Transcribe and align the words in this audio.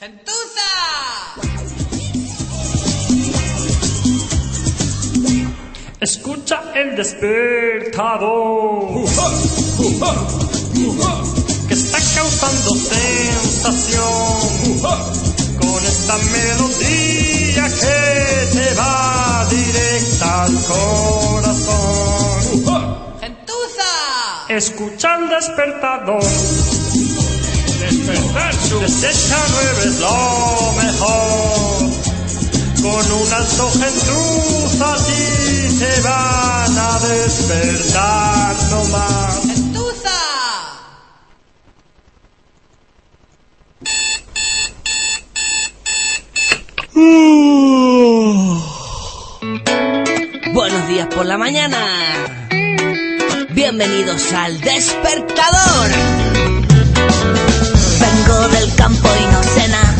¡Gentuza! 0.00 0.70
Escucha 6.00 6.62
el 6.76 6.94
despertador 6.94 8.86
que 11.66 11.74
está 11.74 11.98
causando 12.14 12.74
sensación 12.76 14.04
con 15.60 15.84
esta 15.84 16.16
melodía 16.16 17.64
que 17.80 18.48
te 18.56 18.74
va 18.74 19.48
directa 19.50 20.44
al 20.44 20.54
corazón. 20.62 22.38
¡Gentuza! 23.20 23.90
Escucha 24.48 25.16
el 25.16 25.28
despertador. 25.28 26.77
Despertar 28.08 28.54
su 28.54 28.80
Desecha 28.80 29.36
nueve 29.50 29.82
es 29.84 29.98
lo 30.00 30.72
mejor. 30.82 31.90
Con 32.80 33.12
un 33.12 33.32
alto 33.34 33.70
gentuza 33.72 34.94
a 34.94 34.96
ti 34.96 35.78
te 35.78 36.00
van 36.00 36.78
a 36.78 36.98
despertar 37.00 38.56
nomás. 38.70 39.40
¡Gentuza! 39.44 40.18
Buenos 50.54 50.88
días 50.88 51.08
por 51.14 51.26
la 51.26 51.36
mañana. 51.36 51.76
Bienvenidos 53.50 54.32
al 54.32 54.58
despertador. 54.62 55.90
Vengo 58.28 58.48
del 58.48 58.74
campo 58.74 59.08
y 59.08 59.32
no 59.32 59.42
cena. 59.42 59.96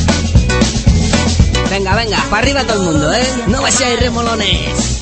Venga, 1.71 1.95
venga, 1.95 2.23
para 2.29 2.43
arriba 2.43 2.63
todo 2.65 2.83
el 2.83 2.91
mundo, 2.91 3.15
¿eh? 3.15 3.27
No 3.47 3.63
vayáis 3.63 4.01
remolones. 4.01 5.01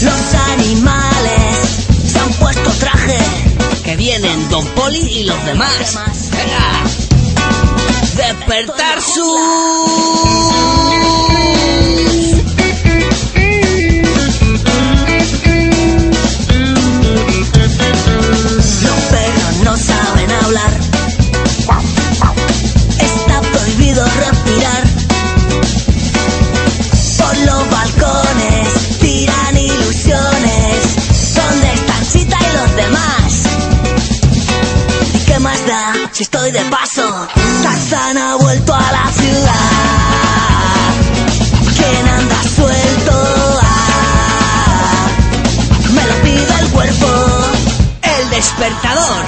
Los 0.00 0.34
animales 0.54 1.86
se 2.06 2.18
han 2.18 2.32
puesto 2.34 2.70
traje. 2.70 3.18
Que 3.84 3.96
vienen 3.96 4.48
Don 4.48 4.66
Poli 4.68 4.98
y 4.98 5.24
los 5.24 5.44
demás. 5.44 5.98
Venga. 6.30 6.84
Despertar 8.16 9.02
su... 9.02 9.20
Los 18.82 19.00
perros 19.10 19.56
no 19.64 19.76
saben 19.76 20.30
hablar. 20.30 20.99
Si 36.20 36.24
estoy 36.24 36.52
de 36.52 36.60
paso? 36.66 37.26
Tarzán 37.62 38.18
ha 38.18 38.36
vuelto 38.36 38.74
a 38.74 38.92
la 38.92 39.10
ciudad. 39.10 39.54
¿Quién 41.74 42.08
anda 42.08 42.42
suelto? 42.42 43.12
Ah, 43.62 45.08
me 45.94 46.06
lo 46.06 46.14
pide 46.22 46.60
el 46.60 46.68
cuerpo. 46.72 47.06
El 48.02 48.28
despertador. 48.28 49.24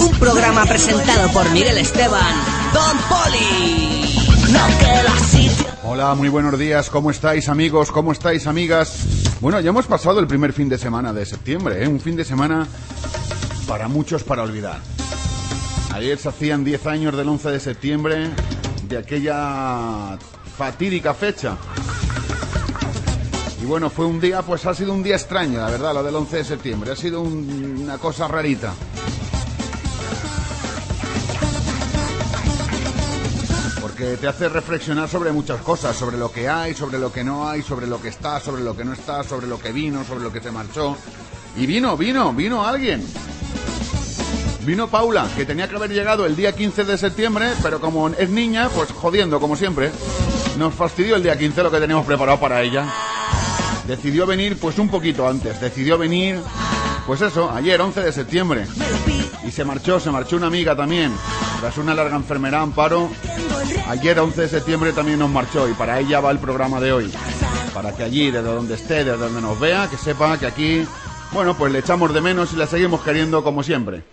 Un 0.00 0.10
programa 0.18 0.66
presentado 0.66 1.32
por 1.32 1.48
Miguel 1.52 1.78
Esteban. 1.78 2.34
Don 2.74 2.98
Poli. 3.08 4.18
No 4.52 4.66
queda 4.80 5.18
sitio. 5.24 5.66
Hola, 5.82 6.14
muy 6.14 6.28
buenos 6.28 6.58
días. 6.58 6.90
¿Cómo 6.90 7.10
estáis, 7.10 7.48
amigos? 7.48 7.90
¿Cómo 7.90 8.12
estáis, 8.12 8.46
amigas? 8.46 8.98
Bueno, 9.40 9.60
ya 9.60 9.70
hemos 9.70 9.86
pasado 9.86 10.20
el 10.20 10.26
primer 10.26 10.52
fin 10.52 10.68
de 10.68 10.76
semana 10.76 11.14
de 11.14 11.24
septiembre, 11.24 11.82
¿eh? 11.82 11.88
Un 11.88 12.00
fin 12.00 12.16
de 12.16 12.24
semana 12.26 12.66
para 13.66 13.88
muchos 13.88 14.22
para 14.24 14.42
olvidar. 14.42 14.93
Ayer 15.94 16.18
se 16.18 16.28
hacían 16.28 16.64
10 16.64 16.86
años 16.86 17.16
del 17.16 17.28
11 17.28 17.50
de 17.50 17.60
septiembre 17.60 18.30
de 18.88 18.98
aquella 18.98 20.18
fatídica 20.58 21.14
fecha. 21.14 21.56
Y 23.62 23.64
bueno, 23.64 23.88
fue 23.90 24.04
un 24.04 24.20
día, 24.20 24.42
pues 24.42 24.66
ha 24.66 24.74
sido 24.74 24.92
un 24.92 25.02
día 25.04 25.14
extraño, 25.14 25.58
la 25.60 25.70
verdad, 25.70 25.94
lo 25.94 26.02
del 26.02 26.16
11 26.16 26.38
de 26.38 26.44
septiembre. 26.44 26.90
Ha 26.90 26.96
sido 26.96 27.20
un- 27.20 27.78
una 27.84 27.98
cosa 27.98 28.26
rarita. 28.26 28.74
Porque 33.80 34.16
te 34.16 34.26
hace 34.26 34.48
reflexionar 34.48 35.08
sobre 35.08 35.30
muchas 35.30 35.60
cosas, 35.62 35.96
sobre 35.96 36.16
lo 36.18 36.30
que 36.32 36.48
hay, 36.48 36.74
sobre 36.74 36.98
lo 36.98 37.12
que 37.12 37.22
no 37.22 37.48
hay, 37.48 37.62
sobre 37.62 37.86
lo 37.86 38.02
que 38.02 38.08
está, 38.08 38.40
sobre 38.40 38.62
lo 38.64 38.76
que 38.76 38.84
no 38.84 38.92
está, 38.94 39.22
sobre 39.22 39.46
lo 39.46 39.60
que 39.60 39.70
vino, 39.70 40.04
sobre 40.04 40.24
lo 40.24 40.32
que 40.32 40.40
se 40.40 40.50
marchó. 40.50 40.96
Y 41.56 41.66
vino, 41.66 41.96
vino, 41.96 42.32
vino 42.32 42.66
alguien. 42.66 43.06
Vino 44.64 44.88
Paula, 44.88 45.28
que 45.36 45.44
tenía 45.44 45.68
que 45.68 45.76
haber 45.76 45.90
llegado 45.90 46.24
el 46.24 46.36
día 46.36 46.52
15 46.52 46.84
de 46.84 46.96
septiembre, 46.96 47.52
pero 47.62 47.80
como 47.80 48.08
es 48.08 48.30
niña, 48.30 48.70
pues 48.74 48.90
jodiendo, 48.92 49.38
como 49.38 49.56
siempre. 49.56 49.90
Nos 50.56 50.72
fastidió 50.72 51.16
el 51.16 51.22
día 51.22 51.36
15 51.36 51.64
lo 51.64 51.70
que 51.70 51.80
teníamos 51.80 52.06
preparado 52.06 52.40
para 52.40 52.62
ella. 52.62 52.86
Decidió 53.86 54.26
venir 54.26 54.58
pues 54.58 54.78
un 54.78 54.88
poquito 54.88 55.28
antes, 55.28 55.60
decidió 55.60 55.98
venir, 55.98 56.40
pues 57.06 57.20
eso, 57.20 57.50
ayer 57.50 57.78
11 57.78 58.00
de 58.00 58.12
septiembre. 58.12 58.66
Y 59.46 59.50
se 59.50 59.66
marchó, 59.66 60.00
se 60.00 60.10
marchó 60.10 60.36
una 60.36 60.46
amiga 60.46 60.74
también, 60.74 61.12
tras 61.60 61.76
una 61.76 61.92
larga 61.92 62.16
enfermedad, 62.16 62.62
Amparo. 62.62 63.10
Ayer 63.88 64.18
11 64.18 64.40
de 64.40 64.48
septiembre 64.48 64.92
también 64.94 65.18
nos 65.18 65.28
marchó 65.28 65.68
y 65.68 65.74
para 65.74 66.00
ella 66.00 66.20
va 66.20 66.30
el 66.30 66.38
programa 66.38 66.80
de 66.80 66.90
hoy. 66.90 67.12
Para 67.74 67.94
que 67.94 68.02
allí, 68.02 68.30
desde 68.30 68.48
donde 68.48 68.76
esté, 68.76 69.04
desde 69.04 69.18
donde 69.18 69.42
nos 69.42 69.60
vea, 69.60 69.90
que 69.90 69.98
sepa 69.98 70.38
que 70.38 70.46
aquí, 70.46 70.86
bueno, 71.32 71.54
pues 71.54 71.70
le 71.70 71.80
echamos 71.80 72.14
de 72.14 72.22
menos 72.22 72.54
y 72.54 72.56
la 72.56 72.66
seguimos 72.66 73.02
queriendo 73.02 73.44
como 73.44 73.62
siempre. 73.62 74.04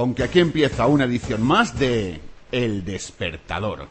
Con 0.00 0.14
que 0.14 0.22
aquí 0.22 0.40
empieza 0.40 0.86
una 0.86 1.04
edición 1.04 1.42
más 1.42 1.78
de 1.78 2.22
El 2.50 2.86
Despertador. 2.86 3.86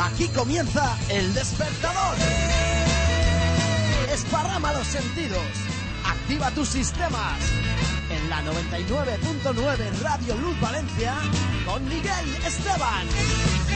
Aquí 0.00 0.26
comienza 0.34 0.98
el 1.08 1.32
despertador. 1.32 2.16
Esparrama 4.12 4.72
los 4.72 4.88
sentidos. 4.88 5.38
Activa 6.04 6.50
tus 6.50 6.68
sistemas. 6.68 7.38
En 8.16 8.30
la 8.30 8.42
99.9 8.42 10.00
Radio 10.00 10.36
Luz 10.36 10.58
Valencia 10.60 11.16
con 11.66 11.84
Miguel 11.84 12.36
Esteban. 12.46 13.75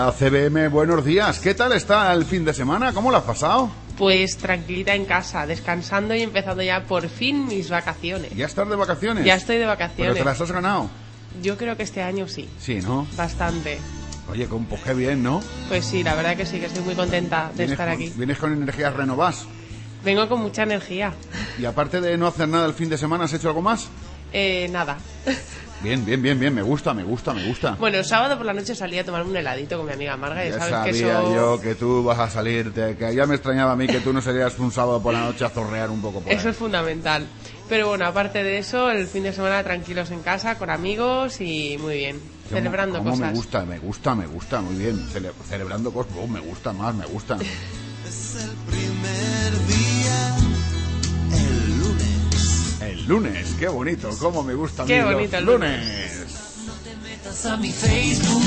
Hola 0.00 0.12
CBM, 0.12 0.68
buenos 0.68 1.04
días. 1.04 1.40
¿Qué 1.40 1.54
tal 1.54 1.72
está 1.72 2.12
el 2.12 2.24
fin 2.24 2.44
de 2.44 2.54
semana? 2.54 2.92
¿Cómo 2.92 3.10
lo 3.10 3.16
has 3.16 3.24
pasado? 3.24 3.68
Pues 3.96 4.36
tranquilita 4.36 4.94
en 4.94 5.04
casa, 5.06 5.44
descansando 5.44 6.14
y 6.14 6.22
empezando 6.22 6.62
ya 6.62 6.84
por 6.84 7.08
fin 7.08 7.48
mis 7.48 7.68
vacaciones. 7.68 8.30
¿Ya 8.36 8.46
estás 8.46 8.68
de 8.68 8.76
vacaciones? 8.76 9.24
Ya 9.24 9.34
estoy 9.34 9.56
de 9.56 9.62
¿Pero 9.62 9.72
vacaciones. 9.72 10.14
te 10.18 10.24
las 10.24 10.40
has 10.40 10.52
ganado? 10.52 10.88
Yo 11.42 11.56
creo 11.56 11.76
que 11.76 11.82
este 11.82 12.00
año 12.00 12.28
sí, 12.28 12.48
Sí, 12.60 12.76
¿no? 12.80 13.08
bastante. 13.16 13.78
Oye, 14.30 14.46
con 14.46 14.66
pues 14.66 14.82
qué 14.82 14.94
bien, 14.94 15.24
¿no? 15.24 15.42
Pues 15.68 15.84
sí, 15.84 16.04
la 16.04 16.14
verdad 16.14 16.36
que 16.36 16.46
sí, 16.46 16.60
que 16.60 16.66
estoy 16.66 16.84
muy 16.84 16.94
contenta 16.94 17.50
de 17.56 17.64
estar 17.64 17.88
con- 17.88 17.94
aquí. 17.96 18.12
Vienes 18.14 18.38
con 18.38 18.52
energías 18.52 18.94
renovadas. 18.94 19.46
Vengo 20.04 20.28
con 20.28 20.40
mucha 20.40 20.62
energía. 20.62 21.12
Y 21.58 21.64
aparte 21.64 22.00
de 22.00 22.16
no 22.16 22.28
hacer 22.28 22.48
nada 22.48 22.66
el 22.66 22.74
fin 22.74 22.88
de 22.88 22.98
semana, 22.98 23.24
¿has 23.24 23.32
hecho 23.32 23.48
algo 23.48 23.62
más? 23.62 23.88
Eh, 24.32 24.68
nada. 24.70 24.96
Bien, 25.80 26.04
bien, 26.04 26.20
bien, 26.20 26.38
bien. 26.40 26.52
Me 26.54 26.62
gusta, 26.62 26.92
me 26.92 27.04
gusta, 27.04 27.32
me 27.32 27.44
gusta. 27.44 27.76
Bueno, 27.78 27.98
el 27.98 28.04
sábado 28.04 28.36
por 28.36 28.44
la 28.44 28.52
noche 28.52 28.74
salí 28.74 28.98
a 28.98 29.04
tomar 29.04 29.22
un 29.22 29.36
heladito 29.36 29.76
con 29.76 29.86
mi 29.86 29.92
amiga 29.92 30.16
Marga 30.16 30.44
y 30.44 30.50
ya 30.50 30.58
sabes 30.58 30.70
sabía 30.74 30.92
que 30.92 30.98
eso... 30.98 31.34
yo 31.34 31.60
que 31.60 31.74
tú 31.76 32.02
vas 32.02 32.18
a 32.18 32.28
salir, 32.28 32.72
que 32.72 33.14
ya 33.14 33.26
me 33.26 33.36
extrañaba 33.36 33.72
a 33.72 33.76
mí 33.76 33.86
que 33.86 34.00
tú 34.00 34.12
no 34.12 34.20
serías 34.20 34.58
un 34.58 34.72
sábado 34.72 35.00
por 35.02 35.12
la 35.14 35.20
noche 35.20 35.44
a 35.44 35.50
zorrear 35.50 35.90
un 35.90 36.00
poco 36.02 36.20
por 36.20 36.32
Eso 36.32 36.48
ahí. 36.48 36.50
es 36.52 36.56
fundamental. 36.56 37.28
Pero 37.68 37.88
bueno, 37.88 38.06
aparte 38.06 38.42
de 38.42 38.58
eso, 38.58 38.90
el 38.90 39.06
fin 39.06 39.22
de 39.22 39.32
semana 39.32 39.62
tranquilos 39.62 40.10
en 40.10 40.20
casa, 40.22 40.56
con 40.58 40.68
amigos 40.70 41.40
y 41.40 41.76
muy 41.78 41.96
bien. 41.96 42.18
Cómo- 42.18 42.56
Celebrando 42.56 42.98
cómo 42.98 43.10
cosas. 43.10 43.26
me 43.28 43.32
gusta, 43.34 43.64
me 43.64 43.78
gusta, 43.78 44.14
me 44.14 44.26
gusta, 44.26 44.60
muy 44.62 44.74
bien. 44.76 44.98
Cele- 45.12 45.32
celebrando 45.48 45.92
cosas, 45.92 46.12
oh, 46.18 46.26
me 46.26 46.40
gusta 46.40 46.72
más, 46.72 46.94
me 46.94 47.06
gusta. 47.06 47.36
Es 48.06 48.36
el 48.42 48.50
primer 48.66 49.66
día, 49.66 49.87
lunes. 53.08 53.32
Lunes, 53.32 53.54
qué 53.58 53.68
bonito, 53.68 54.10
cómo 54.20 54.42
me 54.42 54.54
gusta 54.54 54.82
a 54.82 54.84
mí 54.86 54.92
Qué 54.92 55.02
los 55.02 55.14
bonito 55.14 55.36
el 55.38 55.44
lunes. 55.44 55.86
metas 57.02 57.46
a 57.46 57.56
mi 57.56 57.72
Facebook, 57.72 58.42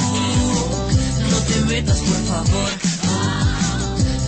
no 1.29 1.37
te 1.39 1.61
metas 1.73 1.99
por 1.99 2.15
favor. 2.25 2.69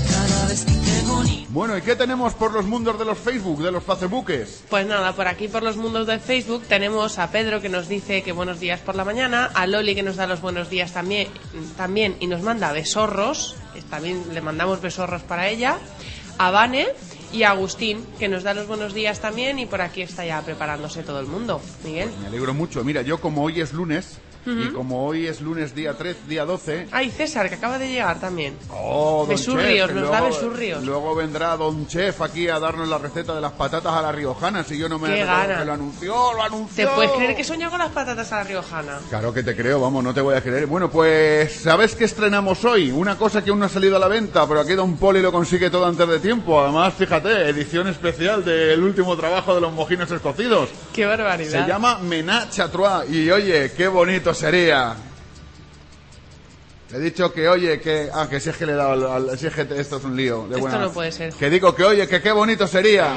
Cada 0.09 0.45
vez 0.47 0.65
que 0.65 0.71
te 0.71 1.01
bonito. 1.07 1.43
Bueno, 1.49 1.77
¿y 1.77 1.81
qué 1.81 1.95
tenemos 1.95 2.33
por 2.33 2.51
los 2.51 2.65
mundos 2.65 2.97
de 2.97 3.05
los 3.05 3.17
Facebook, 3.17 3.61
de 3.61 3.71
los 3.71 3.83
Facebookes? 3.83 4.63
Pues 4.69 4.87
nada, 4.87 5.13
por 5.13 5.27
aquí 5.27 5.47
por 5.47 5.61
los 5.61 5.77
mundos 5.77 6.07
de 6.07 6.19
Facebook 6.19 6.63
tenemos 6.67 7.19
a 7.19 7.29
Pedro 7.31 7.61
que 7.61 7.69
nos 7.69 7.87
dice 7.87 8.23
que 8.23 8.31
buenos 8.31 8.59
días 8.59 8.79
por 8.79 8.95
la 8.95 9.05
mañana, 9.05 9.51
a 9.53 9.67
Loli 9.67 9.93
que 9.93 10.03
nos 10.03 10.15
da 10.15 10.25
los 10.25 10.41
buenos 10.41 10.69
días 10.69 10.93
también, 10.93 11.27
también 11.77 12.17
y 12.19 12.27
nos 12.27 12.41
manda 12.41 12.71
besorros, 12.71 13.55
también 13.89 14.23
le 14.33 14.41
mandamos 14.41 14.81
besorros 14.81 15.21
para 15.21 15.47
ella, 15.49 15.77
a 16.39 16.49
Vane 16.49 16.87
y 17.33 17.43
Agustín 17.43 18.05
que 18.19 18.29
nos 18.29 18.43
da 18.43 18.53
los 18.53 18.67
buenos 18.67 18.93
días 18.93 19.19
también 19.19 19.59
y 19.59 19.65
por 19.65 19.81
aquí 19.81 20.03
está 20.03 20.25
ya 20.25 20.41
preparándose 20.41 21.03
todo 21.03 21.19
el 21.19 21.25
mundo. 21.25 21.59
Miguel. 21.83 22.09
Me 22.21 22.27
alegro 22.27 22.53
mucho. 22.53 22.83
Mira, 22.83 23.01
yo 23.01 23.19
como 23.19 23.43
hoy 23.43 23.59
es 23.59 23.73
lunes, 23.73 24.19
y 24.45 24.67
como 24.69 25.05
hoy 25.05 25.27
es 25.27 25.41
lunes 25.41 25.73
día 25.75 25.93
3, 25.97 26.27
día 26.27 26.45
12... 26.45 26.87
Ay, 26.91 27.09
César, 27.11 27.49
que 27.49 27.55
acaba 27.55 27.77
de 27.77 27.87
llegar 27.89 28.19
también. 28.19 28.55
Oh, 28.69 29.25
Besurrios, 29.27 29.91
nos 29.91 30.09
da 30.09 30.21
besurrios. 30.21 30.83
Luego 30.83 31.15
vendrá 31.15 31.55
Don 31.57 31.87
Chef 31.87 32.21
aquí 32.21 32.47
a 32.49 32.59
darnos 32.59 32.87
la 32.87 32.97
receta 32.97 33.33
de 33.35 33.41
las 33.41 33.53
patatas 33.53 33.93
a 33.93 34.01
la 34.01 34.11
riojana, 34.11 34.63
si 34.63 34.77
yo 34.77 34.89
no 34.89 34.99
me 34.99 35.07
Qué 35.09 35.21
recuerdo 35.23 35.41
gana. 35.47 35.59
que 35.59 35.65
lo 35.65 35.73
anunció, 35.73 36.33
lo 36.33 36.43
anunció. 36.43 36.87
¿Te 36.89 36.95
puedes 36.95 37.11
creer 37.11 37.35
que 37.35 37.43
soñó 37.43 37.69
con 37.69 37.79
las 37.79 37.91
patatas 37.91 38.31
a 38.31 38.37
la 38.37 38.43
riojana? 38.43 38.99
Claro 39.09 39.33
que 39.33 39.43
te 39.43 39.55
creo, 39.55 39.79
vamos, 39.79 40.03
no 40.03 40.13
te 40.13 40.21
voy 40.21 40.35
a 40.35 40.41
creer. 40.41 40.65
Bueno, 40.67 40.89
pues, 40.89 41.53
¿sabes 41.53 41.95
qué 41.95 42.05
estrenamos 42.05 42.63
hoy? 42.65 42.91
Una 42.91 43.17
cosa 43.17 43.43
que 43.43 43.49
aún 43.49 43.59
no 43.59 43.65
ha 43.65 43.69
salido 43.69 43.95
a 43.95 43.99
la 43.99 44.07
venta, 44.07 44.47
pero 44.47 44.59
aquí 44.59 44.73
Don 44.73 44.97
Poli 44.97 45.21
lo 45.21 45.31
consigue 45.31 45.69
todo 45.69 45.85
antes 45.85 46.07
de 46.07 46.19
tiempo. 46.19 46.59
Además, 46.61 46.93
fíjate, 46.95 47.49
edición 47.49 47.87
especial 47.87 48.43
del 48.43 48.81
último 48.83 49.15
trabajo 49.15 49.55
de 49.55 49.61
los 49.61 49.71
mojinos 49.73 50.11
escocidos. 50.11 50.69
¡Qué 50.93 51.05
barbaridad! 51.05 51.63
Se 51.63 51.67
llama 51.67 51.99
Menage 51.99 52.61
à 52.61 52.69
Trois. 52.69 53.09
Y 53.09 53.29
oye, 53.31 53.71
qué 53.75 53.87
bonito 53.87 54.32
sería. 54.33 54.95
He 56.93 56.99
dicho 56.99 57.33
que 57.33 57.47
oye, 57.49 57.79
que... 57.81 58.09
Ah, 58.13 58.27
que 58.29 58.39
si 58.39 58.49
es 58.49 58.55
que 58.57 58.65
le 58.67 58.73
he 58.73 58.75
dado 58.75 59.11
al... 59.13 59.29
al- 59.29 59.37
si 59.39 59.47
es 59.47 59.53
que 59.53 59.61
esto 59.61 59.97
es 59.97 60.03
un 60.03 60.15
lío. 60.15 60.43
De 60.43 60.49
Esto 60.55 60.59
buena- 60.59 60.77
no 60.79 60.91
puede 60.91 61.11
ser. 61.11 61.33
Que 61.33 61.49
digo 61.49 61.73
que 61.73 61.83
oye, 61.83 62.07
que 62.07 62.21
qué 62.21 62.31
bonito 62.31 62.67
sería. 62.67 63.15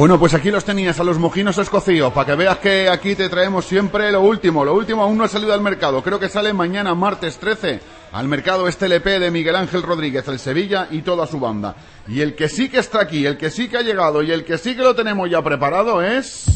Bueno, 0.00 0.18
pues 0.18 0.32
aquí 0.32 0.50
los 0.50 0.64
tenías 0.64 0.98
a 0.98 1.04
los 1.04 1.18
mojinos 1.18 1.58
escocíos, 1.58 2.10
para 2.14 2.28
que 2.28 2.34
veas 2.34 2.56
que 2.56 2.88
aquí 2.88 3.14
te 3.14 3.28
traemos 3.28 3.66
siempre 3.66 4.10
lo 4.10 4.22
último. 4.22 4.64
Lo 4.64 4.74
último 4.74 5.02
aún 5.02 5.18
no 5.18 5.24
ha 5.24 5.28
salido 5.28 5.52
al 5.52 5.60
mercado, 5.60 6.02
creo 6.02 6.18
que 6.18 6.30
sale 6.30 6.54
mañana, 6.54 6.94
martes 6.94 7.36
13, 7.36 7.80
al 8.12 8.26
mercado 8.26 8.66
este 8.66 8.86
LP 8.86 9.18
de 9.20 9.30
Miguel 9.30 9.56
Ángel 9.56 9.82
Rodríguez, 9.82 10.26
el 10.28 10.38
Sevilla 10.38 10.88
y 10.90 11.02
toda 11.02 11.26
su 11.26 11.38
banda. 11.38 11.76
Y 12.08 12.22
el 12.22 12.34
que 12.34 12.48
sí 12.48 12.70
que 12.70 12.78
está 12.78 13.02
aquí, 13.02 13.26
el 13.26 13.36
que 13.36 13.50
sí 13.50 13.68
que 13.68 13.76
ha 13.76 13.82
llegado 13.82 14.22
y 14.22 14.32
el 14.32 14.42
que 14.42 14.56
sí 14.56 14.74
que 14.74 14.80
lo 14.80 14.94
tenemos 14.94 15.28
ya 15.28 15.42
preparado 15.42 16.00
es... 16.00 16.46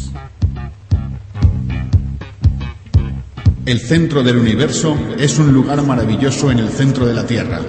El 3.66 3.78
centro 3.78 4.22
del 4.22 4.38
universo 4.38 4.96
es 5.18 5.38
un 5.38 5.52
lugar 5.52 5.82
maravilloso 5.82 6.50
en 6.50 6.60
el 6.60 6.70
centro 6.70 7.04
de 7.04 7.12
la 7.12 7.26
Tierra. 7.26 7.60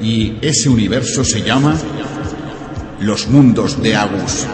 Y 0.00 0.38
ese 0.42 0.68
universo 0.68 1.24
se 1.24 1.40
llama 1.40 1.76
los 2.98 3.28
mundos 3.28 3.80
de 3.80 3.94
Agus. 3.94 4.48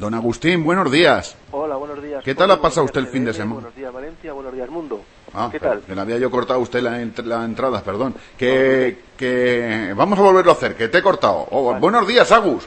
Don 0.00 0.14
Agustín, 0.14 0.64
buenos 0.64 0.90
días. 0.90 1.36
Hola, 1.50 1.76
buenos 1.76 2.02
días. 2.02 2.24
¿Qué 2.24 2.34
tal 2.34 2.50
ha 2.50 2.58
pasado 2.58 2.86
usted 2.86 3.00
el 3.00 3.08
fin 3.08 3.22
de 3.22 3.34
semana? 3.34 3.52
Buenos 3.56 3.74
días, 3.76 3.92
Valencia, 3.92 4.32
buenos 4.32 4.54
días, 4.54 4.70
mundo. 4.70 5.02
Ah, 5.34 5.50
¿Qué 5.52 5.60
tal? 5.60 5.82
Le 5.86 6.00
había 6.00 6.16
yo 6.16 6.30
cortado 6.30 6.58
a 6.58 6.62
usted 6.62 6.80
la, 6.80 7.02
ent- 7.02 7.22
la 7.22 7.44
entrada, 7.44 7.82
perdón. 7.82 8.14
Que, 8.38 8.96
que 9.18 9.92
vamos 9.94 10.18
a 10.18 10.22
volverlo 10.22 10.52
a 10.52 10.54
hacer, 10.54 10.74
que 10.74 10.88
te 10.88 10.98
he 10.98 11.02
cortado. 11.02 11.46
Oh, 11.50 11.74
Buenos 11.78 12.08
días, 12.08 12.32
Agus. 12.32 12.66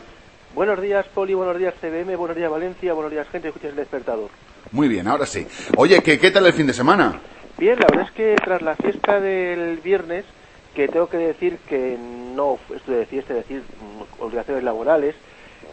Buenos 0.54 0.80
días, 0.80 1.08
Poli, 1.12 1.34
buenos 1.34 1.58
días, 1.58 1.74
CBM, 1.82 2.16
buenos 2.16 2.38
días, 2.38 2.52
Valencia, 2.52 2.94
buenos 2.94 3.12
días, 3.12 3.28
gente, 3.30 3.48
escuchas 3.48 3.72
el 3.72 3.78
despertador. 3.78 4.30
Muy 4.72 4.88
bien, 4.88 5.08
ahora 5.08 5.25
sí. 5.25 5.48
Oye, 5.75 6.04
¿qué, 6.04 6.20
qué 6.20 6.30
tal 6.30 6.46
el 6.46 6.54
fin 6.54 6.68
de 6.68 6.74
semana? 6.74 7.20
Bien, 7.58 7.80
la 7.80 7.88
verdad 7.88 8.06
es 8.10 8.12
que 8.12 8.36
tras 8.46 8.62
la 8.62 8.75
fiesta 8.75 9.20
del 9.20 9.78
viernes, 9.78 10.24
que 10.75 10.88
tengo 10.88 11.08
que 11.10 11.18
decir 11.18 11.58
que 11.68 11.98
no 11.98 12.60
estuve 12.75 12.98
de 12.98 13.06
fiesta, 13.08 13.34
es 13.34 13.40
decir, 13.48 13.63
mm, 13.82 14.22
obligaciones 14.24 14.63
laborales, 14.63 15.16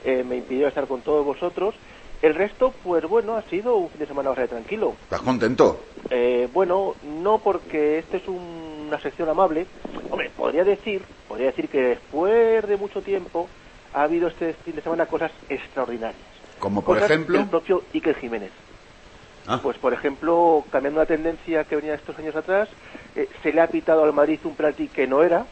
eh, 0.04 0.24
me 0.24 0.36
impidió 0.36 0.68
estar 0.68 0.86
con 0.86 1.02
todos 1.02 1.24
vosotros. 1.24 1.74
El 2.22 2.34
resto, 2.34 2.72
pues 2.82 3.04
bueno, 3.06 3.36
ha 3.36 3.42
sido 3.48 3.76
un 3.76 3.88
fin 3.90 4.00
de 4.00 4.06
semana 4.06 4.30
bastante 4.30 4.54
tranquilo. 4.54 4.94
¿Estás 5.04 5.22
contento? 5.22 5.80
Eh, 6.10 6.48
bueno, 6.52 6.94
no 7.02 7.38
porque 7.38 7.98
este 7.98 8.18
es 8.18 8.28
un- 8.28 8.86
una 8.88 9.00
sección 9.00 9.28
amable. 9.28 9.66
Hombre, 10.10 10.30
podría 10.36 10.64
decir, 10.64 11.02
podría 11.28 11.46
decir 11.48 11.68
que 11.68 11.80
después 11.80 12.66
de 12.66 12.76
mucho 12.76 13.00
tiempo 13.02 13.48
ha 13.94 14.02
habido 14.02 14.28
este 14.28 14.52
fin 14.64 14.76
de 14.76 14.82
semana 14.82 15.06
cosas 15.06 15.32
extraordinarias. 15.48 16.20
Como 16.58 16.84
por 16.84 16.96
Cosas 16.96 17.10
ejemplo... 17.10 17.38
del 17.38 17.48
propio 17.48 17.84
Iker 17.94 18.16
Jiménez. 18.16 18.52
Ah. 19.46 19.60
Pues 19.62 19.78
por 19.78 19.92
ejemplo, 19.94 20.64
cambiando 20.70 21.00
una 21.00 21.06
tendencia 21.06 21.64
que 21.64 21.76
venía 21.76 21.94
estos 21.94 22.18
años 22.18 22.36
atrás, 22.36 22.68
eh, 23.16 23.28
se 23.42 23.52
le 23.52 23.60
ha 23.62 23.68
pitado 23.68 24.04
al 24.04 24.12
Madrid 24.12 24.38
un 24.44 24.54
penalti 24.54 24.88
que 24.88 25.06
no 25.06 25.22
era, 25.22 25.46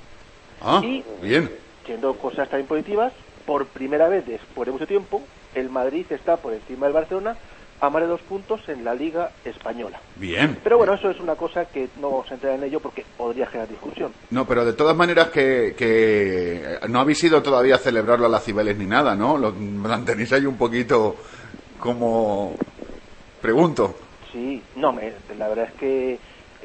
Ah, 0.60 0.80
y 0.84 1.02
bien. 1.22 1.48
siendo 1.86 2.18
cosas 2.18 2.48
también 2.48 2.66
positivas, 2.66 3.12
por 3.48 3.66
primera 3.68 4.08
vez 4.10 4.26
después 4.26 4.66
de 4.66 4.72
mucho 4.72 4.86
tiempo, 4.86 5.22
el 5.54 5.70
Madrid 5.70 6.04
está 6.10 6.36
por 6.36 6.52
encima 6.52 6.84
del 6.84 6.92
Barcelona 6.92 7.34
a 7.80 7.88
más 7.88 8.02
de 8.02 8.08
dos 8.08 8.20
puntos 8.22 8.60
en 8.68 8.84
la 8.84 8.92
Liga 8.94 9.30
Española. 9.42 9.98
Bien. 10.16 10.58
Pero 10.62 10.76
bueno, 10.76 10.92
eso 10.92 11.08
es 11.10 11.18
una 11.18 11.34
cosa 11.34 11.64
que 11.64 11.88
no 11.98 12.10
vamos 12.10 12.30
a 12.30 12.34
entrar 12.34 12.52
en 12.56 12.64
ello 12.64 12.78
porque 12.80 13.06
podría 13.16 13.46
generar 13.46 13.70
discusión. 13.70 14.12
No, 14.32 14.44
pero 14.46 14.66
de 14.66 14.74
todas 14.74 14.94
maneras 14.94 15.28
que, 15.28 15.74
que 15.78 16.78
no 16.90 17.00
habéis 17.00 17.24
ido 17.24 17.42
todavía 17.42 17.76
a 17.76 17.78
celebrarlo 17.78 18.26
a 18.26 18.28
las 18.28 18.44
Cibeles 18.44 18.76
ni 18.76 18.84
nada, 18.84 19.14
¿no? 19.14 19.38
Lo 19.38 19.52
mantenéis 19.52 20.30
ahí 20.34 20.44
un 20.44 20.58
poquito 20.58 21.16
como... 21.80 22.52
Pregunto. 23.40 23.94
Sí, 24.30 24.60
no, 24.76 24.92
me- 24.92 25.14
la 25.38 25.48
verdad 25.48 25.68
es 25.72 25.74
que 25.80 26.18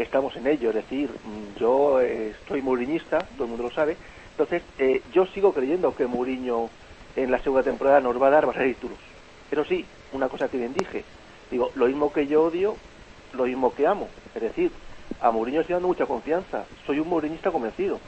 estamos 0.03 0.35
en 0.35 0.47
ello. 0.47 0.69
Es 0.71 0.75
decir, 0.75 1.09
mm, 1.09 1.59
yo 1.61 2.01
eh, 2.01 2.33
soy 2.45 2.61
mourinhista, 2.61 3.19
todo 3.19 3.45
el 3.45 3.49
mundo 3.51 3.63
lo 3.69 3.71
sabe. 3.71 3.95
Entonces, 4.33 4.63
eh, 4.79 5.01
yo 5.13 5.25
sigo 5.27 5.53
creyendo 5.53 5.95
que 5.95 6.07
Mourinho 6.07 6.69
en 7.15 7.29
la 7.29 7.39
segunda 7.39 7.63
temporada 7.63 7.99
nos 7.99 8.19
va 8.19 8.27
a 8.27 8.31
dar 8.31 8.45
varios 8.47 8.75
títulos. 8.75 8.97
Pero 9.49 9.63
sí, 9.63 9.85
una 10.11 10.27
cosa 10.27 10.47
que 10.47 10.57
bien 10.57 10.73
dije. 10.73 11.03
Digo, 11.51 11.71
lo 11.75 11.85
mismo 11.85 12.11
que 12.11 12.25
yo 12.25 12.43
odio, 12.43 12.75
lo 13.33 13.45
mismo 13.45 13.73
que 13.75 13.85
amo. 13.85 14.07
Es 14.33 14.41
decir, 14.41 14.71
a 15.21 15.29
Mourinho 15.29 15.61
estoy 15.61 15.73
dando 15.73 15.87
mucha 15.87 16.07
confianza. 16.07 16.65
Soy 16.87 16.99
un 16.99 17.09
mourinhista 17.09 17.51
convencido. 17.51 17.99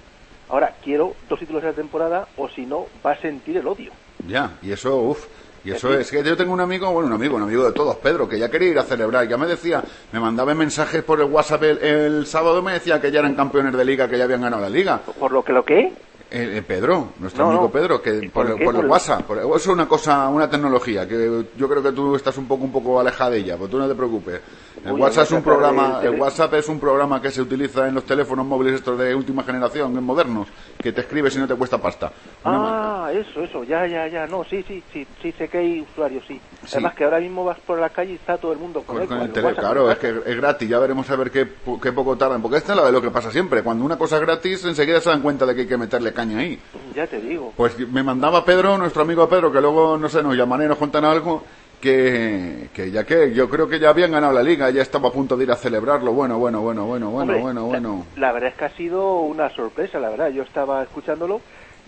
Ahora, 0.50 0.75
quiero 0.84 1.13
dos 1.29 1.39
títulos 1.39 1.62
de 1.62 1.70
la 1.70 1.75
temporada 1.75 2.27
o 2.38 2.50
si 2.50 2.65
no, 2.65 2.88
va 3.05 3.12
a 3.12 3.17
sentir 3.17 3.58
el 3.58 3.67
odio. 3.67 3.91
Ya, 4.27 4.58
y 4.63 4.72
eso, 4.72 4.98
uff. 4.98 5.27
Y 5.63 5.72
eso 5.72 5.91
es 5.98 6.12
que 6.12 6.24
yo 6.24 6.38
tengo 6.38 6.53
un 6.53 6.62
amigo, 6.62 6.91
bueno, 6.91 7.08
un 7.08 7.13
amigo, 7.13 7.38
un 7.38 7.41
amigo 7.41 7.63
de 7.65 7.72
todos, 7.72 7.96
Pedro, 7.96 8.29
que 8.29 8.38
ya 8.38 8.51
quería 8.51 8.70
ir 8.70 8.77
a 8.77 8.84
celebrar. 8.84 9.27
Ya 9.27 9.36
me 9.36 9.48
decía, 9.48 9.84
me 10.12 10.20
mandaba 10.20 10.53
mensajes 10.53 11.01
por 11.01 11.20
el 11.20 11.25
WhatsApp 11.25 11.63
el, 11.63 11.77
el 11.79 12.25
sábado, 12.27 12.62
me 12.62 12.74
decía 12.74 13.01
que 13.01 13.12
ya 13.12 13.20
eran 13.22 13.34
campeones 13.34 13.74
de 13.74 13.84
liga, 13.84 14.08
que 14.08 14.15
ya 14.15 14.25
habían 14.25 14.41
ganado 14.41 14.62
la 14.62 14.70
liga. 14.70 15.00
¿Por 15.20 15.32
lo 15.32 15.44
que 15.44 15.53
lo 15.53 15.65
que? 15.65 15.91
Eh, 16.38 16.58
eh, 16.58 16.62
Pedro, 16.68 17.13
nuestro 17.20 17.46
No, 17.46 17.50
amigo 17.51 17.65
no. 17.68 17.72
Pedro, 17.72 18.01
que 18.01 18.30
por, 18.30 18.46
¿Por 18.46 18.60
el- 18.60 18.63
por 18.65 18.86
WhatsApp, 18.88 19.22
por- 19.25 19.38
eso 19.38 19.56
es 19.56 19.68
una 19.68 19.88
cosa, 19.88 20.27
una 20.27 20.50
tecnología 20.50 21.08
que 21.08 21.46
yo 21.56 21.70
creo 21.70 21.82
que 21.82 21.94
tú 21.94 22.13
estás 22.13 22.38
un 22.38 22.46
poco 22.46 22.65
un 22.65 22.74
poco 22.74 23.00
alejada 23.00 23.30
de 23.30 23.38
ella, 23.38 23.56
pues 23.58 23.72
tú 23.72 23.77
no 23.77 23.88
te 23.88 23.96
preocupes. 23.96 24.42
El 24.84 24.92
Uy, 24.92 25.01
WhatsApp 25.01 25.24
es 25.24 25.32
un 25.32 25.42
programa, 25.44 26.00
el 26.04 26.20
WhatsApp 26.20 26.54
es 26.56 26.68
un 26.68 26.80
programa 26.80 27.22
que 27.22 27.32
se 27.32 27.42
utiliza 27.42 27.88
en 27.88 27.96
los 27.96 28.04
teléfonos 28.04 28.46
móviles 28.46 28.74
estos 28.75 29.00
de 29.00 29.15
última 29.15 29.44
generación, 29.44 30.04
modernos, 30.04 30.50
que 30.77 30.92
te 30.92 31.01
escribes 31.01 31.34
y 31.38 31.39
no 31.39 31.48
te 31.48 31.56
cuesta 31.56 31.77
pasta. 31.77 32.12
Una 32.44 33.06
Ah, 33.06 33.12
eso, 33.13 33.42
eso, 33.42 33.63
ya, 33.63 33.88
ya, 33.88 34.08
ya, 34.10 34.27
no, 34.27 34.44
sí, 34.44 34.62
sí, 34.68 34.84
sí, 34.92 35.08
sí, 35.22 35.32
sé 35.38 35.48
que 35.48 35.58
hay 35.60 35.82
usuarios, 35.82 36.24
sí. 36.27 36.39
Sí. 36.65 36.74
Además 36.74 36.96
que 36.96 37.04
ahora 37.06 37.20
mismo 37.22 37.46
vas 37.46 37.60
por 37.62 37.80
la 37.80 37.89
calle 37.89 38.12
y 38.12 38.15
está 38.15 38.38
todo 38.38 38.51
el 38.51 38.60
mundo 38.60 38.82
con, 38.84 38.98
Con, 38.98 39.08
con 39.08 39.18
con 39.20 39.38
el 39.38 39.44
WhatsApp, 39.46 39.60
claro, 39.60 39.84
con 39.84 39.92
es 39.94 39.98
que 40.00 40.10
es 40.25 40.36
gratis, 40.36 40.68
ya 40.70 40.80
veremos 40.80 41.10
a 41.10 41.15
ver 41.15 41.32
qué, 41.32 41.48
qué 41.82 41.92
poco 41.94 42.18
tardan, 42.18 42.42
porque 42.42 42.58
esta 42.58 42.74
es 42.74 42.77
la 42.80 42.86
de 42.86 42.92
lo 42.92 43.01
que 43.01 43.10
pasa 43.12 43.32
siempre, 43.32 43.63
cuando 43.63 43.86
una 43.86 43.98
cosa 43.98 44.18
es 44.18 44.22
gratis 44.22 44.65
enseguida 44.65 45.00
se 45.00 45.10
dan 45.10 45.22
cuenta 45.22 45.46
de 45.46 45.56
que 45.56 45.62
hay 45.62 45.68
que 45.68 45.77
meterle 45.77 46.12
caña 46.13 46.25
ahí. 46.34 46.60
Ya 46.96 47.05
te 47.08 47.20
digo. 47.20 47.53
Pues 47.55 47.77
me 47.91 48.01
mandaba 48.03 48.44
Pedro, 48.46 48.77
nuestro 48.77 49.01
amigo 49.03 49.27
Pedro, 49.29 49.51
que 49.51 49.62
luego, 49.62 49.98
no 49.98 50.10
sé, 50.10 50.24
nos 50.24 50.36
llamarán 50.36 50.65
y 50.65 50.70
nos 50.70 50.77
contan 50.77 51.05
algo, 51.05 51.44
que, 51.82 52.70
que 52.74 52.89
ya 52.91 53.03
que 53.03 53.34
yo 53.34 53.50
creo 53.50 53.67
que 53.67 53.79
ya 53.79 53.89
habían 53.89 54.12
ganado 54.12 54.34
la 54.34 54.41
liga, 54.44 54.70
ya 54.72 54.82
estaba 54.82 55.10
a 55.10 55.12
punto 55.12 55.38
de 55.38 55.44
ir 55.44 55.51
a 55.51 55.55
celebrarlo, 55.55 56.13
bueno, 56.13 56.39
bueno, 56.39 56.62
bueno, 56.62 56.86
bueno, 56.86 57.10
bueno, 57.10 57.34
Hombre, 57.34 57.41
bueno, 57.41 57.62
la- 57.62 57.67
bueno. 57.67 58.05
La, 58.15 58.32
verdad 58.32 58.50
es 58.50 58.55
que 58.55 58.65
ha 58.65 58.75
sido 58.75 59.20
una 59.22 59.50
sorpresa, 59.55 60.00
la 60.00 60.10
verdad. 60.10 60.29
Yo 60.29 60.44
estaba 60.44 60.82
escuchándolo, 60.84 61.41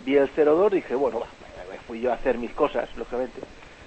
vi 0.05 0.15
el 0.17 0.29
0-2 0.35 0.71
y 0.73 0.75
dije, 0.75 0.95
bueno, 0.95 1.21
fui 1.87 2.01
yo 2.01 2.11
a 2.11 2.15
hacer 2.15 2.37
mis 2.37 2.51
cosas, 2.51 2.89
lógicamente. 2.97 3.41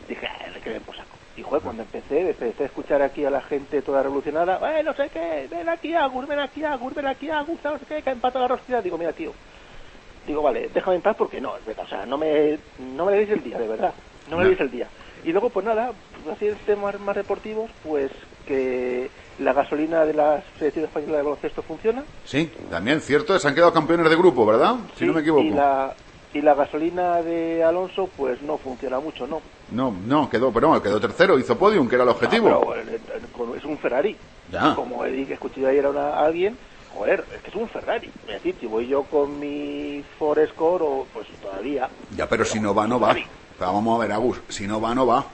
Dije, 0.09 0.27
"Ah, 0.27 0.51
¿de 0.53 0.61
qué 0.61 0.71
me 0.71 0.79
saco? 0.97 1.17
Y 1.37 1.43
joder, 1.43 1.63
cuando 1.63 1.83
empecé, 1.83 2.31
empecé 2.31 2.63
a 2.65 2.67
escuchar 2.67 3.03
aquí 3.03 3.25
a 3.25 3.31
la 3.31 3.43
gente 3.43 3.83
toda 3.83 4.03
revolucionada, 4.03 4.59
eh, 4.79 4.83
no 4.83 4.95
sé 4.95 5.09
qué, 5.13 5.47
ven 5.51 5.69
aquí, 5.69 5.95
Agus, 5.95 6.27
ven 6.27 6.41
aquí, 6.41 6.65
Agus, 6.65 6.95
ven 6.95 7.07
aquí, 7.07 7.31
Agus, 7.31 7.59
no 7.63 7.79
sé 7.79 7.85
qué, 7.87 8.03
que 8.03 8.11
ha 8.11 8.13
empatado 8.15 8.49
la 8.49 8.57
rostida. 8.57 8.81
Digo, 8.83 8.99
mira, 8.99 9.13
tío, 9.13 9.33
digo, 10.31 10.43
vale, 10.43 10.71
déjame 10.73 10.97
en 10.97 11.03
paz 11.03 11.17
porque 11.19 11.41
no, 11.41 11.57
es 11.57 11.65
verdad, 11.65 11.85
o 11.85 11.89
sea, 11.89 12.07
no 12.07 12.17
me, 12.19 12.59
no 12.79 13.05
me 13.07 13.13
deis 13.13 13.31
el 13.31 13.43
día, 13.43 13.59
de 13.59 13.69
verdad, 13.69 13.95
no 14.29 14.37
me 14.37 14.45
No. 14.45 14.49
deis 14.49 14.61
el 14.61 14.71
día. 14.71 14.91
Y 15.23 15.33
luego, 15.33 15.51
pues 15.51 15.65
nada, 15.67 15.93
así 16.33 16.49
temas 16.67 16.99
más 17.01 17.15
deportivos, 17.17 17.71
pues 17.83 18.11
que 18.47 19.11
la 19.39 19.53
gasolina 19.53 20.05
de 20.07 20.15
la 20.15 20.43
selección 20.59 20.85
española 20.87 21.19
de 21.19 21.23
baloncesto 21.25 21.63
funciona. 21.63 22.05
Sí, 22.25 22.51
también 22.71 23.01
cierto, 23.01 23.39
se 23.39 23.47
han 23.49 23.55
quedado 23.55 23.73
campeones 23.73 24.09
de 24.09 24.17
grupo, 24.17 24.47
¿verdad? 24.47 24.77
Si 24.95 25.05
no 25.05 25.13
me 25.13 25.21
equivoco. 25.21 25.43
Y 25.43 25.51
la, 25.51 25.95
y 26.33 26.41
la 26.43 26.55
gasolina 26.55 27.23
de 27.23 27.63
Alonso, 27.65 28.09
pues 28.17 28.41
no 28.43 28.59
funciona 28.59 29.01
mucho, 29.01 29.27
¿no? 29.27 29.43
No, 29.69 29.91
no, 29.93 30.29
quedó, 30.29 30.53
pero 30.53 30.73
no, 30.73 30.83
quedó 30.83 31.01
tercero, 31.01 31.39
hizo 31.39 31.57
podium, 31.59 31.89
que 31.89 31.95
era 31.95 32.05
el 32.05 32.11
objetivo. 32.11 32.49
Ah, 32.49 32.59
pero, 32.61 32.91
eh, 32.91 33.01
eh, 33.15 33.57
es 33.57 33.65
un 33.65 33.79
Ferrari. 33.79 34.17
Ya. 34.51 34.75
Como 34.75 35.05
he 35.05 35.33
escuché 35.33 35.65
ayer 35.67 35.85
a, 35.87 35.91
una- 35.91 36.09
a 36.11 36.25
alguien, 36.25 36.59
joder, 37.01 37.25
es 37.35 37.43
que 37.43 37.49
es 37.49 37.57
un 37.57 37.69
Ferrari. 37.69 38.11
Es 38.27 38.35
decir, 38.35 38.55
si 38.61 38.67
voy 38.67 38.87
yo 38.87 39.05
con 39.05 39.41
mi 39.41 40.05
Forest 40.19 40.55
Core, 40.55 40.85
o, 40.87 41.07
pues 41.13 41.27
todavía. 41.41 41.89
Ya, 42.15 42.29
pero 42.29 42.45
si 42.45 42.61
no 42.61 42.75
va, 42.75 42.87
no 42.87 43.01
va. 43.01 43.15
Pero 43.15 43.73
vamos 43.73 43.99
a 43.99 44.03
ver, 44.03 44.13
Agus, 44.13 44.41
si 44.49 44.67
no 44.67 44.81
va, 44.81 44.95
no 44.95 45.07
va. 45.07 45.25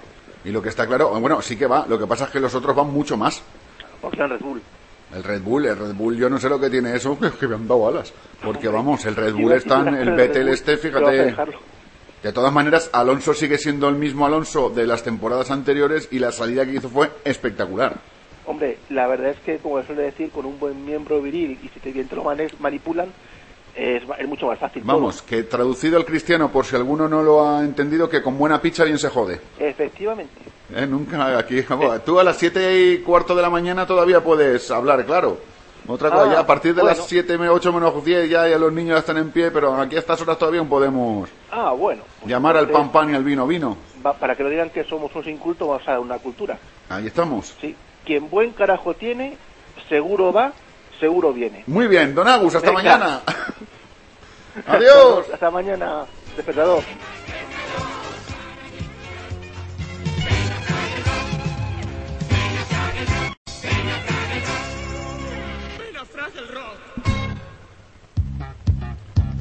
Y 0.44 0.50
lo 0.50 0.62
que 0.62 0.68
está 0.68 0.86
claro, 0.86 1.10
bueno, 1.20 1.42
sí 1.42 1.56
que 1.56 1.66
va, 1.66 1.84
lo 1.88 1.98
que 1.98 2.06
pasa 2.06 2.26
es 2.26 2.30
que 2.30 2.38
los 2.38 2.54
otros 2.54 2.76
van 2.76 2.92
mucho 2.92 3.16
más. 3.16 3.42
Porque 4.00 4.22
en 4.22 4.30
Red 4.30 4.40
Bull. 4.40 4.62
El 5.12 5.24
Red 5.24 5.42
Bull, 5.42 5.66
el 5.66 5.76
Red 5.76 5.94
Bull, 5.94 6.16
yo 6.16 6.30
no 6.30 6.38
sé 6.38 6.48
lo 6.48 6.60
que 6.60 6.70
tiene 6.70 6.94
eso, 6.94 7.18
que, 7.20 7.32
que 7.32 7.48
me 7.48 7.56
han 7.56 7.66
dado 7.66 7.88
alas. 7.88 8.12
Porque 8.42 8.68
vamos, 8.68 9.04
el 9.06 9.16
Red 9.16 9.34
Bull 9.34 9.52
está 9.52 9.80
en 9.80 9.94
el 9.94 10.12
Vettel 10.12 10.48
este, 10.48 10.76
fíjate. 10.76 11.34
De 12.22 12.32
todas 12.32 12.52
maneras, 12.52 12.90
Alonso 12.92 13.34
sigue 13.34 13.58
siendo 13.58 13.88
el 13.88 13.96
mismo 13.96 14.24
Alonso 14.24 14.70
de 14.70 14.86
las 14.86 15.02
temporadas 15.02 15.50
anteriores 15.50 16.08
y 16.12 16.20
la 16.20 16.30
salida 16.30 16.64
que 16.64 16.74
hizo 16.74 16.88
fue 16.88 17.10
espectacular. 17.24 18.00
Hombre, 18.46 18.78
la 18.90 19.06
verdad 19.08 19.30
es 19.30 19.38
que, 19.40 19.58
como 19.58 19.82
suele 19.82 20.02
decir, 20.02 20.30
con 20.30 20.46
un 20.46 20.58
buen 20.58 20.84
miembro 20.84 21.20
viril 21.20 21.58
y 21.62 21.68
si 21.68 21.80
te 21.80 21.90
bien 21.92 22.06
te 22.08 22.14
lo 22.16 22.22
manes- 22.24 22.58
manipulan, 22.60 23.08
es, 23.74 24.02
es 24.18 24.28
mucho 24.28 24.46
más 24.46 24.58
fácil. 24.58 24.82
todo. 24.82 24.92
Vamos, 24.94 25.20
que 25.22 25.42
traducido 25.42 25.96
al 25.98 26.04
cristiano, 26.04 26.50
por 26.50 26.64
si 26.64 26.76
alguno 26.76 27.08
no 27.08 27.22
lo 27.22 27.46
ha 27.46 27.60
entendido, 27.64 28.08
que 28.08 28.22
con 28.22 28.38
buena 28.38 28.60
picha 28.62 28.84
bien 28.84 28.98
se 28.98 29.08
jode. 29.08 29.40
Efectivamente. 29.58 30.32
Eh, 30.74 30.86
nunca 30.86 31.36
aquí. 31.38 31.60
vamos, 31.68 32.04
Tú 32.04 32.18
a 32.20 32.24
las 32.24 32.36
siete 32.36 32.80
y 32.80 32.98
cuarto 32.98 33.34
de 33.34 33.42
la 33.42 33.50
mañana 33.50 33.86
todavía 33.86 34.22
puedes 34.22 34.70
hablar, 34.70 35.04
claro. 35.04 35.38
Otra 35.88 36.10
cosa, 36.10 36.24
Ah, 36.30 36.32
ya 36.34 36.40
a 36.40 36.46
partir 36.46 36.74
de 36.74 36.82
bueno. 36.82 36.96
las 36.96 37.06
siete, 37.06 37.36
ocho 37.48 37.72
menos 37.72 38.04
diez 38.04 38.28
ya, 38.28 38.48
ya 38.48 38.58
los 38.58 38.72
niños 38.72 38.94
ya 38.94 38.98
están 39.00 39.18
en 39.18 39.30
pie, 39.30 39.52
pero 39.52 39.72
aquí 39.80 39.94
a 39.94 40.00
estas 40.00 40.20
horas 40.20 40.36
todavía 40.36 40.58
aún 40.58 40.68
podemos 40.68 41.28
Ah, 41.52 41.70
bueno. 41.72 42.02
llamar 42.24 42.56
al 42.56 42.68
pan 42.70 42.90
pan 42.90 43.10
y 43.10 43.14
al 43.14 43.22
vino 43.22 43.46
vino. 43.46 43.76
para 44.18 44.34
que 44.34 44.42
no 44.42 44.48
digan 44.48 44.70
que 44.70 44.82
somos 44.84 45.14
unos 45.14 45.28
incultos, 45.28 45.68
vamos 45.68 45.86
a 45.88 46.00
una 46.00 46.18
cultura. 46.18 46.58
Ahí 46.88 47.06
estamos. 47.06 47.54
Sí. 47.60 47.74
Quien 48.06 48.30
buen 48.30 48.52
carajo 48.52 48.94
tiene, 48.94 49.36
seguro 49.88 50.32
va, 50.32 50.52
seguro 51.00 51.32
viene. 51.32 51.64
Muy 51.66 51.88
bien, 51.88 52.14
don 52.14 52.28
Agus, 52.28 52.54
hasta 52.54 52.70
Venga. 52.70 52.82
mañana. 52.96 53.20
Adiós. 54.66 55.26
Hasta 55.32 55.50
mañana, 55.50 56.04
despertador. 56.36 56.84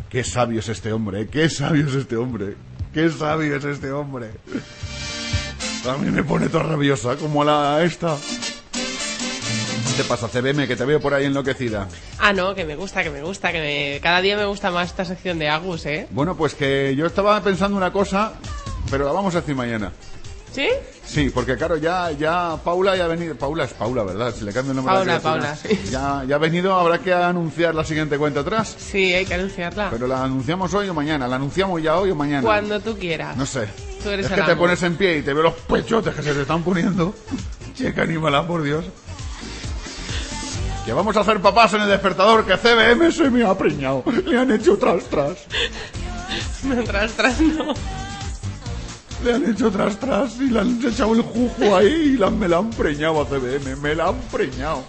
Qué 0.10 0.24
sabio 0.24 0.60
es 0.60 0.70
este 0.70 0.92
hombre, 0.94 1.22
¿eh? 1.22 1.28
qué 1.28 1.50
sabio 1.50 1.86
es 1.88 1.94
este 1.94 2.16
hombre. 2.16 2.56
Qué 2.94 3.10
sabio 3.10 3.58
es 3.58 3.66
este 3.66 3.92
hombre. 3.92 4.32
A 5.88 5.98
mí 5.98 6.10
me 6.10 6.24
pone 6.24 6.48
toda 6.48 6.64
rabiosa, 6.64 7.18
como 7.18 7.44
la 7.44 7.84
esta. 7.84 8.16
¿Qué 9.96 10.04
te 10.04 10.10
pasa, 10.10 10.28
CBM, 10.28 10.68
que 10.68 10.76
te 10.76 10.84
veo 10.84 11.00
por 11.00 11.14
ahí 11.14 11.24
enloquecida? 11.24 11.88
Ah, 12.20 12.34
no, 12.34 12.54
que 12.54 12.66
me 12.66 12.76
gusta, 12.76 13.02
que 13.02 13.10
me 13.10 13.22
gusta, 13.22 13.54
que 13.54 13.60
me... 13.60 14.02
cada 14.02 14.20
día 14.20 14.36
me 14.36 14.44
gusta 14.44 14.70
más 14.70 14.90
esta 14.90 15.06
sección 15.06 15.40
de 15.40 15.48
Agus, 15.48 15.86
¿eh? 15.86 16.06
Bueno, 16.10 16.36
pues 16.36 16.54
que 16.54 16.94
yo 16.98 17.06
estaba 17.06 17.42
pensando 17.42 17.78
una 17.78 17.94
cosa, 17.94 18.34
pero 18.92 19.06
la 19.06 19.14
vamos 19.14 19.34
a 19.36 19.40
decir 19.40 19.56
mañana. 19.56 19.94
¿Sí? 20.52 20.68
Sí, 21.06 21.30
porque 21.30 21.56
claro, 21.56 21.78
ya, 21.78 22.12
ya 22.12 22.58
Paula 22.62 22.98
ya 22.98 23.06
ha 23.06 23.08
venido. 23.08 23.36
Paula 23.36 23.64
es 23.64 23.74
Paula, 23.74 24.04
¿verdad? 24.04 24.36
Si 24.38 24.44
le 24.44 24.52
cambio 24.52 24.72
el 24.72 24.76
nombre 24.76 24.96
a 24.96 25.06
la 25.06 25.20
Paula, 25.20 25.20
criatura. 25.20 25.56
Paula, 25.56 25.56
sí. 25.56 25.90
Ya, 25.90 26.26
ya 26.28 26.36
ha 26.36 26.40
venido, 26.40 26.76
habrá 26.76 27.00
que 27.00 27.14
anunciar 27.14 27.74
la 27.74 27.86
siguiente 27.86 28.18
cuenta 28.18 28.42
atrás. 28.42 28.76
Sí, 28.78 29.14
hay 29.14 29.26
que 29.26 29.36
anunciarla. 29.36 29.92
Pero 29.92 30.08
la 30.08 30.26
anunciamos 30.26 30.74
hoy 30.74 30.90
o 30.90 30.94
mañana. 30.94 31.26
¿La 31.26 31.38
anunciamos 31.38 31.82
ya 31.82 31.98
hoy 31.98 32.12
o 32.12 32.16
mañana? 32.16 32.42
Cuando 32.42 32.82
tú 32.82 32.98
quieras. 32.98 33.38
No 33.38 33.46
sé. 33.46 33.70
Tú 34.04 34.10
eres 34.10 34.26
es 34.26 34.32
que 34.34 34.42
te 34.42 34.52
amo. 34.52 34.62
pones 34.62 34.84
en 34.84 34.98
pie 34.98 35.20
y 35.20 35.22
te 35.22 35.34
veo 35.34 35.44
los 35.44 35.54
pechotes 35.54 36.14
que 36.14 36.22
se 36.22 36.34
te 36.34 36.42
están 36.42 36.64
poniendo. 36.64 37.16
Checa, 37.76 38.02
anímala, 38.02 38.46
por 38.46 38.62
Dios. 38.62 38.84
Que 40.86 40.94
vamos 40.94 41.18
a 41.18 41.22
hacer 41.22 41.40
papás 41.42 41.74
en 41.74 41.82
el 41.82 41.88
despertador, 41.90 42.46
que 42.46 42.58
CBM 42.58 43.12
se 43.12 43.30
me 43.32 43.44
ha 43.44 43.58
preñado. 43.58 44.04
Le 44.26 44.38
han 44.38 44.52
hecho 44.52 44.78
tras 44.78 45.04
tras. 45.06 45.38
No, 46.64 46.84
tras, 46.84 47.12
tras, 47.14 47.40
no. 47.42 47.74
Le 49.24 49.34
han 49.34 49.50
hecho 49.50 49.72
tras 49.72 49.98
tras 50.00 50.36
y 50.40 50.50
le 50.50 50.60
han 50.60 50.80
echado 50.86 51.14
el 51.16 51.22
jugo 51.24 51.76
ahí 51.76 52.14
y 52.14 52.18
la- 52.18 52.30
me 52.30 52.48
la 52.48 52.58
han 52.58 52.70
preñado 52.70 53.22
a 53.22 53.26
CBM. 53.26 53.76
Me 53.78 53.96
la 53.96 54.10
han 54.10 54.20
preñado. 54.32 54.84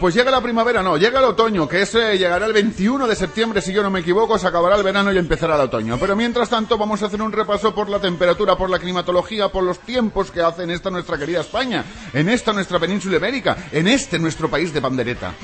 Pues 0.00 0.14
llega 0.14 0.30
la 0.30 0.40
primavera, 0.40 0.82
no, 0.82 0.96
llega 0.96 1.18
el 1.20 1.24
otoño, 1.26 1.68
que 1.68 1.82
ese 1.82 2.18
llegará 2.18 2.46
el 2.46 2.52
21 2.52 3.06
de 3.06 3.14
septiembre, 3.14 3.60
si 3.60 3.72
yo 3.72 3.82
no 3.82 3.90
me 3.90 4.00
equivoco, 4.00 4.38
se 4.38 4.46
acabará 4.46 4.76
el 4.76 4.82
verano 4.82 5.12
y 5.12 5.18
empezará 5.18 5.54
el 5.54 5.62
otoño. 5.62 5.98
Pero 5.98 6.16
mientras 6.16 6.48
tanto 6.48 6.76
vamos 6.76 7.02
a 7.02 7.06
hacer 7.06 7.22
un 7.22 7.32
repaso 7.32 7.74
por 7.74 7.88
la 7.88 8.00
temperatura, 8.00 8.56
por 8.56 8.70
la 8.70 8.78
climatología, 8.78 9.48
por 9.48 9.62
los 9.62 9.78
tiempos 9.80 10.30
que 10.30 10.40
hace 10.40 10.64
en 10.64 10.70
esta 10.70 10.90
nuestra 10.90 11.18
querida 11.18 11.40
España, 11.40 11.84
en 12.12 12.28
esta 12.28 12.52
nuestra 12.52 12.78
península 12.78 13.16
ibérica, 13.16 13.56
en 13.72 13.88
este 13.88 14.18
nuestro 14.18 14.48
país 14.48 14.72
de 14.72 14.80
pandereta. 14.80 15.34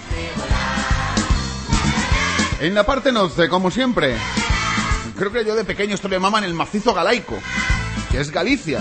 En 2.60 2.74
la 2.74 2.84
parte 2.84 3.12
norte, 3.12 3.48
como 3.48 3.70
siempre, 3.70 4.16
creo 5.16 5.32
que 5.32 5.44
yo 5.44 5.54
de 5.54 5.64
pequeño 5.64 5.94
esto 5.94 6.08
le 6.08 6.18
maman 6.18 6.44
el 6.44 6.54
macizo 6.54 6.92
galaico, 6.92 7.38
que 8.10 8.20
es 8.20 8.30
Galicia. 8.30 8.80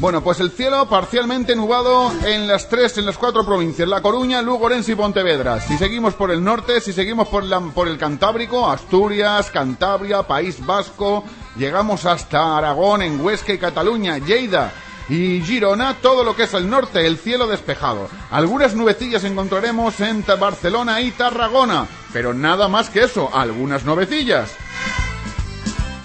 Bueno, 0.00 0.22
pues 0.22 0.40
el 0.40 0.50
cielo 0.50 0.88
parcialmente 0.88 1.54
nubado 1.54 2.10
en 2.24 2.48
las 2.48 2.70
tres, 2.70 2.96
en 2.96 3.04
las 3.04 3.18
cuatro 3.18 3.44
provincias, 3.44 3.86
La 3.86 4.00
Coruña, 4.00 4.40
Lugo, 4.40 4.64
Orense 4.64 4.92
y 4.92 4.94
Pontevedra. 4.94 5.60
Si 5.60 5.76
seguimos 5.76 6.14
por 6.14 6.30
el 6.30 6.42
norte, 6.42 6.80
si 6.80 6.94
seguimos 6.94 7.28
por, 7.28 7.44
por 7.74 7.86
el 7.86 7.98
Cantábrico, 7.98 8.66
Asturias, 8.70 9.50
Cantabria, 9.50 10.22
País 10.22 10.64
Vasco, 10.64 11.22
llegamos 11.54 12.06
hasta 12.06 12.56
Aragón, 12.56 13.02
en 13.02 13.20
Huesca 13.20 13.52
y 13.52 13.58
Cataluña, 13.58 14.16
Lleida 14.16 14.72
y 15.10 15.42
Girona, 15.42 15.98
todo 16.00 16.24
lo 16.24 16.34
que 16.34 16.44
es 16.44 16.54
el 16.54 16.70
norte, 16.70 17.06
el 17.06 17.18
cielo 17.18 17.46
despejado. 17.46 18.08
Algunas 18.30 18.74
nubecillas 18.74 19.24
encontraremos 19.24 20.00
en 20.00 20.24
Barcelona 20.40 21.02
y 21.02 21.10
Tarragona, 21.10 21.86
pero 22.10 22.32
nada 22.32 22.68
más 22.68 22.88
que 22.88 23.00
eso, 23.00 23.28
algunas 23.34 23.84
nubecillas. 23.84 24.50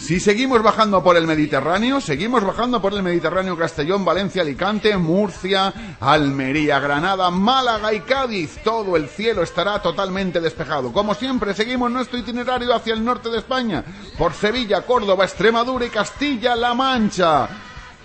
Si 0.06 0.20
seguimos 0.20 0.62
bajando 0.62 1.02
por 1.02 1.18
el 1.18 1.26
Mediterráneo, 1.26 2.00
seguimos 2.00 2.44
bajando 2.44 2.80
por 2.80 2.94
el 2.94 3.02
Mediterráneo 3.02 3.58
Castellón, 3.58 4.06
Valencia, 4.06 4.44
Alicante, 4.44 4.96
Murcia, 4.98 5.98
Almería, 6.00 6.80
Granada, 6.80 7.32
Málaga 7.32 7.92
y 7.92 8.02
Cádiz. 8.02 8.60
Todo 8.64 8.98
el 8.98 9.10
cielo 9.10 9.42
estará 9.42 9.82
totalmente 9.82 10.40
despejado. 10.40 10.94
Como 10.94 11.16
siempre, 11.16 11.56
seguimos 11.56 11.90
nuestro 11.90 12.20
itinerario 12.20 12.76
hacia 12.76 12.94
el 12.94 13.04
norte 13.04 13.32
de 13.32 13.40
España, 13.40 13.84
por 14.16 14.34
Sevilla, 14.34 14.84
Córdoba, 14.84 15.26
Extremadura 15.26 15.88
y 15.88 15.90
Castilla-La 15.90 16.76
Mancha. 16.76 17.50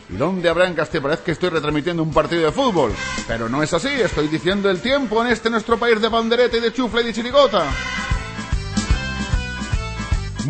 ¿Y 0.09 0.17
dónde 0.17 0.49
habrá 0.49 0.69
en 0.69 0.75
Castilla? 0.75 1.03
Parece 1.03 1.23
que 1.23 1.33
estoy 1.33 1.51
retransmitiendo 1.51 2.03
un 2.03 2.15
partido 2.15 2.47
de 2.47 2.51
fútbol. 2.51 2.95
Pero 3.29 3.51
no 3.51 3.63
es 3.63 3.75
así, 3.75 3.89
estoy 3.89 4.29
diciendo 4.29 4.71
el 4.71 4.81
tiempo 4.81 5.23
en 5.23 5.33
este 5.33 5.51
nuestro 5.51 5.79
país 5.79 6.01
de 6.01 6.09
bandereta 6.09 6.57
y 6.57 6.61
de 6.61 6.73
chufla 6.73 7.03
y 7.03 7.05
de 7.05 7.13
chirigota. 7.13 7.67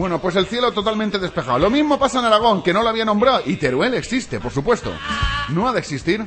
Bueno, 0.01 0.19
pues 0.19 0.35
el 0.37 0.47
cielo 0.47 0.73
totalmente 0.73 1.19
despejado. 1.19 1.59
Lo 1.59 1.69
mismo 1.69 1.99
pasa 1.99 2.21
en 2.21 2.25
Aragón, 2.25 2.63
que 2.63 2.73
no 2.73 2.83
lo 2.83 2.89
había 2.89 3.05
nombrado. 3.05 3.43
Y 3.45 3.57
Teruel 3.57 3.93
existe, 3.93 4.41
por 4.41 4.51
supuesto. 4.51 4.91
No 5.51 5.69
ha 5.69 5.75
de 5.75 5.81
existir. 5.81 6.25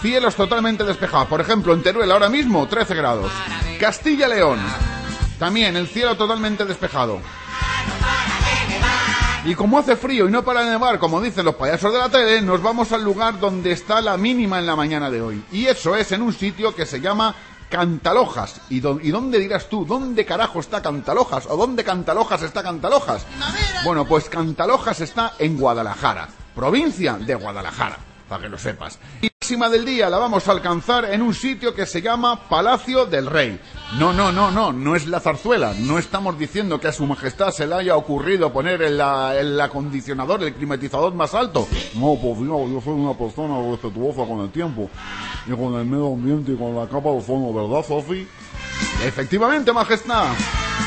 Cielos 0.00 0.34
totalmente 0.34 0.82
despejados. 0.84 1.28
Por 1.28 1.42
ejemplo, 1.42 1.74
en 1.74 1.82
Teruel 1.82 2.10
ahora 2.10 2.30
mismo 2.30 2.66
13 2.66 2.94
grados. 2.94 3.30
Castilla-León. 3.78 4.60
También 5.38 5.76
el 5.76 5.88
cielo 5.88 6.16
totalmente 6.16 6.64
despejado. 6.64 7.20
Y 9.44 9.54
como 9.54 9.78
hace 9.78 9.94
frío 9.94 10.26
y 10.26 10.30
no 10.30 10.42
para 10.42 10.64
de 10.64 10.70
nevar, 10.70 10.98
como 10.98 11.20
dicen 11.20 11.44
los 11.44 11.56
payasos 11.56 11.92
de 11.92 11.98
la 11.98 12.08
tele, 12.08 12.40
nos 12.40 12.62
vamos 12.62 12.92
al 12.92 13.04
lugar 13.04 13.38
donde 13.38 13.72
está 13.72 14.00
la 14.00 14.16
mínima 14.16 14.58
en 14.58 14.64
la 14.64 14.74
mañana 14.74 15.10
de 15.10 15.20
hoy. 15.20 15.44
Y 15.52 15.66
eso 15.66 15.96
es 15.96 16.12
en 16.12 16.22
un 16.22 16.32
sitio 16.32 16.74
que 16.74 16.86
se 16.86 17.02
llama 17.02 17.34
Cantalojas. 17.70 18.60
¿Y, 18.68 18.76
¿Y 18.78 19.10
dónde 19.10 19.38
dirás 19.38 19.68
tú? 19.68 19.86
¿Dónde 19.86 20.26
carajo 20.26 20.60
está 20.60 20.82
Cantalojas? 20.82 21.46
¿O 21.48 21.56
dónde 21.56 21.84
Cantalojas 21.84 22.42
está 22.42 22.62
Cantalojas? 22.62 23.24
Bueno, 23.84 24.04
pues 24.04 24.28
Cantalojas 24.28 25.00
está 25.00 25.34
en 25.38 25.56
Guadalajara, 25.56 26.28
provincia 26.54 27.14
de 27.14 27.34
Guadalajara, 27.36 27.96
para 28.30 28.44
que 28.44 28.48
lo 28.48 28.56
sepas. 28.56 28.98
Y 29.20 29.26
la 29.26 29.32
máxima 29.40 29.68
del 29.68 29.84
día 29.84 30.08
la 30.08 30.18
vamos 30.18 30.46
a 30.46 30.52
alcanzar 30.52 31.06
en 31.06 31.20
un 31.20 31.34
sitio 31.34 31.74
que 31.74 31.84
se 31.84 32.00
llama 32.00 32.48
Palacio 32.48 33.04
del 33.04 33.26
Rey. 33.26 33.58
No, 33.98 34.12
no, 34.12 34.30
no, 34.30 34.52
no, 34.52 34.72
no 34.72 34.94
es 34.94 35.08
la 35.08 35.18
zarzuela. 35.18 35.74
No 35.76 35.98
estamos 35.98 36.38
diciendo 36.38 36.80
que 36.80 36.86
a 36.86 36.92
su 36.92 37.04
majestad 37.06 37.50
se 37.50 37.66
le 37.66 37.74
haya 37.74 37.96
ocurrido 37.96 38.52
poner 38.52 38.80
el, 38.82 39.60
acondicionador, 39.60 40.44
el 40.44 40.54
climatizador 40.54 41.12
más 41.12 41.34
alto. 41.34 41.66
No, 41.94 42.16
pues 42.22 42.38
fijo, 42.38 42.68
yo 42.68 42.80
soy 42.80 42.92
una 42.92 43.14
persona 43.14 43.60
respetuosa 43.68 44.24
con 44.24 44.40
el 44.40 44.50
tiempo 44.50 44.88
y 45.46 45.50
con 45.50 45.74
el 45.74 45.84
medio 45.84 46.12
ambiente 46.14 46.52
y 46.52 46.56
con 46.56 46.76
la 46.76 46.86
capa 46.86 47.10
de 47.10 47.18
ozono, 47.18 47.52
¿verdad, 47.52 47.84
Sofi? 47.84 48.28
Efectivamente, 49.04 49.72
majestad. 49.72 50.28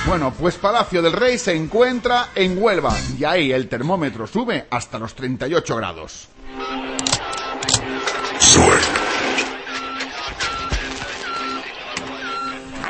Bueno, 0.08 0.34
pues 0.40 0.56
Palacio 0.56 1.02
del 1.02 1.12
Rey 1.12 1.38
se 1.38 1.54
encuentra 1.54 2.30
en 2.36 2.58
Huelva 2.62 2.96
y 3.20 3.26
ahí 3.26 3.52
el 3.52 3.68
termómetro 3.68 4.26
sube 4.26 4.66
hasta 4.70 4.98
los 4.98 5.14
38 5.14 5.76
grados. 5.76 6.30
I 8.56 8.80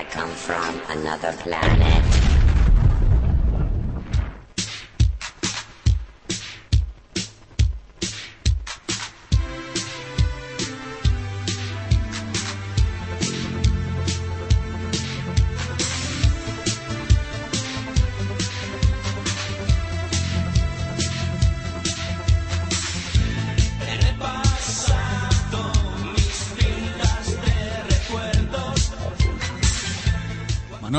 come 0.09 0.31
from 0.31 0.81
another 0.89 1.31
planet. 1.39 2.22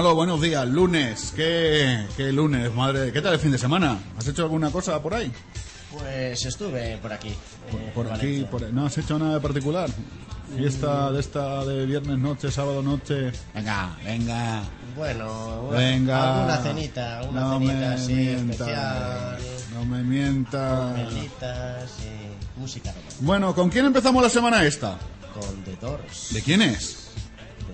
Manolo, 0.04 0.16
buenos 0.16 0.42
días. 0.42 0.68
Lunes. 0.68 1.32
¿Qué, 1.34 2.04
qué 2.14 2.30
lunes, 2.30 2.70
madre? 2.74 3.10
¿Qué 3.10 3.22
tal 3.22 3.32
el 3.32 3.38
fin 3.40 3.50
de 3.52 3.56
semana? 3.56 3.98
¿Has 4.18 4.28
hecho 4.28 4.42
alguna 4.42 4.70
cosa 4.70 5.00
por 5.02 5.14
ahí? 5.14 5.32
Pues 5.90 6.44
estuve 6.44 6.98
por 6.98 7.10
aquí. 7.10 7.28
eh, 7.30 7.92
Por 7.94 8.08
en 8.08 8.12
aquí, 8.12 8.46
por... 8.50 8.70
¿no 8.70 8.84
has 8.84 8.98
hecho 8.98 9.18
nada 9.18 9.36
de 9.36 9.40
particular? 9.40 9.88
Fiesta 10.58 11.10
de 11.10 11.20
esta 11.20 11.64
de 11.64 11.86
viernes 11.86 12.18
noche, 12.18 12.50
sábado 12.52 12.82
noche. 12.82 13.32
Venga, 13.54 13.96
venga. 14.04 14.62
Bueno, 14.94 15.68
Venga. 15.70 16.34
alguna 16.40 16.58
cenita, 16.58 17.22
una 17.30 17.40
No 17.40 17.52
cenita 17.58 17.74
me 17.74 17.84
así 17.86 18.12
mientas. 18.12 18.50
especial. 18.60 19.38
No 19.72 19.84
me 19.86 20.02
mientas. 20.02 21.90
Y 22.02 22.60
música. 22.60 22.92
Bueno, 23.20 23.54
¿con 23.54 23.70
quién 23.70 23.86
empezamos 23.86 24.22
la 24.22 24.28
semana 24.28 24.64
esta? 24.66 24.98
Con 25.32 25.64
The 25.64 25.76
Doors. 25.80 26.28
¿De 26.34 26.42
quién 26.42 26.60
es? 26.60 27.08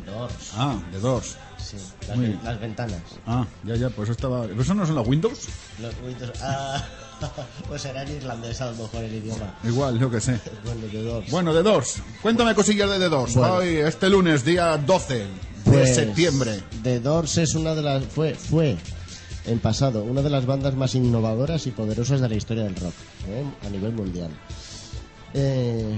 The 0.04 0.12
Doors. 0.12 0.52
Ah, 0.56 0.76
de 0.92 1.00
dos. 1.00 1.36
Sí, 1.70 1.76
las, 2.08 2.16
Muy 2.16 2.26
ve- 2.26 2.32
bien. 2.32 2.44
las 2.44 2.60
ventanas. 2.60 3.02
Ah, 3.26 3.46
ya, 3.64 3.76
ya, 3.76 3.90
pues 3.90 4.08
estaba. 4.08 4.44
¿Eso 4.46 4.74
no 4.74 4.84
son 4.86 4.94
los 4.96 5.06
Windows? 5.06 5.48
Los 5.80 5.94
Windows- 6.04 6.32
ah, 6.42 6.82
pues 7.68 7.82
será 7.82 8.02
en 8.02 8.16
irlandés 8.16 8.60
a 8.60 8.70
lo 8.72 8.76
mejor 8.82 9.04
el 9.04 9.14
idioma. 9.14 9.54
Igual, 9.62 9.98
yo 9.98 10.10
que 10.10 10.20
sé. 10.20 10.40
Bueno, 10.64 10.86
The 10.90 11.02
Doors. 11.02 11.30
Bueno, 11.30 11.54
de 11.54 11.62
dos. 11.62 11.94
Cuéntame 12.22 12.54
cosillas 12.54 12.90
de 12.90 12.98
The 12.98 13.08
Doors. 13.08 13.34
Bueno. 13.34 13.54
Hoy, 13.54 13.76
este 13.76 14.08
lunes, 14.10 14.44
día 14.44 14.76
12 14.78 15.14
de 15.18 15.26
Pues, 15.64 15.94
septiembre. 15.94 16.60
The 16.82 17.00
Doors 17.00 17.38
es 17.38 17.54
una 17.54 17.74
de 17.74 17.82
las 17.82 18.04
fue 18.04 18.34
fue 18.34 18.76
en 19.46 19.58
pasado 19.58 20.02
una 20.04 20.20
de 20.22 20.30
las 20.30 20.44
bandas 20.46 20.74
más 20.74 20.94
innovadoras 20.94 21.66
y 21.66 21.70
poderosas 21.70 22.20
de 22.20 22.28
la 22.28 22.34
historia 22.34 22.64
del 22.64 22.76
rock 22.76 22.92
¿eh? 23.28 23.44
a 23.66 23.70
nivel 23.70 23.92
mundial. 23.92 24.30
Eh, 25.34 25.94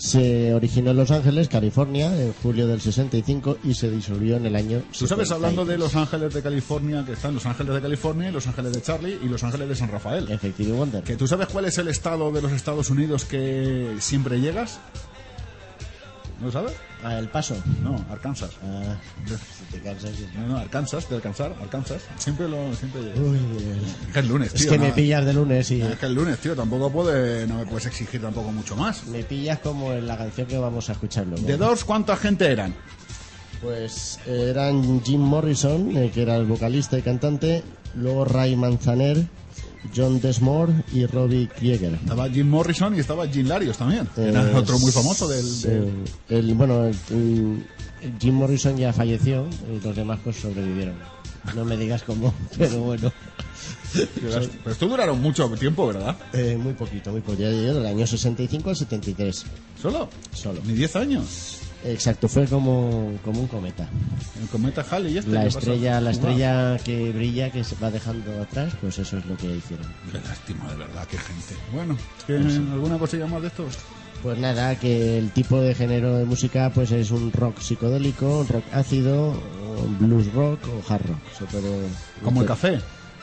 se 0.00 0.54
originó 0.54 0.92
en 0.92 0.96
Los 0.96 1.10
Ángeles, 1.10 1.48
California, 1.48 2.06
en 2.06 2.32
julio 2.42 2.66
del 2.66 2.80
65 2.80 3.58
y 3.62 3.74
se 3.74 3.90
disolvió 3.90 4.36
en 4.36 4.46
el 4.46 4.56
año. 4.56 4.78
Tú 4.98 5.06
sabes, 5.06 5.28
73. 5.28 5.30
hablando 5.32 5.66
de 5.66 5.76
Los 5.76 5.94
Ángeles 5.94 6.32
de 6.32 6.42
California, 6.42 7.04
que 7.04 7.12
están 7.12 7.34
Los 7.34 7.44
Ángeles 7.44 7.74
de 7.74 7.82
California, 7.82 8.32
Los 8.32 8.46
Ángeles 8.46 8.72
de 8.72 8.80
Charlie 8.80 9.18
y 9.22 9.28
Los 9.28 9.44
Ángeles 9.44 9.68
de 9.68 9.76
San 9.76 9.90
Rafael. 9.90 10.30
Efectivo 10.30 10.78
Wonder. 10.78 11.04
Que 11.04 11.16
tú 11.16 11.26
sabes 11.26 11.48
cuál 11.48 11.66
es 11.66 11.76
el 11.76 11.88
estado 11.88 12.32
de 12.32 12.40
los 12.40 12.52
Estados 12.52 12.88
Unidos 12.88 13.26
que 13.26 13.96
siempre 14.00 14.40
llegas. 14.40 14.80
¿No 16.40 16.46
lo 16.46 16.52
sabes? 16.52 16.72
Ah, 17.04 17.18
el 17.18 17.28
paso. 17.28 17.54
No, 17.82 18.02
Arkansas. 18.10 18.50
Ah, 18.64 18.96
si 19.26 19.76
te 19.76 19.82
cansas. 19.82 20.12
No, 20.34 20.46
no, 20.48 20.56
Arkansas, 20.58 21.08
de 21.08 21.16
alcanzar, 21.16 21.54
Arkansas. 21.60 22.00
Siempre 22.16 22.48
lo, 22.48 22.74
siempre. 22.74 23.00
Uy, 23.20 23.38
Es 24.08 24.12
que 24.14 24.20
es 24.20 24.26
lunes, 24.26 24.54
es 24.54 24.60
tío. 24.62 24.70
que 24.70 24.78
me 24.78 24.90
pillas 24.92 25.24
de 25.26 25.34
lunes 25.34 25.70
y 25.70 25.82
Es 25.82 25.98
que 25.98 26.06
es 26.06 26.12
lunes, 26.12 26.38
tío. 26.38 26.56
Tampoco 26.56 26.90
puede, 26.90 27.46
no 27.46 27.56
me 27.56 27.66
puedes 27.66 27.86
exigir 27.86 28.22
tampoco 28.22 28.50
mucho 28.52 28.74
más. 28.74 29.06
me 29.06 29.22
pillas 29.22 29.58
como 29.58 29.92
en 29.92 30.06
la 30.06 30.16
canción 30.16 30.46
que 30.46 30.56
vamos 30.56 30.88
a 30.88 30.92
escuchar 30.92 31.26
luego. 31.26 31.46
De 31.46 31.56
dos, 31.58 31.84
¿cuánta 31.84 32.16
gente 32.16 32.46
eran? 32.50 32.74
Pues 33.60 34.18
eran 34.26 35.02
Jim 35.04 35.20
Morrison, 35.20 35.94
eh, 35.96 36.10
que 36.12 36.22
era 36.22 36.36
el 36.36 36.46
vocalista 36.46 36.98
y 36.98 37.02
cantante, 37.02 37.62
luego 37.94 38.24
Ray 38.24 38.56
Manzaner, 38.56 39.26
John 39.94 40.20
Desmore 40.20 40.72
y 40.92 41.06
Robbie 41.06 41.48
Krieger. 41.48 41.94
Estaba 41.94 42.28
Jim 42.28 42.48
Morrison 42.48 42.94
y 42.94 43.00
estaba 43.00 43.26
Jim 43.28 43.46
Larios 43.48 43.78
también. 43.78 44.08
Era 44.16 44.42
Eh, 44.50 44.54
otro 44.54 44.78
muy 44.78 44.92
famoso 44.92 45.26
del... 45.28 45.44
sí. 45.44 45.68
del- 45.68 46.04
El, 46.28 46.54
bueno, 46.54 46.84
el- 46.86 46.96
el- 47.10 47.64
Jim 48.20 48.34
Morrison 48.34 48.76
ya 48.76 48.92
falleció 48.92 49.46
y 49.74 49.84
los 49.84 49.94
demás 49.96 50.18
pues 50.24 50.36
sobrevivieron. 50.36 50.94
No 51.54 51.64
me 51.64 51.76
digas 51.76 52.02
cómo, 52.02 52.32
pero 52.58 52.80
bueno. 52.80 53.12
Pero 53.92 54.40
esto 54.72 54.86
duraron 54.88 55.20
mucho 55.20 55.48
tiempo, 55.58 55.86
¿verdad? 55.88 56.16
Eh, 56.32 56.56
muy 56.60 56.74
poquito, 56.74 57.10
muy 57.10 57.20
poquito. 57.22 57.48
Del 57.50 57.84
año 57.86 58.06
65 58.06 58.70
al 58.70 58.76
73. 58.76 59.44
¿Solo? 59.80 60.08
Solo. 60.32 60.60
¿Ni 60.64 60.74
10 60.74 60.96
años? 60.96 61.58
Exacto, 61.84 62.28
fue 62.28 62.46
como, 62.46 63.12
como 63.24 63.40
un 63.40 63.46
cometa. 63.46 63.88
El 64.40 64.48
cometa 64.48 64.84
Halley, 64.90 65.16
este 65.18 65.30
La 65.30 65.46
estrella, 65.46 66.00
la 66.00 66.10
Wow. 66.10 66.20
estrella 66.20 66.76
que 66.84 67.10
brilla, 67.12 67.50
que 67.50 67.64
se 67.64 67.74
va 67.76 67.90
dejando 67.90 68.42
atrás, 68.42 68.72
pues 68.80 68.98
eso 68.98 69.16
es 69.18 69.24
lo 69.26 69.36
que 69.36 69.46
hicieron. 69.56 69.86
Qué 70.12 70.18
lástima, 70.20 70.70
de 70.70 70.76
verdad, 70.76 71.06
qué 71.10 71.16
gente. 71.18 71.54
Bueno, 71.72 71.96
¿qué- 72.26 72.38
Pues 72.38 72.52
sí. 72.54 72.68
¿alguna 72.72 72.98
cosilla 72.98 73.26
más 73.26 73.40
de 73.42 73.48
esto? 73.48 73.64
Pues 74.22 74.38
nada, 74.38 74.78
que 74.78 75.16
el 75.18 75.30
tipo 75.30 75.58
de 75.62 75.74
género 75.74 76.18
de 76.18 76.26
música 76.26 76.70
pues 76.74 76.90
es 76.90 77.10
un 77.10 77.32
rock 77.32 77.58
psicodélico, 77.60 78.40
un 78.40 78.48
rock 78.48 78.64
ácido, 78.72 79.30
un 79.82 79.98
blues 79.98 80.30
rock 80.34 80.60
o 80.68 80.92
hard 80.92 81.06
rock. 81.06 81.18
Se 81.38 81.44
puede 81.46 81.86
Como 82.22 82.42
el 82.42 82.46
café. 82.46 82.78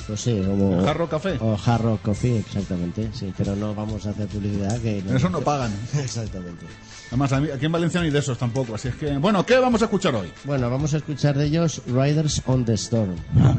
Pues 0.08 0.22
sí, 0.22 0.42
como 0.46 0.80
¿El 0.80 0.88
hard 0.88 0.98
rock 0.98 1.12
café? 1.12 1.38
O 1.42 1.58
hard 1.66 1.82
rock 1.82 2.02
coffee, 2.02 2.40
exactamente, 2.40 3.10
sí, 3.14 3.34
pero 3.38 3.56
no 3.58 3.76
vamos 3.76 4.06
a 4.06 4.12
hacer 4.12 4.28
publicidad 4.28 4.80
que 4.80 5.00
Eso 5.00 5.30
no 5.30 5.42
pagan. 5.42 5.72
Exactamente. 5.98 6.66
Además, 7.08 7.34
aquí 7.34 7.66
en 7.66 7.72
Valencia 7.72 8.02
ni 8.02 8.10
de 8.10 8.20
esos 8.20 8.38
tampoco, 8.38 8.76
así 8.76 8.88
es 8.88 8.96
que... 8.96 9.18
Bueno, 9.18 9.46
¿qué 9.46 9.60
vamos 9.60 9.82
a 9.82 9.86
escuchar 9.86 10.16
hoy? 10.16 10.32
Bueno, 10.46 10.70
vamos 10.70 10.94
a 10.94 10.98
escuchar 10.98 11.38
de 11.38 11.46
ellos 11.46 11.82
Riders 11.88 12.42
on 12.46 12.64
the 12.64 12.74
Storm. 12.74 13.16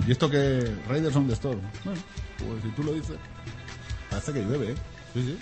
¿Y 0.07 0.13
esto 0.13 0.31
que 0.31 0.71
Raiders 0.89 1.17
on 1.17 1.27
the 1.27 1.35
Storm? 1.35 1.61
Bueno, 1.85 2.01
pues 2.39 2.63
si 2.63 2.71
tú 2.71 2.83
lo 2.83 2.93
dices... 2.93 3.17
Parece 4.11 4.33
que 4.33 4.41
llueve, 4.43 4.73
¿eh? 4.73 4.75
Sí, 5.15 5.23
sí. 5.23 5.39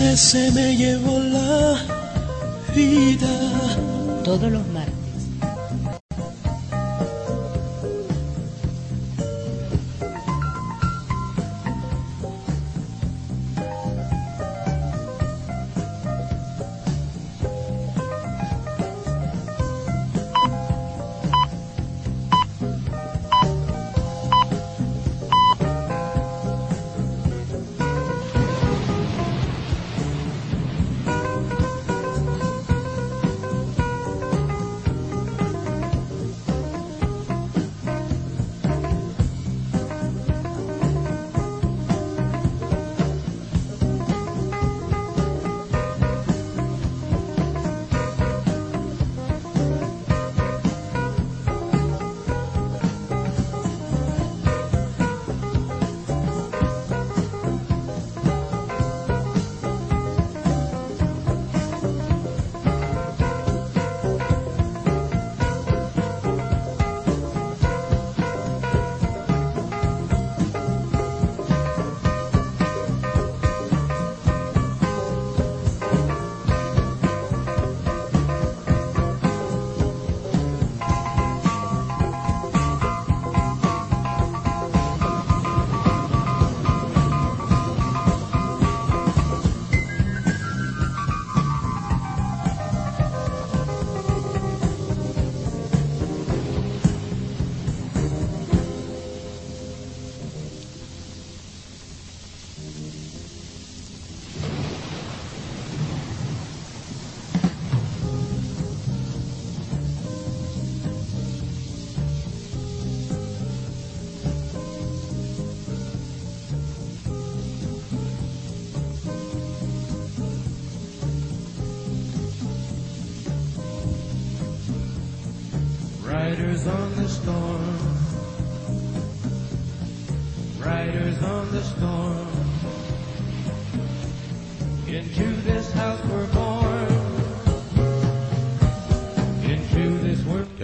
Usted 0.00 0.16
se 0.16 0.50
me 0.52 0.74
llevó 0.76 1.18
la 1.18 1.76
vida. 2.74 3.28
Todos 4.24 4.50
los 4.50 4.66
martes. 4.68 4.99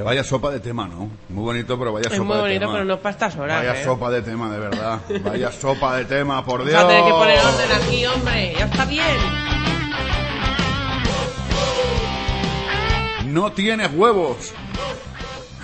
Vaya 0.07 0.23
sopa 0.25 0.51
de 0.53 0.61
tema, 0.61 0.87
¿no? 0.87 1.11
Muy 1.29 1.45
bonito, 1.45 1.77
pero 1.79 1.93
vaya 1.93 2.07
Es 2.09 2.13
sopa 2.17 2.25
muy 2.25 2.37
de 2.37 2.43
bonito, 2.43 2.61
tema. 2.61 2.73
pero 2.73 2.85
no 2.85 2.99
para 3.01 3.11
estas 3.11 3.37
horas. 3.37 3.59
Vaya 3.59 3.81
¿eh? 3.81 3.85
sopa 3.85 4.11
de 4.11 4.23
tema, 4.23 4.51
de 4.51 4.59
verdad. 4.61 5.01
Vaya 5.25 5.51
sopa 5.53 5.97
de 5.97 6.05
tema, 6.05 6.45
por 6.45 6.61
Vamos 6.61 6.71
Dios. 6.71 6.85
a 6.85 6.89
tener 6.89 7.05
que 7.05 7.11
poner 7.11 7.39
orden 7.41 7.73
aquí, 7.83 8.07
hombre. 8.07 8.55
Ya 8.57 8.65
está 8.67 8.85
bien. 8.85 9.17
No 13.27 13.53
tienes 13.53 13.91
huevos. 13.93 14.55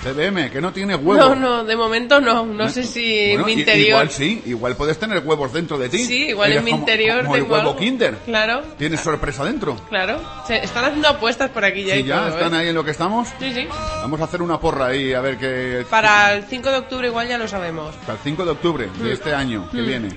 CDM, 0.03 0.51
que 0.51 0.61
no 0.61 0.73
tienes 0.73 0.97
huevos. 1.01 1.17
No, 1.17 1.35
no, 1.37 1.65
de 1.65 1.77
momento 1.77 2.21
no. 2.21 2.45
No 2.45 2.69
sé 2.69 2.83
si 2.85 3.29
Bueno, 3.31 3.45
mi 3.47 3.53
i- 3.53 3.59
interior. 3.61 3.89
Igual 3.89 4.11
sí, 4.11 4.43
igual 4.47 4.77
puedes 4.77 4.99
tener 4.99 5.23
huevos 5.25 5.53
dentro 5.53 5.79
de 5.79 5.89
ti. 5.89 5.99
Sí, 6.05 6.29
igual 6.31 6.49
en 6.49 6.53
Eres 6.55 6.65
mi 6.65 6.71
como- 6.73 6.81
interior 6.83 7.23
Como 7.23 7.37
el 7.37 7.43
tengo 7.43 7.55
huevo 7.55 7.69
algo. 7.71 7.81
Kinder. 7.81 8.17
Claro, 8.25 8.63
Tienes 8.79 9.01
sorpresa 9.01 9.45
dentro. 9.45 9.77
claro. 9.89 10.21
Se 10.47 10.57
están 10.57 10.85
haciendo 10.87 11.09
apuestas 11.09 11.51
por 11.51 11.65
aquí 11.65 11.85
ya. 11.85 11.95
Sí, 11.95 12.01
y 12.01 12.05
ya, 12.05 12.17
todo, 12.27 12.29
están 12.39 12.55
¿eh? 12.55 12.59
ahí 12.59 12.69
en 12.69 12.75
lo 12.75 12.85
que 12.85 12.91
estamos. 12.91 13.29
Sí, 13.39 13.53
sí. 13.55 13.69
Vamos 14.01 14.21
a 14.21 14.25
hacer 14.25 14.43
una 14.43 14.59
porra 14.59 14.87
ahí, 14.87 15.13
a 15.13 15.21
ver 15.21 15.39
qué. 15.39 15.87
Para 15.89 16.35
el 16.35 16.45
5 16.45 16.71
de 16.71 16.77
octubre 16.79 17.07
igual 17.07 17.29
ya 17.29 17.39
lo 17.39 17.47
sabemos. 17.47 17.95
Hasta 18.01 18.13
el 18.13 18.19
5 18.25 18.45
de 18.45 18.51
octubre 18.51 18.89
de 18.99 19.11
Mm. 19.11 19.13
este 19.13 19.35
año 19.35 19.69
que 19.71 19.83
Mm. 19.83 19.87
viene. 19.87 20.09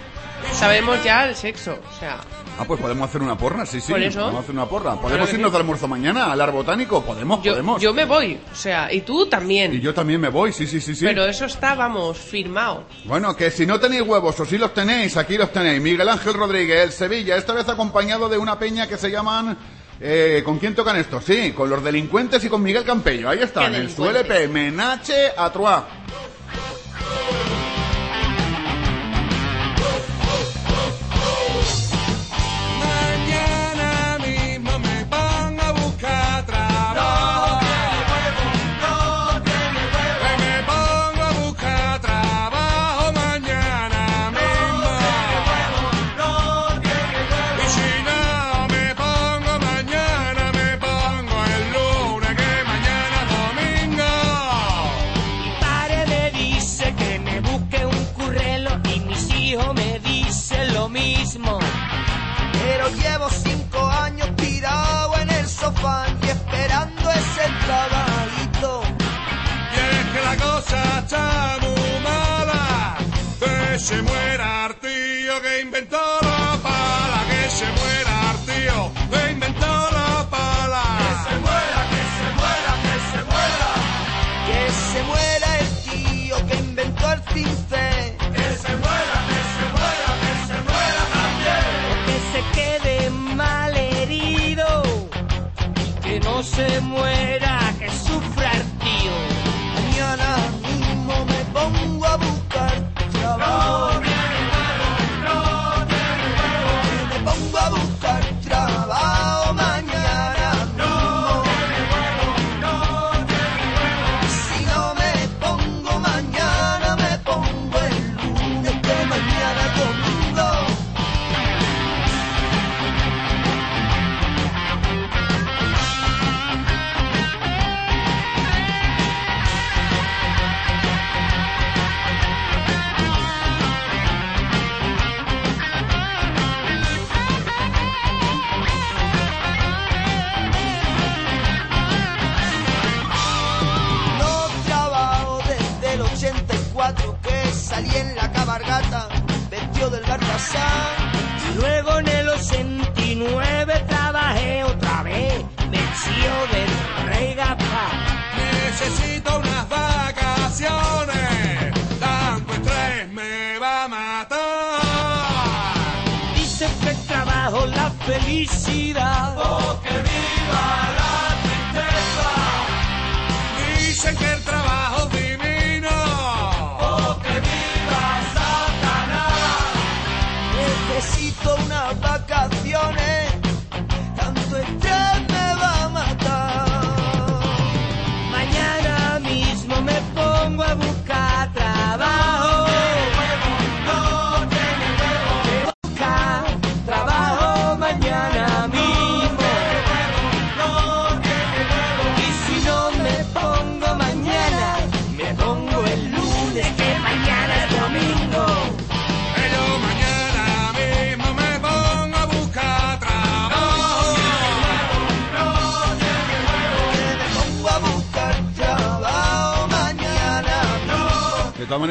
Sabemos 0.53 1.03
ya 1.03 1.27
el 1.29 1.35
sexo. 1.35 1.73
O 1.95 1.99
sea, 1.99 2.17
Ah, 2.57 2.63
pues 2.65 2.79
podemos 2.79 3.09
hacer 3.09 3.21
una 3.21 3.37
porra, 3.37 3.65
sí, 3.65 3.81
sí. 3.81 3.91
Por 3.91 4.01
eso. 4.01 4.19
Podemos 4.21 4.43
hacer 4.43 4.55
una 4.55 4.65
porra. 4.65 4.95
¿Podemos 4.95 5.31
irnos 5.33 5.51
de 5.51 5.57
almuerzo 5.57 5.87
mañana 5.87 6.31
al 6.31 6.39
ar 6.39 6.51
botánico? 6.51 7.01
Podemos, 7.03 7.43
yo, 7.43 7.51
podemos. 7.51 7.81
yo 7.81 7.93
me 7.93 8.05
voy. 8.05 8.39
O 8.51 8.55
sea, 8.55 8.91
y 8.93 9.01
tú 9.01 9.25
también. 9.25 9.73
Y 9.73 9.81
yo 9.81 9.93
también 9.93 10.21
me 10.21 10.29
voy, 10.29 10.53
sí, 10.53 10.65
sí, 10.65 10.79
sí, 10.79 10.95
sí. 10.95 11.05
Pero 11.05 11.25
eso 11.25 11.45
está, 11.45 11.75
vamos, 11.75 12.17
firmado. 12.17 12.85
Bueno, 13.05 13.35
que 13.35 13.51
si 13.51 13.65
no 13.65 13.79
tenéis 13.79 14.03
huevos 14.03 14.39
o 14.39 14.45
si 14.45 14.57
los 14.57 14.73
tenéis, 14.73 15.17
aquí 15.17 15.37
los 15.37 15.51
tenéis. 15.51 15.81
Miguel 15.81 16.07
Ángel 16.07 16.33
Rodríguez, 16.33 16.83
el 16.83 16.91
Sevilla, 16.91 17.35
esta 17.35 17.53
vez 17.53 17.67
acompañado 17.67 18.29
de 18.29 18.37
una 18.37 18.57
peña 18.57 18.87
que 18.87 18.97
se 18.97 19.11
llaman... 19.11 19.57
eh, 19.99 20.41
¿Con 20.45 20.57
quién 20.59 20.75
tocan 20.75 20.95
estos? 20.97 21.23
Sí, 21.25 21.51
con 21.51 21.69
los 21.69 21.83
delincuentes 21.83 22.43
y 22.45 22.49
con 22.49 22.63
Miguel 22.63 22.83
Campello. 22.85 23.29
Ahí 23.29 23.39
están, 23.39 23.71
¿Qué 23.73 23.79
en 23.79 23.89
su? 23.89 24.05
LP, 24.05 24.47
Menache 24.47 25.31
a 25.37 25.51
Trois. 25.51 25.81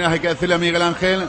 Maneras 0.04 0.12
hay 0.12 0.20
que 0.20 0.28
decirle 0.28 0.54
a 0.54 0.58
Miguel 0.58 0.82
Ángel 0.82 1.28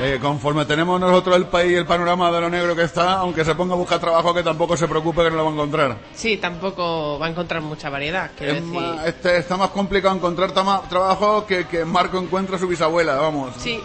que 0.00 0.18
conforme 0.20 0.64
tenemos 0.66 1.00
nosotros 1.00 1.36
el 1.36 1.46
país 1.46 1.72
y 1.72 1.74
el 1.76 1.86
panorama 1.86 2.30
de 2.30 2.40
lo 2.40 2.50
negro 2.50 2.76
que 2.76 2.82
está, 2.82 3.14
aunque 3.14 3.44
se 3.44 3.54
ponga 3.54 3.72
a 3.74 3.76
buscar 3.76 3.98
trabajo, 3.98 4.34
que 4.34 4.42
tampoco 4.42 4.76
se 4.76 4.86
preocupe 4.88 5.22
que 5.22 5.30
no 5.30 5.36
lo 5.36 5.44
va 5.44 5.50
a 5.50 5.54
encontrar. 5.54 5.96
Sí, 6.14 6.36
tampoco 6.36 7.18
va 7.18 7.26
a 7.26 7.30
encontrar 7.30 7.62
mucha 7.62 7.88
variedad. 7.88 8.30
Quiero 8.36 8.54
Es 8.54 8.64
decir. 8.64 8.78
más, 8.80 9.06
este, 9.06 9.38
está 9.38 9.56
más 9.56 9.70
complicado 9.70 10.14
encontrar 10.14 10.52
tama- 10.52 10.82
trabajo 10.88 11.46
que 11.46 11.66
que 11.66 11.84
Marco 11.86 12.18
encuentra 12.18 12.56
a 12.56 12.58
su 12.58 12.68
bisabuela, 12.68 13.14
vamos. 13.14 13.54
Sí. 13.58 13.80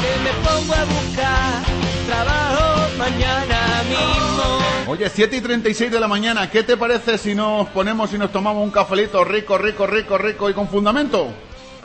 Que 0.00 0.22
me 0.22 0.30
pongo 0.46 0.74
a 0.74 0.84
buscar 0.84 1.62
trabajo 2.06 2.88
mañana 2.98 3.82
mismo. 3.88 4.58
Oye, 4.92 5.08
7 5.10 5.36
y 5.36 5.40
36 5.40 5.90
de 5.90 5.98
la 5.98 6.06
mañana, 6.06 6.48
¿qué 6.50 6.62
te 6.62 6.76
parece 6.76 7.18
si 7.18 7.34
nos 7.34 7.66
ponemos 7.70 8.12
y 8.12 8.18
nos 8.18 8.30
tomamos 8.30 8.62
un 8.62 8.70
cafelito 8.70 9.24
rico, 9.24 9.58
rico, 9.58 9.86
rico, 9.88 10.18
rico 10.18 10.50
y 10.50 10.54
con 10.54 10.68
fundamento? 10.68 11.28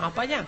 Ah, 0.01 0.11
para 0.13 0.27
allá. 0.37 0.45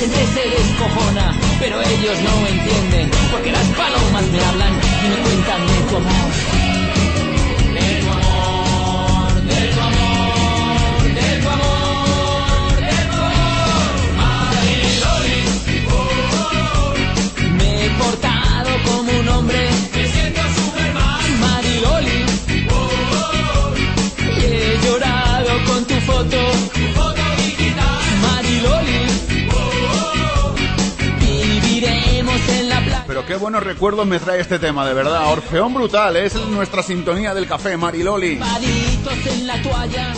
Gente 0.00 0.26
se 0.28 0.48
descojona, 0.48 1.36
pero 1.58 1.82
ellos 1.82 2.18
no 2.22 2.49
qué 33.30 33.36
buenos 33.36 33.62
recuerdos 33.62 34.08
me 34.08 34.18
trae 34.18 34.40
este 34.40 34.58
tema, 34.58 34.84
de 34.84 34.92
verdad. 34.92 35.30
Orfeón 35.30 35.72
brutal, 35.72 36.16
es 36.16 36.34
nuestra 36.48 36.82
sintonía 36.82 37.32
del 37.32 37.46
café, 37.46 37.76
Mariloli. 37.76 38.40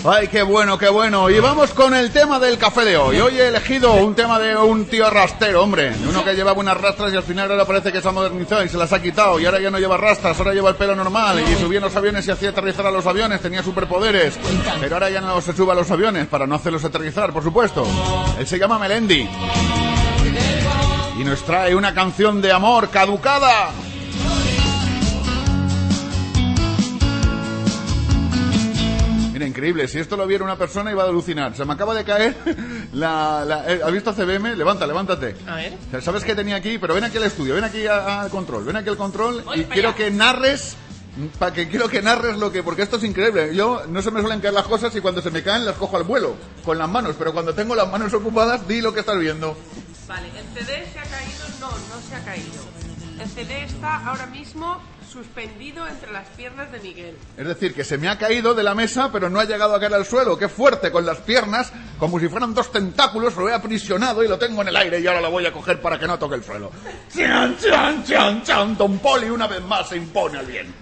Ay, 0.02 0.28
qué 0.28 0.42
bueno, 0.42 0.78
qué 0.78 0.88
bueno. 0.88 1.28
Y 1.28 1.38
vamos 1.38 1.72
con 1.72 1.92
el 1.92 2.10
tema 2.10 2.38
del 2.38 2.56
café 2.56 2.86
de 2.86 2.96
hoy. 2.96 3.20
Hoy 3.20 3.38
he 3.38 3.48
elegido 3.48 3.92
un 3.92 4.14
tema 4.14 4.38
de 4.38 4.56
un 4.56 4.86
tío 4.86 5.10
rastero, 5.10 5.62
hombre. 5.62 5.92
Uno 6.08 6.24
que 6.24 6.32
llevaba 6.32 6.58
unas 6.58 6.80
rastras 6.80 7.12
y 7.12 7.16
al 7.16 7.22
final 7.22 7.50
ahora 7.50 7.66
parece 7.66 7.92
que 7.92 8.00
se 8.00 8.08
ha 8.08 8.12
modernizado 8.12 8.64
y 8.64 8.70
se 8.70 8.78
las 8.78 8.90
ha 8.94 9.02
quitado. 9.02 9.38
Y 9.38 9.44
ahora 9.44 9.60
ya 9.60 9.70
no 9.70 9.78
lleva 9.78 9.98
rastras, 9.98 10.38
ahora 10.38 10.54
lleva 10.54 10.70
el 10.70 10.76
pelo 10.76 10.96
normal. 10.96 11.38
Y 11.38 11.60
subía 11.60 11.80
en 11.80 11.84
los 11.84 11.94
aviones 11.94 12.26
y 12.28 12.30
hacía 12.30 12.48
aterrizar 12.48 12.86
a 12.86 12.90
los 12.90 13.04
aviones, 13.06 13.42
tenía 13.42 13.62
superpoderes. 13.62 14.38
Pero 14.80 14.96
ahora 14.96 15.10
ya 15.10 15.20
no 15.20 15.38
se 15.42 15.52
sube 15.52 15.72
a 15.72 15.74
los 15.74 15.90
aviones 15.90 16.28
para 16.28 16.46
no 16.46 16.54
hacerlos 16.54 16.82
aterrizar, 16.82 17.30
por 17.30 17.42
supuesto. 17.42 17.86
Él 18.38 18.46
se 18.46 18.58
llama 18.58 18.78
Melendi. 18.78 19.28
Y 21.22 21.24
nos 21.24 21.44
trae 21.44 21.72
una 21.76 21.94
canción 21.94 22.42
de 22.42 22.50
amor 22.50 22.90
caducada. 22.90 23.70
Mira, 29.32 29.46
increíble. 29.46 29.86
Si 29.86 30.00
esto 30.00 30.16
lo 30.16 30.26
viera 30.26 30.42
una 30.42 30.56
persona 30.56 30.90
iba 30.90 31.04
a 31.04 31.06
alucinar. 31.06 31.54
Se 31.56 31.64
me 31.64 31.74
acaba 31.74 31.94
de 31.94 32.02
caer 32.02 32.34
la... 32.92 33.44
la 33.46 33.72
eh, 33.72 33.80
¿Has 33.84 33.92
visto 33.92 34.12
CBM? 34.12 34.56
Levanta, 34.56 34.84
levántate. 34.84 35.36
A 35.46 35.54
ver. 35.54 36.02
¿Sabes 36.02 36.24
qué 36.24 36.34
tenía 36.34 36.56
aquí? 36.56 36.78
Pero 36.78 36.92
ven 36.92 37.04
aquí 37.04 37.18
al 37.18 37.22
estudio, 37.22 37.54
ven 37.54 37.62
aquí 37.62 37.86
al 37.86 38.28
control, 38.28 38.64
ven 38.64 38.74
aquí 38.78 38.88
al 38.88 38.96
control 38.96 39.42
Voy 39.44 39.60
y 39.60 39.64
quiero 39.66 39.90
allá. 39.90 39.96
que 39.98 40.10
narres... 40.10 40.76
Para 41.38 41.52
que 41.52 41.68
quiero 41.68 41.88
que 41.88 42.02
narres 42.02 42.36
lo 42.38 42.50
que... 42.50 42.64
Porque 42.64 42.82
esto 42.82 42.96
es 42.96 43.04
increíble. 43.04 43.54
Yo 43.54 43.82
no 43.86 44.02
se 44.02 44.10
me 44.10 44.22
suelen 44.22 44.40
caer 44.40 44.54
las 44.54 44.64
cosas 44.64 44.96
y 44.96 45.00
cuando 45.00 45.22
se 45.22 45.30
me 45.30 45.44
caen 45.44 45.64
las 45.64 45.76
cojo 45.76 45.96
al 45.98 46.02
vuelo, 46.02 46.34
con 46.64 46.78
las 46.78 46.88
manos. 46.88 47.14
Pero 47.16 47.32
cuando 47.32 47.54
tengo 47.54 47.76
las 47.76 47.88
manos 47.88 48.12
ocupadas, 48.12 48.66
di 48.66 48.80
lo 48.80 48.92
que 48.92 49.00
estás 49.00 49.20
viendo. 49.20 49.56
Vale, 50.12 50.28
el 50.28 50.44
CD 50.52 50.86
se 50.92 50.98
ha 50.98 51.04
caído. 51.04 51.48
No, 51.58 51.70
no 51.70 52.02
se 52.06 52.14
ha 52.14 52.22
caído. 52.22 52.62
El 53.18 53.28
CD 53.30 53.64
está 53.64 54.06
ahora 54.06 54.26
mismo 54.26 54.78
suspendido 55.10 55.88
entre 55.88 56.12
las 56.12 56.28
piernas 56.28 56.70
de 56.70 56.80
Miguel. 56.80 57.16
Es 57.38 57.46
decir, 57.46 57.72
que 57.72 57.82
se 57.82 57.96
me 57.96 58.10
ha 58.10 58.18
caído 58.18 58.52
de 58.52 58.62
la 58.62 58.74
mesa, 58.74 59.10
pero 59.10 59.30
no 59.30 59.40
ha 59.40 59.46
llegado 59.46 59.74
a 59.74 59.80
caer 59.80 59.94
al 59.94 60.04
suelo. 60.04 60.36
Qué 60.36 60.50
fuerte, 60.50 60.92
con 60.92 61.06
las 61.06 61.16
piernas, 61.20 61.72
como 61.98 62.20
si 62.20 62.28
fueran 62.28 62.52
dos 62.52 62.70
tentáculos, 62.70 63.34
lo 63.36 63.48
he 63.48 63.54
aprisionado 63.54 64.22
y 64.22 64.28
lo 64.28 64.38
tengo 64.38 64.60
en 64.60 64.68
el 64.68 64.76
aire 64.76 65.00
y 65.00 65.06
ahora 65.06 65.22
lo 65.22 65.30
voy 65.30 65.46
a 65.46 65.52
coger 65.52 65.80
para 65.80 65.98
que 65.98 66.06
no 66.06 66.18
toque 66.18 66.34
el 66.34 66.44
suelo. 66.44 66.70
¡Chan, 67.16 67.56
chan, 67.56 68.04
chan, 68.04 68.42
chan! 68.42 68.76
Don 68.76 68.98
Poli 68.98 69.30
una 69.30 69.46
vez 69.46 69.62
más 69.62 69.88
se 69.88 69.96
impone 69.96 70.38
al 70.38 70.46
bien. 70.46 70.81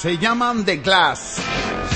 Se 0.00 0.16
llaman 0.16 0.64
The 0.64 0.76
Glass. 0.76 1.40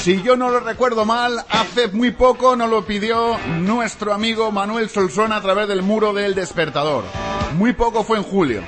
Si 0.01 0.21
yo 0.23 0.35
no 0.37 0.51
lo 0.51 0.59
recuerdo 0.59 1.05
mal, 1.05 1.45
hace 1.49 1.87
muy 1.87 2.11
poco 2.11 2.57
nos 2.57 2.69
lo 2.69 2.85
pidió 2.85 3.39
nuestro 3.61 4.13
amigo 4.13 4.51
Manuel 4.51 4.91
Solsona 4.91 5.37
a 5.37 5.41
través 5.41 5.69
del 5.69 5.83
muro 5.83 6.13
del 6.13 6.35
despertador. 6.35 7.05
Muy 7.57 7.75
poco 7.75 8.03
fue 8.03 8.19
en 8.19 8.25
julio. 8.25 8.65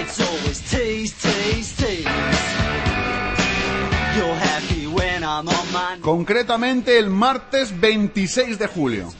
It's 0.00 0.20
always 0.20 0.60
tease, 0.60 1.14
tease, 1.14 1.74
Concretamente 6.00 6.98
el 6.98 7.10
martes 7.10 7.78
26 7.78 8.58
de 8.58 8.66
julio. 8.66 9.12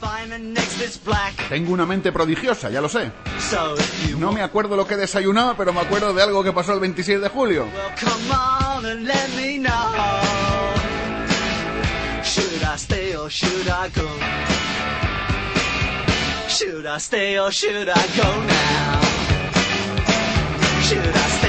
Tengo 1.49 1.73
una 1.73 1.85
mente 1.85 2.11
prodigiosa, 2.11 2.69
ya 2.69 2.81
lo 2.81 2.89
sé. 2.89 3.11
No 4.17 4.31
me 4.31 4.41
acuerdo 4.41 4.75
lo 4.75 4.85
que 4.87 4.95
desayunaba, 4.97 5.55
pero 5.55 5.73
me 5.73 5.81
acuerdo 5.81 6.13
de 6.13 6.23
algo 6.23 6.43
que 6.43 6.51
pasó 6.51 6.73
el 6.73 6.79
26 6.79 7.21
de 7.21 7.29
julio. 7.29 7.67
Should 16.49 16.85
I 16.87 16.97
stay 16.97 17.37
or 17.37 17.51
should 17.51 17.87
I 17.89 18.05
go 18.17 18.29
now? 18.45 19.01
Should 20.81 21.15
I 21.15 21.29
stay 21.37 21.48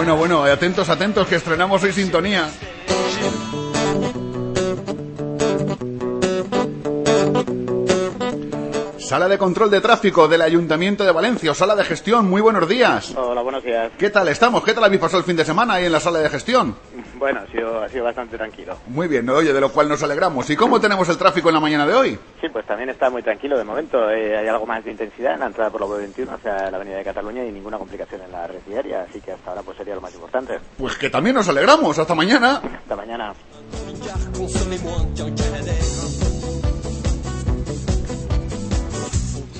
Bueno, 0.00 0.16
bueno, 0.16 0.44
atentos, 0.44 0.88
atentos, 0.88 1.28
que 1.28 1.34
estrenamos 1.34 1.82
hoy 1.82 1.92
sintonía. 1.92 2.48
Sala 8.96 9.28
de 9.28 9.36
control 9.36 9.70
de 9.70 9.82
tráfico 9.82 10.26
del 10.26 10.40
Ayuntamiento 10.40 11.04
de 11.04 11.12
Valencia, 11.12 11.52
sala 11.52 11.76
de 11.76 11.84
gestión, 11.84 12.30
muy 12.30 12.40
buenos 12.40 12.66
días. 12.66 13.14
Hola, 13.14 13.42
buenos 13.42 13.62
días. 13.62 13.92
¿Qué 13.98 14.08
tal 14.08 14.28
estamos? 14.28 14.64
¿Qué 14.64 14.72
tal 14.72 14.84
habéis 14.84 15.02
pasado 15.02 15.18
el 15.18 15.24
fin 15.24 15.36
de 15.36 15.44
semana 15.44 15.74
ahí 15.74 15.84
en 15.84 15.92
la 15.92 16.00
sala 16.00 16.20
de 16.20 16.30
gestión? 16.30 16.76
Bueno, 17.20 17.40
ha 17.40 17.46
sido, 17.48 17.82
ha 17.82 17.88
sido 17.90 18.04
bastante 18.04 18.38
tranquilo. 18.38 18.78
Muy 18.86 19.06
bien, 19.06 19.28
oye, 19.28 19.52
de 19.52 19.60
lo 19.60 19.70
cual 19.70 19.90
nos 19.90 20.02
alegramos. 20.02 20.48
¿Y 20.48 20.56
cómo 20.56 20.80
tenemos 20.80 21.06
el 21.10 21.18
tráfico 21.18 21.50
en 21.50 21.54
la 21.54 21.60
mañana 21.60 21.86
de 21.86 21.92
hoy? 21.92 22.18
Sí, 22.40 22.48
pues 22.50 22.64
también 22.64 22.88
está 22.88 23.10
muy 23.10 23.22
tranquilo 23.22 23.58
de 23.58 23.64
momento. 23.64 24.10
Eh, 24.10 24.38
hay 24.38 24.48
algo 24.48 24.64
más 24.64 24.82
de 24.82 24.92
intensidad 24.92 25.34
en 25.34 25.40
la 25.40 25.46
entrada 25.48 25.68
por 25.70 25.82
la 25.82 25.86
B21 25.86 26.32
hacia 26.32 26.70
la 26.70 26.78
Avenida 26.78 26.96
de 26.96 27.04
Cataluña 27.04 27.44
y 27.44 27.52
ninguna 27.52 27.76
complicación 27.76 28.22
en 28.22 28.32
la 28.32 28.46
red 28.46 28.60
diaria, 28.66 29.02
así 29.02 29.20
que 29.20 29.32
hasta 29.32 29.50
ahora 29.50 29.62
pues 29.62 29.76
sería 29.76 29.94
lo 29.94 30.00
más 30.00 30.14
importante. 30.14 30.58
Pues 30.78 30.96
que 30.96 31.10
también 31.10 31.36
nos 31.36 31.46
alegramos. 31.46 31.98
Hasta 31.98 32.14
mañana. 32.14 32.62
Hasta 32.78 32.96
mañana. 32.96 33.34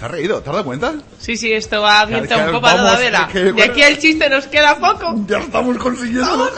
¿Se 0.01 0.07
ha 0.07 0.09
reído? 0.09 0.41
¿Te 0.41 0.49
has 0.49 0.55
dado 0.55 0.65
cuenta? 0.65 0.95
Sí, 1.19 1.37
sí, 1.37 1.53
esto 1.53 1.83
va 1.83 2.07
viento 2.07 2.35
un 2.39 2.53
poco 2.53 2.67
a 2.69 2.71
toda 2.73 2.85
vamos, 2.85 3.01
vela. 3.01 3.29
que- 3.31 3.53
De 3.53 3.63
aquí 3.63 3.83
al 3.83 3.99
chiste 3.99 4.31
nos 4.31 4.47
queda 4.47 4.79
poco. 4.79 5.15
Ya 5.29 5.39
estamos 5.41 5.77
consiguiendo. 5.77 6.51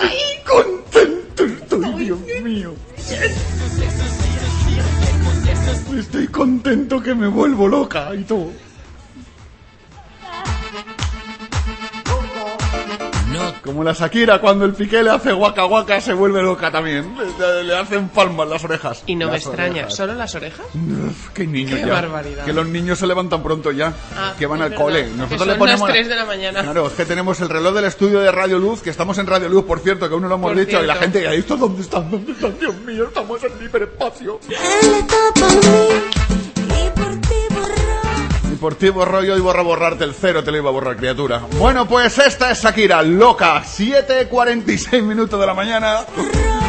Contento 0.47 1.45
estoy, 1.45 2.05
Dios 2.05 2.18
mío. 2.45 2.74
Estoy 5.99 6.26
contento 6.28 7.03
que 7.03 7.14
me 7.16 7.26
vuelvo 7.26 7.66
loca 7.68 8.14
y 8.14 8.22
todo. 8.22 8.51
Como 13.64 13.85
la 13.85 13.93
Shakira 13.93 14.41
cuando 14.41 14.64
el 14.64 14.72
Piqué 14.74 15.03
le 15.03 15.11
hace 15.11 15.33
guaca 15.33 15.62
guaca 15.64 16.01
se 16.01 16.12
vuelve 16.12 16.43
loca 16.43 16.70
también. 16.70 17.14
Le, 17.39 17.64
le 17.64 17.76
hacen 17.76 18.09
palmas 18.09 18.49
las 18.49 18.64
orejas. 18.64 19.03
Y 19.07 19.14
no 19.16 19.28
me 19.30 19.37
extraña, 19.37 19.72
orejas. 19.83 19.95
¿solo 19.97 20.14
las 20.14 20.35
orejas? 20.35 20.66
Uf, 20.74 21.28
qué 21.35 21.47
niños 21.47 21.78
Qué 21.80 21.87
ya. 21.87 21.93
barbaridad. 21.93 22.45
Que 22.45 22.53
los 22.53 22.66
niños 22.66 22.99
se 22.99 23.07
levantan 23.07 23.43
pronto 23.43 23.70
ya. 23.72 23.93
Ah, 24.16 24.35
que 24.39 24.47
van 24.47 24.62
al 24.62 24.70
verdad, 24.70 24.85
cole. 24.85 25.05
que 25.05 25.11
Nosotros 25.11 25.39
son 25.41 25.49
le 25.49 25.55
ponemos. 25.57 25.80
las 25.89 25.91
3 25.91 26.09
de 26.09 26.16
la 26.16 26.24
mañana. 26.24 26.62
Claro, 26.62 26.87
es 26.87 26.93
que 26.95 27.05
tenemos 27.05 27.41
el 27.41 27.49
reloj 27.49 27.74
del 27.74 27.85
estudio 27.85 28.20
de 28.20 28.30
Radio 28.33 28.59
Luz, 28.59 28.83
que 28.83 28.91
estamos 28.91 29.16
en 29.18 29.26
Radio 29.26 29.49
Luz, 29.49 29.64
por 29.64 29.80
cierto, 29.80 30.09
que 30.09 30.14
aún 30.14 30.22
no 30.22 30.28
lo 30.28 30.35
hemos 30.37 30.53
Por 30.53 30.59
dicho, 30.64 30.83
y 30.83 30.87
la 30.87 30.97
gente, 30.97 31.22
¿y 31.22 31.39
estos 31.39 31.59
dónde 31.59 31.83
están? 31.83 32.11
¿Dónde 32.11 32.33
están? 32.33 32.59
Dios 32.59 32.74
mío, 32.76 33.05
estamos 33.05 33.43
en 33.45 33.53
el 33.59 33.64
hiperespacio. 33.66 34.39
Por 38.62 38.76
ti 38.76 38.90
borro 38.90 39.22
yo 39.24 39.36
y 39.36 39.40
borro 39.40 39.64
borrarte 39.64 40.04
el 40.04 40.14
cero, 40.14 40.42
te 40.44 40.52
lo 40.52 40.56
iba 40.58 40.68
a 40.68 40.72
borrar, 40.72 40.96
criatura. 40.96 41.42
Bueno, 41.58 41.86
pues 41.86 42.16
esta 42.18 42.52
es 42.52 42.62
Shakira, 42.62 43.02
loca. 43.02 43.62
7.46 43.64 45.02
minutos 45.02 45.38
de 45.40 45.46
la 45.46 45.52
mañana. 45.52 45.98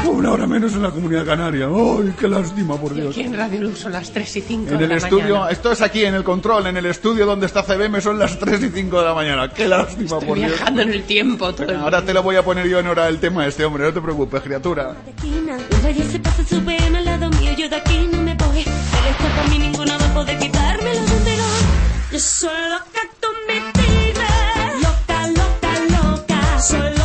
Una 0.08 0.32
hora 0.32 0.48
menos 0.48 0.74
en 0.74 0.82
la 0.84 0.90
comunidad 0.90 1.24
canaria. 1.26 1.68
¡Ay, 1.68 2.14
qué 2.20 2.28
lástima, 2.28 2.78
por 2.78 2.92
Y 2.94 3.02
Dios! 3.02 3.12
aquí 3.12 3.22
en 3.22 3.38
Radio 3.38 3.62
Luz 3.62 3.80
son 3.80 3.92
las 3.92 4.12
3 4.12 4.36
y 4.38 4.42
5 4.42 4.72
En 4.72 4.78
de 4.80 4.84
el 4.86 4.90
la 4.90 4.96
estudio, 4.98 5.36
mañana. 5.36 5.52
esto 5.52 5.72
es 5.72 5.82
aquí 5.82 6.04
en 6.04 6.16
el 6.16 6.24
control, 6.24 6.66
en 6.68 6.78
el 6.78 6.86
estudio 6.88 7.26
donde 7.28 7.46
está 7.46 7.64
CBM 7.64 8.02
son 8.02 8.18
las 8.20 8.38
3 8.40 8.64
y 8.64 8.70
5 8.70 9.00
de 9.00 9.06
la 9.06 9.14
mañana. 9.14 9.50
¡Qué 9.54 9.68
lástima, 9.68 10.20
por 10.20 10.36
Dios! 10.38 10.50
Viajando 10.52 10.82
en 10.82 10.90
el 10.94 11.04
tiempo 11.04 11.54
todo 11.54 11.70
el 11.72 11.78
Ahora 11.78 12.02
te 12.02 12.14
lo 12.14 12.24
voy 12.24 12.36
a 12.38 12.44
poner 12.44 12.68
yo 12.68 12.80
en 12.80 12.88
hora 12.88 13.06
del 13.06 13.20
tema 13.20 13.44
de 13.44 13.50
este 13.50 13.64
hombre, 13.66 13.84
no 13.84 13.94
te 13.94 14.02
preocupes, 14.02 14.42
criatura. 14.42 14.96
esquina. 15.16 15.58
Nadie 15.84 16.04
se 16.06 16.20
pasa 16.20 16.44
su 16.44 16.60
pena 16.64 16.98
al 17.00 17.06
lado 17.06 17.30
mío, 17.30 17.52
yo 17.58 17.70
de 17.70 17.76
aquí 17.76 18.10
no 18.12 18.22
me 18.22 18.34
voy. 18.36 18.60
Él 18.60 18.66
está 18.66 19.36
para 19.36 19.48
mí, 19.50 19.60
ninguno 19.60 19.94
va 20.00 20.06
a 20.06 20.14
poder 20.14 20.38
quitármelo 20.40 20.44
donde 20.44 20.50
no. 20.50 20.53
Yo 22.14 22.20
soy 22.20 22.70
loca 22.70 23.02
con 23.20 23.34
mi 23.48 23.60
tigre. 23.74 24.28
Loca, 24.84 25.28
loca, 25.30 25.72
loca 25.90 27.03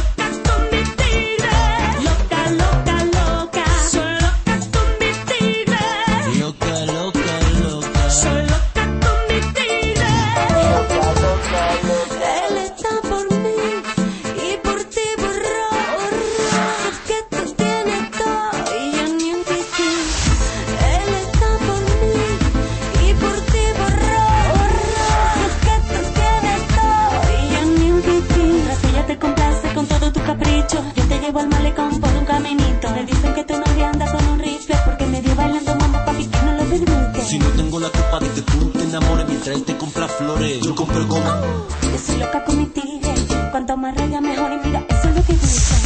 llevo 31.39 31.41
al 31.41 31.49
malecón 31.49 32.01
por 32.01 32.11
un 32.17 32.25
caminito. 32.25 32.95
Le 32.95 33.05
dicen 33.05 33.35
que 33.35 33.45
tu 33.45 33.55
novia 33.55 33.91
anda 33.91 34.11
con 34.11 34.25
un 34.27 34.39
rifle 34.39 34.77
porque 34.85 35.07
me 35.07 35.21
dio 35.21 35.35
bailando 35.35 35.75
mamá 35.77 36.05
papi 36.05 36.27
que 36.27 36.43
no 36.43 36.53
lo 36.53 36.65
permite. 36.65 37.21
Si 37.23 37.39
no 37.39 37.47
tengo 37.51 37.81
la 37.81 37.89
culpa 37.91 38.19
de 38.21 38.31
que 38.31 38.43
tú 38.43 38.71
te 38.71 38.83
enamores 38.83 39.29
mientras 39.29 39.57
él 39.57 39.65
te 39.65 39.77
compra 39.77 40.09
flores, 40.09 40.61
yo 40.61 40.75
compro 40.75 41.07
goma. 41.07 41.41
Yo 41.83 41.99
soy 41.99 42.19
loca 42.19 42.45
con 42.45 42.59
mi 42.59 42.67
tigre. 42.67 43.15
Cuanto 43.51 43.77
más 43.77 43.97
raya 43.97 44.21
mejor 44.21 44.53
y 44.53 44.67
mira, 44.67 44.85
eso 44.89 45.09
es 45.09 45.17
lo 45.17 45.25
que 45.25 45.33
dicen. 45.33 45.79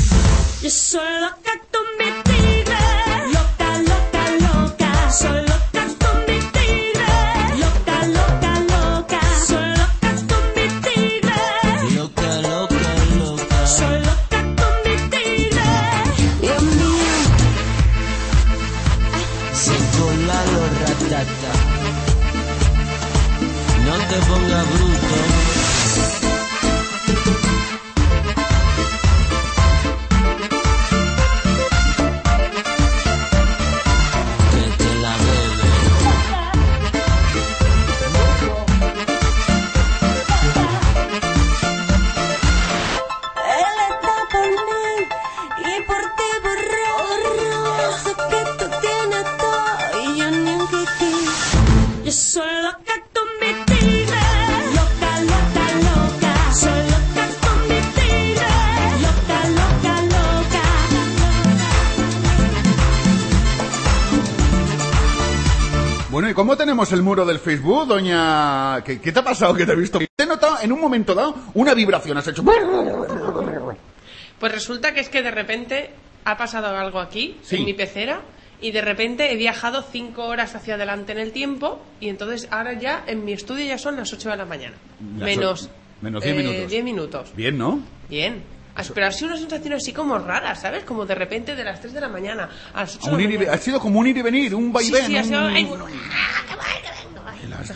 Yo 0.62 0.70
soy 0.70 1.20
loca 1.20 1.52
No 24.12 24.18
te 24.46 24.81
tenemos 66.82 66.92
el 66.92 67.02
muro 67.02 67.24
del 67.24 67.38
Facebook, 67.38 67.86
doña... 67.86 68.82
¿Qué, 68.84 69.00
qué 69.00 69.12
te 69.12 69.18
ha 69.20 69.24
pasado 69.24 69.54
que 69.54 69.64
te 69.64 69.72
he 69.72 69.76
visto? 69.76 69.98
Te 70.00 70.24
he 70.24 70.26
notado 70.26 70.56
en 70.62 70.72
un 70.72 70.80
momento 70.80 71.14
dado 71.14 71.34
una 71.54 71.74
vibración, 71.74 72.16
has 72.18 72.26
hecho... 72.26 72.42
Pues 74.40 74.52
resulta 74.52 74.92
que 74.92 75.00
es 75.00 75.08
que 75.08 75.22
de 75.22 75.30
repente 75.30 75.90
ha 76.24 76.36
pasado 76.36 76.66
algo 76.76 76.98
aquí, 76.98 77.36
Sí. 77.42 77.56
en 77.56 77.64
mi 77.66 77.74
pecera, 77.74 78.22
y 78.60 78.72
de 78.72 78.80
repente 78.80 79.32
he 79.32 79.36
viajado 79.36 79.84
cinco 79.92 80.24
horas 80.24 80.56
hacia 80.56 80.74
adelante 80.74 81.12
en 81.12 81.18
el 81.18 81.30
tiempo, 81.30 81.80
y 82.00 82.08
entonces 82.08 82.48
ahora 82.50 82.72
ya 82.72 83.04
en 83.06 83.24
mi 83.24 83.32
estudio 83.32 83.64
ya 83.64 83.78
son 83.78 83.96
las 83.96 84.12
8 84.12 84.30
de 84.30 84.36
la 84.36 84.44
mañana. 84.44 84.74
Las 85.18 85.24
menos, 85.24 85.70
menos 86.00 86.22
diez 86.24 86.34
eh, 86.34 86.38
minutos. 86.42 86.70
10 86.70 86.84
minutos. 86.84 87.32
Bien, 87.36 87.58
¿no? 87.58 87.80
Bien. 88.10 88.42
Pero 88.94 89.06
ha 89.06 89.12
sido 89.12 89.28
una 89.28 89.36
sensación 89.38 89.74
así 89.74 89.92
como 89.92 90.18
rara, 90.18 90.54
¿sabes? 90.54 90.84
Como 90.84 91.04
de 91.06 91.14
repente 91.14 91.54
de 91.54 91.64
las 91.64 91.80
3 91.80 91.92
de 91.92 92.00
la 92.00 92.08
mañana 92.08 92.48
a 92.74 92.80
las 92.80 92.96
8 92.96 93.10
Un 93.10 93.16
de 93.18 93.24
la 93.24 93.28
mañana. 93.38 93.52
ha 93.52 93.58
sido 93.58 93.80
como 93.80 94.00
un 94.00 94.06
ir 94.06 94.16
y 94.16 94.22
venir, 94.22 94.54
un 94.54 94.66
Sí, 94.66 94.72
vaivén. 94.72 95.06
sí, 95.06 95.16
ha 95.18 95.24
sido 95.24 95.40
un- 95.46 95.52
ay, 95.54 95.64
bueno, 95.64 95.86
ah, 95.86 96.42
que 96.48 96.56
vaya, 96.56 96.80
que 96.80 96.88
venga, 96.90 97.01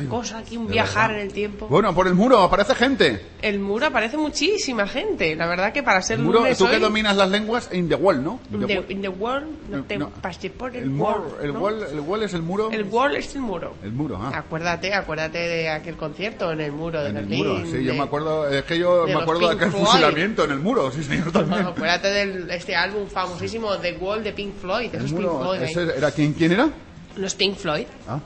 cosas 0.05 0.43
aquí, 0.43 0.57
un 0.57 0.67
viajar 0.67 1.09
verdad. 1.11 1.23
en 1.23 1.27
el 1.29 1.33
tiempo. 1.33 1.67
Bueno, 1.69 1.95
por 1.95 2.07
el 2.07 2.15
muro 2.15 2.39
aparece 2.43 2.75
gente. 2.75 3.25
El 3.43 3.59
muro 3.59 3.87
aparece 3.87 4.17
muchísima 4.17 4.87
gente. 4.87 5.35
La 5.35 5.47
verdad 5.47 5.73
que 5.73 5.83
para 5.83 6.01
ser 6.03 6.19
El 6.19 6.25
muro, 6.27 6.41
lunes 6.41 6.59
tú 6.59 6.67
que 6.67 6.77
hoy, 6.77 6.81
dominas 6.81 7.17
las 7.17 7.31
lenguas, 7.31 7.69
in 7.73 7.89
the 7.89 7.95
wall, 7.95 8.23
¿no? 8.23 8.41
In 8.53 8.67
the 8.67 8.77
wall. 8.79 8.85
in 8.91 9.01
the 9.03 9.09
world, 9.09 9.47
no 9.71 9.79
No, 9.79 9.85
te 9.85 9.99
no. 9.99 10.11
pasé 10.11 10.51
por 10.51 10.75
el, 10.77 10.85
El, 10.85 10.91
muro, 10.91 11.39
el, 11.43 11.53
¿no? 11.53 11.61
wall, 11.61 11.83
el 11.93 12.01
wall 12.01 12.23
es 12.23 12.35
el 12.35 12.43
muro. 12.43 12.71
El 12.71 12.85
wall 12.85 13.17
es 13.17 13.35
el 13.35 13.41
muro. 13.41 13.75
El 13.83 13.93
muro, 13.93 14.19
ah. 14.23 14.33
Acuérdate, 14.35 14.93
acuérdate 14.95 15.39
de 15.39 15.69
aquel 15.71 15.97
concierto 15.97 16.53
en 16.53 16.61
el 16.61 16.73
muro 16.73 17.03
de 17.03 17.11
En 17.11 17.17
el 17.17 17.23
Berlín. 17.27 17.39
muro, 17.47 17.65
sí, 17.67 17.83
yo 17.85 17.93
de- 17.93 17.99
me 17.99 18.05
acuerdo, 18.05 18.49
es 18.49 18.65
que 18.65 18.79
yo 18.79 19.07
de 19.07 19.15
me 19.15 19.21
acuerdo 19.23 19.49
de 19.49 19.55
aquel 19.57 19.71
Floyd. 19.71 19.85
fusilamiento 19.85 20.45
en 20.45 20.51
el 20.53 20.59
muro, 20.61 20.91
sí 20.91 21.03
señor, 21.03 21.33
también. 21.33 21.67
Acuérdate 21.67 22.09
de 22.09 22.55
este 22.57 22.75
álbum 22.77 23.07
famosísimo 23.09 23.77
The 23.79 23.97
Wall 24.01 24.23
de 24.25 24.33
Pink 24.33 24.55
Floyd. 24.57 24.91
El 24.93 24.97
Esos 24.97 25.13
Pink 25.13 25.21
muro, 25.23 25.41
Floyd. 25.41 25.63
ese 25.63 25.83
era 25.97 26.11
quién, 26.11 26.33
quién 26.33 26.53
era? 26.53 26.69
Los 27.17 27.35
Pink 27.35 27.57
Floyd, 27.57 27.87
Ah, 28.09 28.19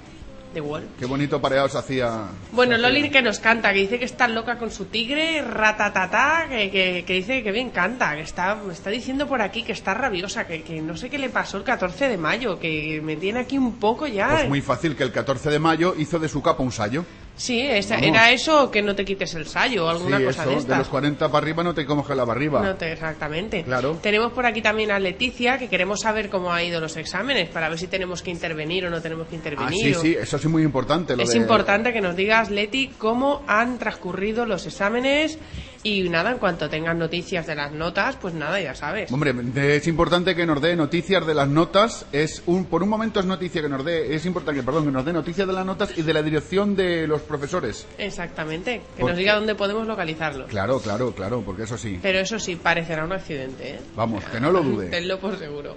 Wall. 0.59 0.89
qué 0.99 1.07
bonito 1.07 1.41
pareado 1.41 1.69
se 1.69 1.79
hacía. 1.79 2.27
Bueno, 2.51 2.77
Loli 2.77 3.11
que 3.11 3.23
nos 3.23 3.39
canta, 3.39 3.73
que 3.73 3.79
dice 3.81 3.99
que 4.01 4.05
está 4.05 4.27
loca 4.27 4.59
con 4.59 4.73
su 4.73 4.87
tigre, 4.87 5.43
ratatatá, 5.43 6.47
que, 6.49 6.71
que, 6.71 7.05
que 7.07 7.13
dice 7.13 7.43
que 7.45 7.53
bien 7.53 7.71
canta, 7.71 8.17
que 8.17 8.23
está, 8.23 8.57
me 8.57 8.73
está 8.73 8.91
diciendo 8.91 9.29
por 9.29 9.43
aquí 9.43 9.63
que 9.63 9.73
está 9.73 9.95
rabiosa, 9.95 10.47
que, 10.47 10.63
que 10.63 10.81
no 10.81 10.97
sé 10.97 11.09
qué 11.11 11.19
le 11.19 11.29
pasó 11.29 11.59
el 11.59 11.63
14 11.63 12.09
de 12.09 12.17
mayo, 12.17 12.59
que 12.59 13.01
me 13.05 13.17
tiene 13.17 13.41
aquí 13.41 13.59
un 13.59 13.77
poco 13.77 14.07
ya. 14.07 14.31
Pues 14.31 14.49
muy 14.49 14.61
fácil, 14.61 14.97
que 14.97 15.05
el 15.05 15.13
14 15.13 15.51
de 15.51 15.59
mayo 15.59 15.95
hizo 15.97 16.19
de 16.19 16.29
su 16.29 16.43
capa 16.43 16.63
un 16.63 16.73
sallo. 16.73 17.05
Sí, 17.41 17.59
esa- 17.63 17.95
Vamos. 17.95 18.09
era 18.11 18.31
eso 18.33 18.71
que 18.71 18.83
no 18.83 18.95
te 18.95 19.03
quites 19.03 19.35
el 19.35 19.47
sallo 19.47 19.87
o 19.87 19.89
alguna 19.89 20.19
sí, 20.19 20.25
cosa 20.25 20.43
eso, 20.43 20.51
de 20.51 20.57
de, 20.57 20.61
estas. 20.61 20.79
los 20.79 20.89
40 20.89 21.29
para 21.33 21.43
arriba 21.43 21.63
no 21.65 21.73
te 21.73 21.87
comes 21.87 22.07
la 22.11 22.25
barriba. 22.27 22.61
No 22.63 22.75
te, 22.75 22.93
exactamente. 22.93 23.63
Claro. 23.65 23.97
Tenemos 24.03 24.33
por 24.33 24.45
aquí 24.45 24.61
también 24.61 24.91
a 24.91 24.99
Leticia, 24.99 25.57
que 25.59 25.69
queremos 25.69 26.01
saber 26.01 26.29
cómo 26.29 26.53
ha 26.53 26.63
ido 26.63 26.81
los 26.81 26.99
exámenes, 26.99 27.49
para 27.49 27.71
ver 27.71 27.79
si 27.79 27.87
tenemos 27.87 28.21
que 28.21 28.31
intervenir 28.31 28.85
o 28.85 28.91
no 28.91 29.01
tenemos 29.01 29.27
que 29.27 29.37
Ah, 29.37 29.39
intervenir. 29.39 29.95
sí, 29.97 30.01
sí, 30.03 30.17
eso 30.21 30.37
sí 30.39 30.49
muy 30.49 30.63
importante. 30.65 31.17
Lo 31.17 31.23
Es 31.23 31.31
de- 31.31 31.39
importante 31.39 31.95
que 31.95 32.03
nos 32.03 32.15
digas, 32.15 32.51
Leti, 32.51 32.89
cómo 32.99 33.43
han 33.47 33.79
transcurrido 33.79 34.45
los 34.45 34.67
exámenes 34.67 35.39
y 35.83 36.09
nada, 36.09 36.33
en 36.33 36.39
cuanto 36.39 36.69
tengan 36.69 36.99
noticias 36.99 37.47
de 37.47 37.55
las 37.55 37.73
notas, 37.73 38.17
pues 38.17 38.35
nada, 38.35 38.61
ya 38.61 38.75
sabes. 38.75 39.11
Hombre, 39.11 39.35
es 39.77 39.87
importante 39.87 40.35
que 40.35 40.45
nos 40.45 40.61
dé 40.61 40.77
noticias 40.77 41.27
de 41.27 41.35
las 41.35 41.49
notas. 41.49 42.05
Es 42.13 42.43
un, 42.47 42.67
por 42.67 42.83
un 42.83 42.89
momento 42.91 43.19
es 43.21 43.27
noticia 43.27 43.63
que 43.63 43.69
nos 43.69 43.85
dé, 43.85 44.15
es 44.15 44.27
importante, 44.27 44.63
perdón, 44.63 44.85
que 44.87 44.91
nos 44.93 45.05
dé 45.05 45.13
noticias 45.13 45.47
de 45.47 45.53
las 45.55 45.65
notas 45.65 45.97
y 45.97 46.03
de 46.03 46.13
la 46.13 46.23
dirección 46.23 46.77
de 46.77 47.07
los 47.07 47.23
profesores. 47.23 47.87
Exactamente, 47.99 48.81
que 48.97 49.01
Porque- 49.01 49.13
nos 49.13 49.19
diga 49.19 49.35
dónde 49.37 49.55
podemos 49.55 49.87
localizarlos. 49.87 50.49
Claro, 50.49 50.81
claro, 50.81 51.13
claro, 51.15 51.43
porque 51.45 51.63
eso 51.63 51.79
sí. 51.79 51.99
Pero 52.03 52.19
eso 52.19 52.39
sí, 52.39 52.57
parecerá 52.57 53.05
un 53.05 53.13
accidente, 53.13 53.71
¿eh? 53.77 53.81
Vamos, 53.97 54.23
que 54.25 54.39
no 54.41 54.51
lo 54.53 54.63
dude. 54.63 54.87
Tenlo 54.91 55.19
por 55.19 55.39
seguro. 55.39 55.77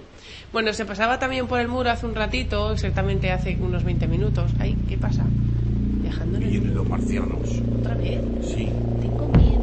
Bueno, 0.52 0.72
se 0.72 0.84
pasaba 0.84 1.18
también 1.18 1.46
por 1.46 1.60
el 1.60 1.68
muro 1.68 1.90
hace 1.90 2.06
un 2.06 2.14
ratito, 2.14 2.72
exactamente 2.72 3.30
hace 3.30 3.56
unos 3.60 3.82
20 3.84 4.06
minutos. 4.06 4.50
Ay, 4.60 4.76
¿qué 4.88 4.96
pasa? 4.98 5.24
Viajando 6.02 6.36
en 6.36 6.42
el 6.44 6.50
Vienen 6.50 6.74
los 6.74 6.88
marcianos. 6.88 7.48
¿Otra 7.80 7.94
vez? 7.94 8.20
Sí. 8.42 8.68
Tengo 9.00 9.28
miedo. 9.36 9.53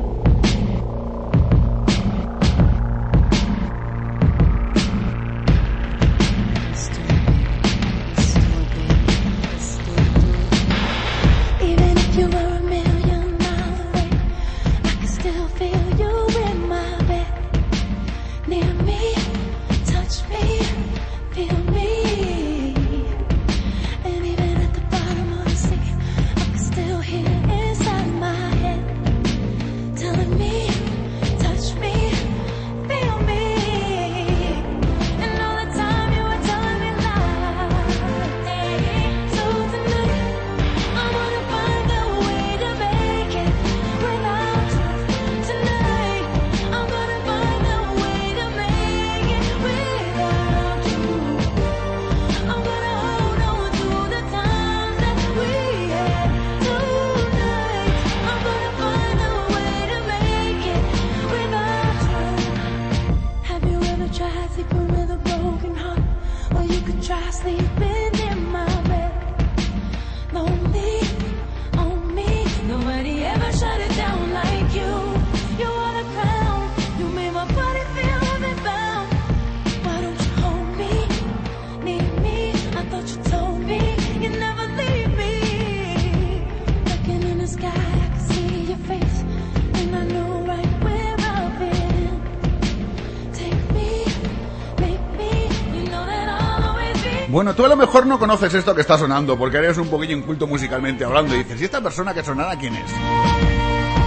Bueno, 97.41 97.55
tú 97.55 97.65
a 97.65 97.69
lo 97.69 97.75
mejor 97.75 98.05
no 98.05 98.19
conoces 98.19 98.53
esto 98.53 98.75
que 98.75 98.81
está 98.81 98.99
sonando, 98.99 99.35
porque 99.35 99.57
eres 99.57 99.75
un 99.79 99.87
poquillo 99.87 100.15
inculto 100.15 100.45
musicalmente 100.45 101.03
hablando 101.03 101.33
y 101.33 101.39
dices, 101.39 101.59
¿y 101.59 101.65
esta 101.65 101.81
persona 101.81 102.13
que 102.13 102.23
sonara 102.23 102.55
quién 102.55 102.75
es? 102.75 102.91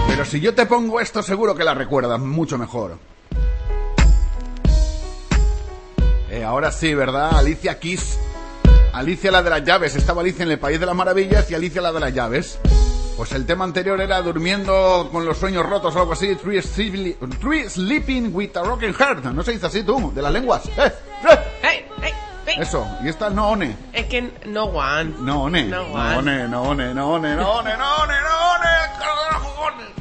Pero 0.07 0.23
si 0.23 0.39
yo 0.39 0.55
te 0.55 0.65
pongo 0.65 1.01
esto, 1.01 1.21
seguro 1.21 1.53
que 1.53 1.65
la 1.65 1.73
recuerdas 1.73 2.17
mucho 2.17 2.57
mejor. 2.57 2.97
Eh, 6.29 6.45
ahora 6.45 6.71
sí, 6.71 6.93
¿verdad? 6.93 7.37
Alicia 7.37 7.77
Kiss. 7.77 8.17
Alicia 8.93 9.31
la 9.31 9.43
de 9.43 9.49
las 9.49 9.65
llaves. 9.65 9.97
Estaba 9.97 10.21
Alicia 10.21 10.43
en 10.43 10.51
el 10.51 10.59
País 10.59 10.79
de 10.79 10.85
las 10.85 10.95
Maravillas 10.95 11.51
y 11.51 11.55
Alicia 11.55 11.81
la 11.81 11.91
de 11.91 11.99
las 11.99 12.13
llaves. 12.13 12.57
Pues 13.17 13.33
el 13.33 13.45
tema 13.45 13.65
anterior 13.65 13.99
era 13.99 14.21
durmiendo 14.21 15.09
con 15.11 15.25
los 15.25 15.37
sueños 15.37 15.65
rotos 15.65 15.93
o 15.97 15.99
algo 15.99 16.13
así. 16.13 16.35
Three, 16.35 16.61
sleeping- 16.61 18.31
with 18.33 18.55
a 18.55 18.61
broken 18.61 18.93
heart. 18.93 19.25
No 19.25 19.43
se 19.43 19.51
dice 19.51 19.65
así 19.65 19.83
tú, 19.83 20.13
de 20.15 20.21
las 20.21 20.31
lenguas. 20.31 20.65
¡Eh! 20.77 20.91
¡Eh! 21.29 21.54
Eso. 22.57 22.87
Y 23.03 23.09
esta 23.09 23.29
no 23.29 23.49
one. 23.49 23.75
Es 23.93 24.05
que 24.05 24.31
no 24.45 24.65
one. 24.65 25.13
No 25.19 25.41
one. 25.43 25.63
No 25.67 25.83
No 25.85 25.91
one. 25.93 26.15
one, 26.17 26.47
no 26.49 26.63
one, 26.63 26.93
no 26.93 27.09
one, 27.09 27.21
no 27.35 27.35
one, 27.35 27.35
no 27.35 27.51
one, 27.51 27.67
no 27.67 27.95
one. 27.97 28.65
carajo, 28.99 29.61
one. 29.61 29.94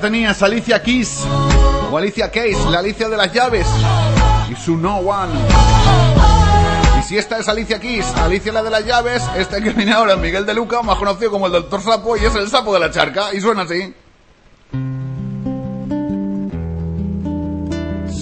Tenías, 0.00 0.42
Alicia 0.42 0.82
Keys. 0.82 1.24
O 1.90 1.96
Alicia 1.96 2.30
Case, 2.30 2.58
la 2.70 2.80
Alicia 2.80 3.08
de 3.08 3.16
las 3.16 3.32
llaves. 3.32 3.66
Y 4.50 4.54
su 4.56 4.76
No 4.76 4.98
One. 4.98 5.32
Y 6.98 7.02
si 7.02 7.16
esta 7.16 7.38
es 7.38 7.48
Alicia 7.48 7.80
Keys, 7.80 8.06
Alicia 8.16 8.52
la 8.52 8.62
de 8.62 8.70
las 8.70 8.84
llaves, 8.84 9.22
este 9.36 9.62
que 9.62 9.70
viene 9.70 9.92
ahora 9.92 10.14
es 10.14 10.18
Miguel 10.18 10.44
de 10.44 10.54
Luca, 10.54 10.82
más 10.82 10.98
conocido 10.98 11.30
como 11.30 11.46
el 11.46 11.52
Doctor 11.52 11.80
Sapo, 11.82 12.16
y 12.16 12.24
es 12.24 12.34
el 12.34 12.48
sapo 12.48 12.74
de 12.74 12.80
la 12.80 12.90
charca. 12.90 13.32
Y 13.32 13.40
suena 13.40 13.62
así. 13.62 13.94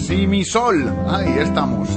Si 0.07 0.27
mi 0.27 0.45
sol. 0.45 0.95
Ahí 1.09 1.39
estamos. 1.39 1.89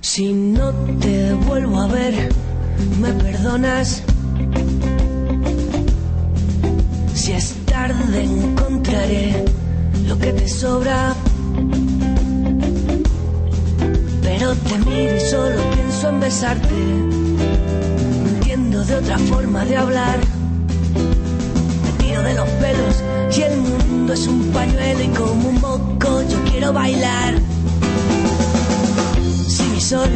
Si 0.00 0.32
no 0.32 0.72
vuelvo 1.58 1.80
a 1.80 1.86
ver, 1.88 2.28
me 3.00 3.12
perdonas. 3.14 4.02
Si 7.14 7.32
es 7.32 7.54
tarde, 7.64 8.22
encontraré 8.22 9.44
lo 10.06 10.16
que 10.18 10.32
te 10.34 10.48
sobra. 10.48 11.14
Pero 14.22 14.54
te 14.54 14.78
miro 14.78 15.16
y 15.16 15.20
solo 15.20 15.60
pienso 15.74 16.08
en 16.10 16.20
besarte. 16.20 16.74
No 18.22 18.28
entiendo 18.28 18.84
de 18.84 18.94
otra 18.94 19.18
forma 19.18 19.64
de 19.64 19.76
hablar. 19.76 20.18
Me 21.84 22.04
tiro 22.04 22.22
de 22.22 22.34
los 22.34 22.48
pelos. 22.62 22.94
Y 23.36 23.42
el 23.42 23.56
mundo 23.56 24.12
es 24.12 24.28
un 24.28 24.42
pañuelo 24.52 25.02
y 25.02 25.08
como 25.08 25.48
un 25.48 25.60
moco 25.60 26.22
yo 26.30 26.38
quiero 26.50 26.72
bailar. 26.72 27.34
Si 29.48 29.62
mi 29.64 29.80
sol, 29.80 30.08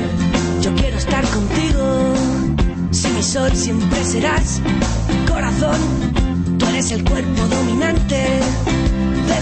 yo 0.62 0.72
quiero 0.76 0.96
estar 0.96 1.24
contigo. 1.24 2.14
Si 2.92 3.08
mi 3.08 3.22
sol 3.22 3.50
siempre 3.52 4.04
serás 4.04 4.60
corazón, 5.28 5.78
tú 6.58 6.66
eres 6.66 6.92
el 6.92 7.02
cuerpo 7.04 7.42
dominante 7.48 8.40
de 9.26 9.40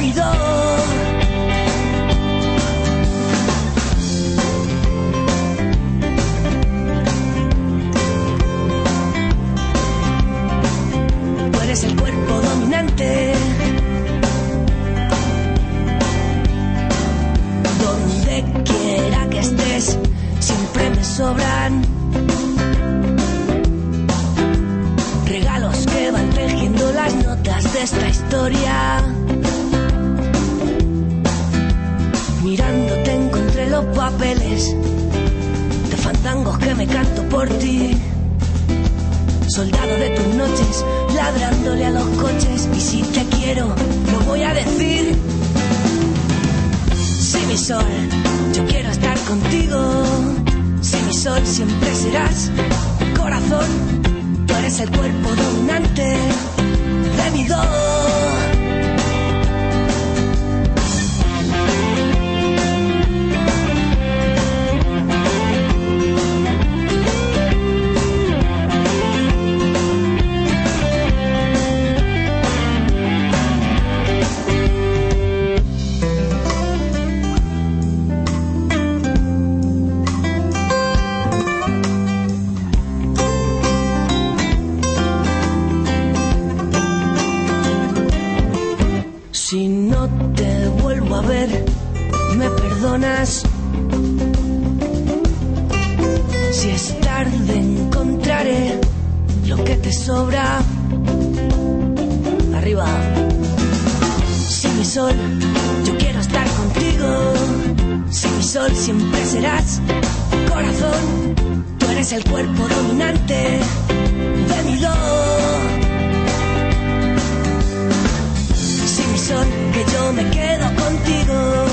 que 119.73 119.85
yo 119.93 120.13
me 120.13 120.29
quedo 120.31 120.67
contigo. 120.75 121.67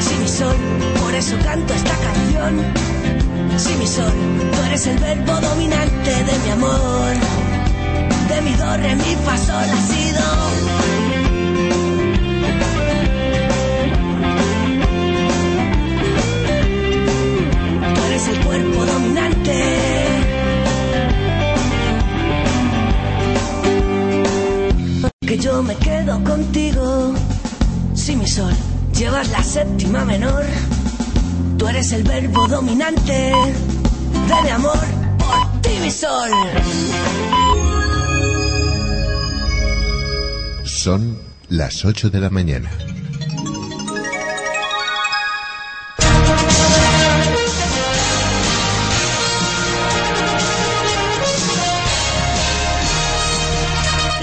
Si 0.00 0.14
mi 0.16 0.28
sol, 0.28 0.56
por 1.00 1.14
eso 1.14 1.36
canto 1.44 1.74
esta 1.74 1.94
canción. 2.06 2.52
Si 3.58 3.74
mi 3.74 3.86
sol, 3.86 4.12
tú 4.52 4.62
eres 4.66 4.86
el 4.86 4.98
verbo 4.98 5.32
dominante 5.40 6.10
de 6.10 6.38
mi 6.44 6.50
amor. 6.50 7.12
De 8.28 8.40
mi 8.42 8.52
do, 8.54 8.76
re, 8.76 8.96
mi, 8.96 9.16
fa, 9.24 9.36
sol, 9.36 9.68
ha 9.76 9.80
sido. 9.92 10.24
Tú 17.94 18.00
eres 18.06 18.28
el 18.28 18.40
cuerpo 18.46 18.86
dominante. 18.86 19.79
Que 25.30 25.38
yo 25.38 25.62
me 25.62 25.76
quedo 25.76 26.24
contigo. 26.24 27.14
Si 27.94 28.16
mi 28.16 28.26
sol 28.26 28.52
llevas 28.98 29.30
la 29.30 29.40
séptima 29.44 30.04
menor, 30.04 30.44
tú 31.56 31.68
eres 31.68 31.92
el 31.92 32.02
verbo 32.02 32.48
dominante 32.48 33.12
de 33.12 34.42
mi 34.42 34.48
amor 34.48 34.84
por 35.18 35.60
ti, 35.62 35.70
mi 35.80 35.90
sol. 35.92 36.30
Son 40.64 41.16
las 41.48 41.84
8 41.84 42.10
de 42.10 42.20
la 42.20 42.30
mañana. 42.30 42.89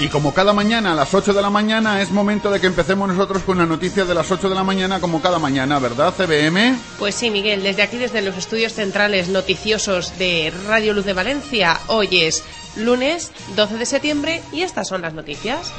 Y 0.00 0.08
como 0.08 0.32
cada 0.32 0.52
mañana 0.52 0.92
a 0.92 0.94
las 0.94 1.12
8 1.12 1.32
de 1.32 1.42
la 1.42 1.50
mañana 1.50 2.00
es 2.00 2.12
momento 2.12 2.52
de 2.52 2.60
que 2.60 2.68
empecemos 2.68 3.08
nosotros 3.08 3.42
con 3.42 3.58
la 3.58 3.66
noticia 3.66 4.04
de 4.04 4.14
las 4.14 4.30
8 4.30 4.48
de 4.48 4.54
la 4.54 4.62
mañana 4.62 5.00
como 5.00 5.20
cada 5.20 5.40
mañana, 5.40 5.80
¿verdad, 5.80 6.14
CBM? 6.16 6.78
Pues 7.00 7.16
sí, 7.16 7.30
Miguel, 7.30 7.64
desde 7.64 7.82
aquí, 7.82 7.98
desde 7.98 8.22
los 8.22 8.36
estudios 8.36 8.74
centrales 8.74 9.28
noticiosos 9.28 10.16
de 10.16 10.52
Radio 10.68 10.94
Luz 10.94 11.04
de 11.04 11.14
Valencia, 11.14 11.80
hoy 11.88 12.08
es 12.12 12.44
lunes 12.76 13.32
12 13.56 13.76
de 13.76 13.86
septiembre 13.86 14.42
y 14.52 14.62
estas 14.62 14.86
son 14.86 15.02
las 15.02 15.14
noticias. 15.14 15.72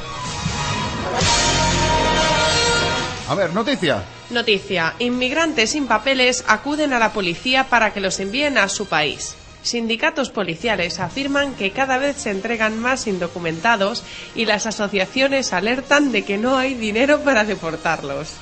A 3.30 3.36
ver, 3.36 3.54
noticia. 3.54 4.04
Noticia. 4.32 4.96
Inmigrantes 5.00 5.70
sin 5.70 5.88
papeles 5.88 6.44
acuden 6.48 6.92
a 6.92 7.00
la 7.00 7.14
policía 7.14 7.70
para 7.70 7.94
que 7.94 8.02
los 8.02 8.20
envíen 8.20 8.58
a 8.58 8.68
su 8.68 8.86
país. 8.88 9.36
Sindicatos 9.62 10.30
policiales 10.30 11.00
afirman 11.00 11.54
que 11.54 11.72
cada 11.72 11.98
vez 11.98 12.18
se 12.18 12.32
entregan 12.32 12.80
más 12.80 13.08
indocumentados 13.08 14.04
y 14.36 14.46
las 14.46 14.66
asociaciones 14.66 15.54
alertan 15.54 16.12
de 16.12 16.24
que 16.24 16.38
no 16.38 16.58
hay 16.58 16.74
dinero 16.74 17.22
para 17.22 17.44
deportarlos. 17.44 18.34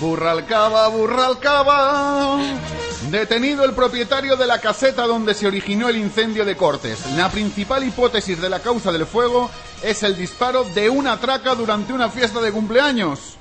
Burralcaba, 0.00 0.88
Burralcaba. 0.88 2.38
Detenido 3.10 3.64
el 3.64 3.72
propietario 3.72 4.36
de 4.36 4.46
la 4.46 4.60
caseta 4.60 5.06
donde 5.06 5.34
se 5.34 5.46
originó 5.46 5.88
el 5.88 5.96
incendio 5.96 6.44
de 6.44 6.56
Cortes. 6.56 7.06
La 7.16 7.30
principal 7.30 7.84
hipótesis 7.84 8.40
de 8.40 8.48
la 8.48 8.60
causa 8.60 8.92
del 8.92 9.06
fuego 9.06 9.50
es 9.82 10.02
el 10.02 10.16
disparo 10.16 10.64
de 10.64 10.90
una 10.90 11.18
traca 11.18 11.54
durante 11.54 11.92
una 11.92 12.10
fiesta 12.10 12.40
de 12.40 12.52
cumpleaños. 12.52 13.38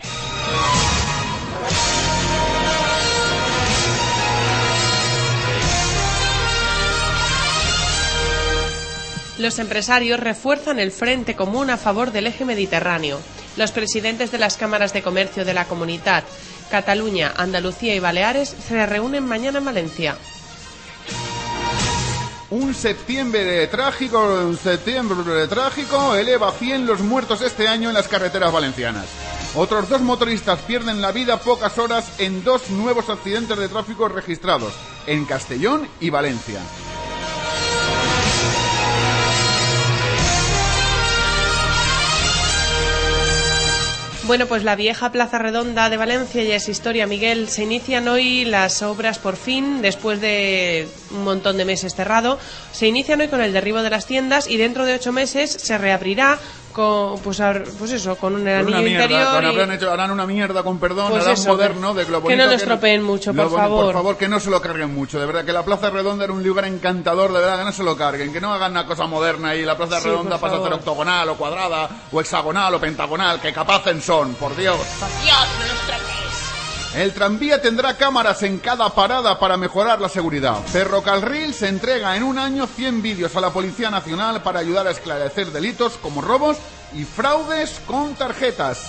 Los 9.37 9.59
empresarios 9.59 10.19
refuerzan 10.19 10.79
el 10.79 10.91
frente 10.91 11.35
común 11.35 11.69
a 11.69 11.77
favor 11.77 12.11
del 12.11 12.27
eje 12.27 12.43
mediterráneo. 12.43 13.19
Los 13.55 13.71
presidentes 13.71 14.31
de 14.31 14.39
las 14.39 14.57
cámaras 14.57 14.93
de 14.93 15.03
comercio 15.03 15.45
de 15.45 15.53
la 15.53 15.65
comunidad, 15.65 16.23
Cataluña, 16.71 17.33
Andalucía 17.37 17.93
y 17.95 17.99
Baleares, 17.99 18.49
se 18.49 18.85
reúnen 18.85 19.25
mañana 19.25 19.59
en 19.59 19.65
Valencia. 19.65 20.17
Un 22.49 22.73
septiembre 22.73 23.67
trágico, 23.67 24.19
un 24.45 24.57
septiembre 24.57 25.47
trágico 25.47 26.15
eleva 26.15 26.49
a 26.49 26.53
100 26.53 26.85
los 26.87 27.01
muertos 27.01 27.41
este 27.41 27.67
año 27.67 27.89
en 27.89 27.95
las 27.95 28.07
carreteras 28.07 28.51
valencianas. 28.51 29.05
Otros 29.53 29.89
dos 29.89 30.01
motoristas 30.01 30.59
pierden 30.59 31.01
la 31.01 31.11
vida 31.11 31.39
pocas 31.39 31.77
horas 31.77 32.19
en 32.19 32.43
dos 32.43 32.69
nuevos 32.69 33.09
accidentes 33.09 33.57
de 33.57 33.67
tráfico 33.67 34.07
registrados, 34.07 34.73
en 35.07 35.25
Castellón 35.25 35.87
y 35.99 36.09
Valencia. 36.09 36.61
Bueno, 44.27 44.45
pues 44.45 44.65
la 44.65 44.75
vieja 44.75 45.09
Plaza 45.13 45.37
Redonda 45.37 45.89
de 45.89 45.95
Valencia 45.95 46.43
ya 46.43 46.57
es 46.57 46.67
historia, 46.67 47.07
Miguel. 47.07 47.47
Se 47.47 47.63
inician 47.63 48.09
hoy 48.09 48.43
las 48.43 48.81
obras 48.81 49.19
por 49.19 49.37
fin, 49.37 49.81
después 49.81 50.19
de 50.19 50.89
un 51.11 51.23
montón 51.23 51.55
de 51.55 51.63
meses 51.63 51.95
cerrado. 51.95 52.37
Se 52.73 52.87
inician 52.87 53.21
hoy 53.21 53.29
con 53.29 53.39
el 53.39 53.53
derribo 53.53 53.81
de 53.83 53.89
las 53.89 54.05
tiendas 54.05 54.49
y 54.49 54.57
dentro 54.57 54.85
de 54.85 54.95
ocho 54.95 55.13
meses 55.13 55.49
se 55.51 55.77
reabrirá 55.77 56.39
con, 56.77 57.19
pues, 57.21 57.39
ar- 57.39 57.63
pues 57.79 57.91
eso, 57.91 58.15
con 58.17 58.35
un 58.35 58.47
anillo 58.47 58.67
una 58.67 58.81
mierda, 58.81 59.03
interior. 59.05 59.31
con- 59.33 59.43
y- 59.43 59.47
habrán 59.47 59.71
hecho- 59.71 59.91
harán 59.91 60.11
una 60.11 60.27
mierda 60.27 60.61
con 60.61 60.77
perdón, 60.79 61.09
Pues 61.09 61.23
harán 61.23 61.33
eso, 61.33 61.49
moderno 61.49 61.95
que- 61.95 62.05
de 62.05 62.11
lo 62.11 62.23
que 62.23 62.35
no 62.35 62.45
lo 62.45 62.51
estropeen 62.51 63.01
mucho, 63.03 63.33
por 63.33 63.49
favor. 63.51 63.85
Por 63.85 63.93
favor, 63.95 64.17
que 64.17 64.27
no 64.27 64.39
se 64.39 64.51
lo 64.51 64.61
carguen 64.61 64.93
mucho, 64.93 65.19
de 65.19 65.25
verdad, 65.25 65.43
que 65.43 65.51
la 65.53 65.65
Plaza 65.65 65.89
Redonda 65.89 66.23
era 66.25 66.33
un 66.33 66.43
lugar 66.43 66.65
encantador, 66.65 67.33
de 67.33 67.39
verdad, 67.39 67.57
que 67.59 67.65
no 67.65 67.71
se 67.71 67.83
lo 67.83 67.97
carguen, 67.97 68.31
que 68.31 68.39
no 68.39 68.53
hagan 68.53 68.71
una 68.71 68.85
cosa 68.85 69.07
moderna 69.07 69.55
y 69.55 69.63
la 69.65 69.75
Plaza 69.75 69.99
Sí, 69.99 70.07
Redonda 70.07 70.37
por 70.37 70.49
pasa 70.51 70.61
a 70.61 70.63
ser 70.65 70.73
octogonal 70.73 71.27
o 71.29 71.35
cuadrada 71.35 71.89
o 72.11 72.21
hexagonal 72.21 72.75
o 72.75 72.79
pentagonal, 72.79 73.41
que 73.41 73.51
capaces 73.51 74.03
son, 74.03 74.35
por 74.35 74.55
Dios. 74.55 74.77
Dios, 75.23 75.37
no 75.59 75.65
los 75.65 75.81
trates. 75.87 76.36
El 76.95 77.13
tranvía 77.13 77.61
tendrá 77.61 77.95
cámaras 77.97 78.41
en 78.43 78.59
cada 78.59 78.89
parada 78.95 79.39
para 79.39 79.57
mejorar 79.57 80.01
la 80.01 80.09
seguridad. 80.09 80.63
Ferrocarril 80.63 81.53
se 81.53 81.67
entrega 81.67 82.15
en 82.15 82.23
un 82.23 82.39
año 82.39 82.65
100 82.65 83.01
vídeos 83.01 83.35
a 83.35 83.41
la 83.41 83.51
Policía 83.51 83.91
Nacional 83.91 84.41
para 84.41 84.59
ayudar 84.59 84.87
a 84.87 84.91
esclarecer 84.91 85.51
delitos 85.51 85.97
como 86.01 86.21
robos 86.21 86.57
y 86.93 87.03
fraudes 87.03 87.79
con 87.85 88.15
tarjetas. 88.15 88.79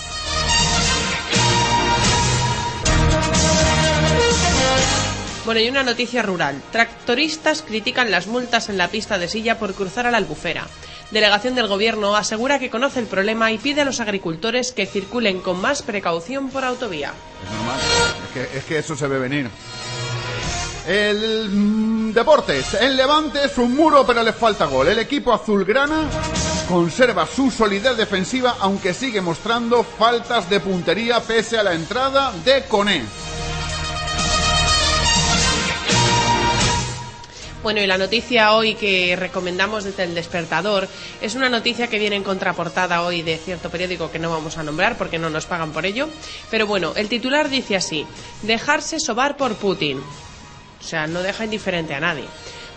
Bueno, 5.45 5.61
y 5.61 5.69
una 5.69 5.83
noticia 5.83 6.21
rural. 6.21 6.61
Tractoristas 6.71 7.63
critican 7.63 8.11
las 8.11 8.27
multas 8.27 8.69
en 8.69 8.77
la 8.77 8.87
pista 8.87 9.17
de 9.17 9.27
silla 9.27 9.57
por 9.57 9.73
cruzar 9.73 10.05
a 10.05 10.11
la 10.11 10.17
albufera. 10.17 10.67
Delegación 11.11 11.55
del 11.55 11.67
Gobierno 11.67 12.15
asegura 12.15 12.59
que 12.59 12.69
conoce 12.69 12.99
el 12.99 13.07
problema 13.07 13.51
y 13.51 13.57
pide 13.57 13.81
a 13.81 13.85
los 13.85 13.99
agricultores 13.99 14.71
que 14.71 14.85
circulen 14.85 15.41
con 15.41 15.59
más 15.59 15.81
precaución 15.81 16.49
por 16.49 16.63
autovía. 16.63 17.13
Es 17.43 17.51
normal. 17.51 17.79
Es 18.25 18.33
que, 18.33 18.57
es 18.57 18.65
que 18.65 18.77
eso 18.77 18.95
se 18.95 19.07
ve 19.07 19.17
venir. 19.17 19.49
El 20.87 21.49
mm, 21.49 22.13
Deportes. 22.13 22.73
El 22.75 22.95
Levante 22.95 23.43
es 23.45 23.57
un 23.57 23.75
muro, 23.75 24.05
pero 24.05 24.23
le 24.23 24.33
falta 24.33 24.65
gol. 24.65 24.87
El 24.87 24.99
equipo 24.99 25.33
azulgrana 25.33 26.09
conserva 26.67 27.27
su 27.27 27.51
solidez 27.51 27.97
defensiva, 27.97 28.57
aunque 28.59 28.93
sigue 28.93 29.21
mostrando 29.21 29.83
faltas 29.83 30.49
de 30.49 30.59
puntería 30.59 31.19
pese 31.21 31.57
a 31.57 31.63
la 31.63 31.73
entrada 31.73 32.31
de 32.45 32.63
Coné. 32.65 33.03
Bueno, 37.61 37.81
y 37.81 37.87
la 37.87 37.97
noticia 37.97 38.53
hoy 38.53 38.75
que 38.75 39.17
recomendamos 39.17 39.83
desde 39.83 40.03
el 40.03 40.15
despertador 40.15 40.87
es 41.21 41.35
una 41.35 41.49
noticia 41.49 41.87
que 41.87 41.99
viene 41.99 42.15
en 42.15 42.23
contraportada 42.23 43.01
hoy 43.03 43.21
de 43.21 43.37
cierto 43.37 43.69
periódico 43.69 44.09
que 44.11 44.17
no 44.19 44.29
vamos 44.29 44.57
a 44.57 44.63
nombrar 44.63 44.97
porque 44.97 45.19
no 45.19 45.29
nos 45.29 45.45
pagan 45.45 45.71
por 45.71 45.85
ello. 45.85 46.07
Pero 46.49 46.67
bueno, 46.67 46.93
el 46.95 47.09
titular 47.09 47.49
dice 47.49 47.75
así, 47.75 48.05
dejarse 48.43 48.97
sobar 49.01 49.35
por 49.35 49.55
Putin. 49.55 49.99
O 49.99 50.83
sea, 50.83 51.05
no 51.07 51.21
deja 51.21 51.43
indiferente 51.43 51.93
a 51.93 51.99
nadie. 51.99 52.23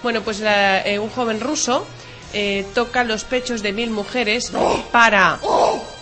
Bueno, 0.02 0.22
pues 0.22 0.40
la- 0.40 0.84
eh, 0.84 0.98
un 0.98 1.10
joven 1.10 1.40
ruso 1.40 1.86
eh, 2.32 2.66
toca 2.74 3.04
los 3.04 3.22
pechos 3.22 3.62
de 3.62 3.72
mil 3.72 3.90
mujeres 3.90 4.50
para, 4.90 5.38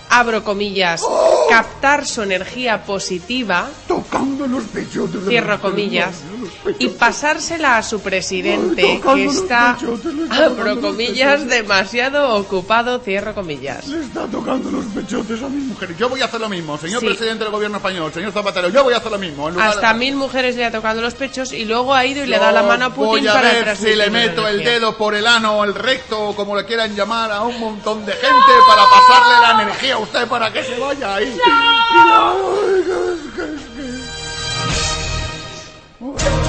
abro 0.09 0.43
comillas, 0.43 1.03
captar 1.51 2.07
su 2.07 2.23
energía 2.23 2.85
positiva. 2.85 3.69
Tocando 3.87 4.47
los 4.47 4.65
pechos 4.65 5.13
de 5.13 5.29
Cierro 5.29 5.61
comillas. 5.61 6.23
Y 6.79 6.89
pasársela 6.89 7.77
a 7.79 7.83
su 7.83 8.01
presidente, 8.01 9.01
que 9.01 9.25
está, 9.25 9.77
está 9.81 10.45
abro 10.47 10.81
comillas, 10.81 11.47
demasiado 11.49 12.35
ocupado, 12.37 12.99
cierro 13.01 13.35
comillas. 13.35 13.87
Le 13.89 14.01
está 14.05 14.27
tocando 14.27 14.71
los 14.71 14.85
pechotes 14.87 15.43
a 15.43 15.49
mi 15.49 15.63
mujer. 15.63 15.97
Yo 15.97 16.09
voy 16.09 16.21
a 16.21 16.27
hacer 16.27 16.41
lo 16.41 16.49
mismo, 16.49 16.77
señor 16.79 17.01
Sí. 17.01 17.07
presidente 17.07 17.45
del 17.45 17.53
gobierno 17.53 17.79
español, 17.79 18.13
señor 18.13 18.33
Zapatero, 18.33 18.69
yo 18.69 18.85
voy 18.85 18.95
a 18.95 18.99
hacer 18.99 19.11
lo 19.13 19.19
mismo. 19.19 19.49
en 19.49 19.55
lugar 19.55 19.71
de- 19.71 19.75
Hasta 19.77 19.95
mil 19.95 20.15
mujeres 20.17 20.57
le 20.57 20.65
ha 20.67 20.71
tocado 20.71 21.01
los 21.01 21.15
pechos 21.15 21.53
y 21.53 21.65
luego 21.65 21.95
ha 21.95 22.05
ido 22.05 22.23
y 22.25 22.27
le 22.27 22.39
da 22.39 22.53
la 22.53 22.63
mano 22.63 22.87
a 22.87 22.91
Putin 22.91 23.07
Voy 23.07 23.27
a 23.29 23.33
para 23.33 23.53
ver 23.53 23.77
si 23.77 23.95
le 23.95 24.11
meto 24.11 24.47
el 24.47 24.63
dedo 24.63 24.97
por 24.97 25.15
el 25.15 25.27
ano 25.27 25.59
o 25.59 25.65
el 25.65 25.75
recto 25.75 26.21
o 26.21 26.37
como 26.37 26.55
le 26.57 26.65
quieran 26.67 26.95
llamar 26.95 27.31
a 27.33 27.43
un 27.43 27.59
montón 27.59 28.05
de 28.05 28.13
gente 28.13 28.53
para 28.69 28.83
pasarle 28.85 29.47
la 29.57 29.63
energía 29.63 29.95
a 29.95 29.99
usted 29.99 30.29
para 30.29 30.53
que 30.53 30.63
se 30.63 30.79
vaya 30.79 31.15
ahí. 31.17 31.35
Y 31.35 32.09
la- 32.09 32.35
Ay, 36.03 36.40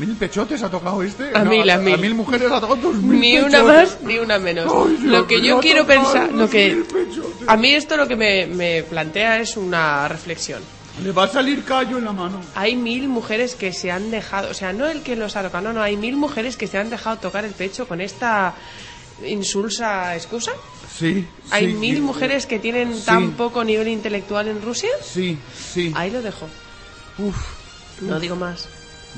mil 0.00 0.16
pechotes 0.16 0.62
ha 0.62 0.70
tocado 0.70 1.02
este? 1.02 1.30
A 1.34 1.44
mil, 1.44 1.68
a 1.70 1.78
mil. 1.78 1.94
A 1.94 1.96
mil 1.96 2.14
mujeres 2.14 2.50
ha 2.50 2.60
tocado 2.60 2.76
dos 2.76 2.96
mil 2.96 3.20
Ni 3.20 3.38
una 3.38 3.62
más 3.62 3.98
ni 4.02 4.18
una 4.18 4.38
menos. 4.38 4.72
Ay, 4.72 4.96
Dios 4.96 5.02
lo 5.12 5.26
que 5.26 5.40
yo 5.40 5.60
quiero 5.60 5.86
pensar, 5.86 6.32
lo 6.32 6.48
que 6.48 6.82
a 7.46 7.56
mí 7.56 7.70
esto 7.72 7.96
lo 7.96 8.08
que 8.08 8.16
me, 8.16 8.46
me 8.46 8.82
plantea 8.82 9.40
es 9.40 9.56
una 9.56 10.08
reflexión. 10.08 10.62
Le 11.04 11.12
va 11.12 11.24
a 11.24 11.28
salir 11.28 11.64
callo 11.64 11.98
en 11.98 12.04
la 12.04 12.12
mano. 12.12 12.40
Hay 12.54 12.76
mil 12.76 13.08
mujeres 13.08 13.54
que 13.54 13.72
se 13.72 13.90
han 13.90 14.10
dejado, 14.10 14.50
o 14.50 14.54
sea, 14.54 14.72
no 14.72 14.86
el 14.86 15.02
que 15.02 15.16
los 15.16 15.36
ha 15.36 15.42
tocado, 15.42 15.64
no, 15.68 15.72
no, 15.72 15.82
hay 15.82 15.96
mil 15.96 16.16
mujeres 16.16 16.56
que 16.56 16.66
se 16.66 16.78
han 16.78 16.90
dejado 16.90 17.16
tocar 17.18 17.44
el 17.44 17.52
pecho 17.52 17.86
con 17.86 18.00
esta 18.00 18.54
insulsa 19.24 20.14
excusa. 20.16 20.52
Sí. 20.98 21.26
Hay 21.50 21.68
sí, 21.68 21.72
mil 21.74 22.02
mujeres 22.02 22.46
que 22.46 22.58
tienen 22.58 22.94
Sí. 22.96 23.06
tan 23.06 23.32
poco 23.32 23.64
nivel 23.64 23.88
intelectual 23.88 24.48
en 24.48 24.60
Rusia. 24.62 24.90
Sí, 25.02 25.38
sí. 25.56 25.92
Ahí 25.94 26.10
lo 26.10 26.20
dejo. 26.22 26.46
Uf. 27.18 27.36
No 28.02 28.16
Uf. 28.16 28.22
digo 28.22 28.36
más. 28.36 28.68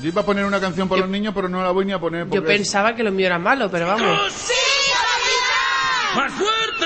Yo 0.01 0.07
iba 0.09 0.21
a 0.21 0.25
poner 0.25 0.43
una 0.45 0.59
canción 0.59 0.89
para 0.89 1.01
los 1.01 1.09
niños, 1.09 1.33
pero 1.35 1.47
no 1.49 1.61
la 1.63 1.71
voy 1.71 1.85
ni 1.85 1.93
a 1.93 1.99
poner. 1.99 2.27
Yo 2.29 2.41
es- 2.41 2.47
pensaba 2.47 2.95
que 2.95 3.03
lo 3.03 3.11
mío 3.11 3.27
era 3.27 3.39
malo, 3.39 3.69
pero 3.69 3.87
vamos. 3.87 4.19
¡Más 6.15 6.31
fuerte! 6.33 6.85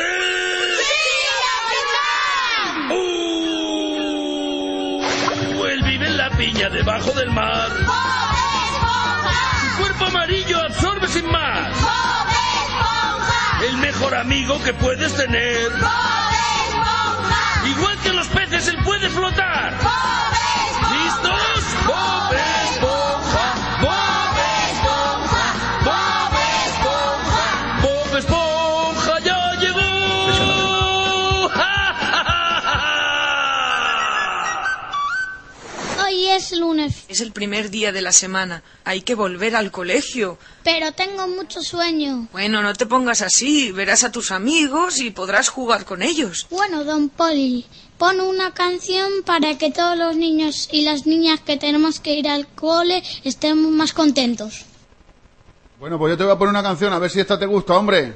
¡Uh! 4.07 5.03
Él 5.67 5.83
vive 5.83 6.07
en 6.07 6.17
la 6.17 6.29
piña 6.31 6.69
debajo 6.69 7.11
del 7.11 7.29
mar. 7.31 7.69
Su 9.61 9.77
cuerpo 9.81 10.05
amarillo 10.05 10.59
absorbe 10.63 11.07
sin 11.07 11.29
más. 11.31 11.69
El 13.67 13.77
mejor 13.77 14.15
amigo 14.15 14.61
que 14.63 14.73
puedes 14.73 15.15
tener. 15.15 15.71
Igual 17.65 17.97
que 18.03 18.13
los 18.13 18.27
peces, 18.27 18.67
él 18.69 18.77
puede 18.83 19.09
flotar. 19.09 19.73
¿Listos? 21.03 21.26
Es 36.37 36.51
lunes, 36.53 37.03
Es 37.07 37.19
el 37.21 37.31
primer 37.31 37.69
día 37.69 37.91
de 37.91 38.01
la 38.01 38.11
semana. 38.11 38.63
Hay 38.85 39.01
que 39.01 39.15
volver 39.15 39.55
al 39.55 39.71
colegio. 39.71 40.37
pero 40.63 40.91
tengo 40.93 41.27
mucho 41.27 41.61
sueño. 41.61 42.27
Bueno, 42.31 42.61
no 42.61 42.73
te 42.73 42.85
pongas 42.85 43.21
así. 43.21 43.71
Verás 43.71 44.03
a 44.03 44.11
tus 44.11 44.31
amigos 44.31 44.99
y 44.99 45.11
podrás 45.11 45.49
jugar 45.49 45.85
con 45.85 46.01
ellos. 46.01 46.47
Bueno, 46.49 46.83
don 46.83 47.09
Poli, 47.09 47.65
pon 47.97 48.21
una 48.21 48.53
canción 48.53 49.11
para 49.25 49.57
que 49.57 49.71
todos 49.71 49.97
los 49.97 50.15
niños 50.15 50.69
y 50.71 50.83
las 50.83 51.05
niñas 51.05 51.39
que 51.41 51.57
tenemos 51.57 51.99
que 51.99 52.13
ir 52.15 52.27
al 52.27 52.47
cole 52.47 53.03
estemos 53.23 53.71
más 53.71 53.93
contentos. 53.93 54.65
Bueno, 55.79 55.97
pues 55.99 56.11
yo 56.11 56.17
te 56.17 56.23
voy 56.23 56.33
a 56.33 56.37
poner 56.37 56.49
una 56.51 56.63
canción, 56.63 56.91
a 56.93 56.99
ver 56.99 57.11
si 57.11 57.19
esta 57.19 57.37
te 57.37 57.45
gusta, 57.45 57.73
hombre. 57.75 58.13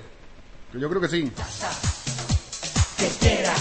Que 0.72 0.80
yo 0.80 0.90
creo 0.90 1.02
que 1.02 1.10
sí. 1.10 1.32
tetera, 2.98 3.54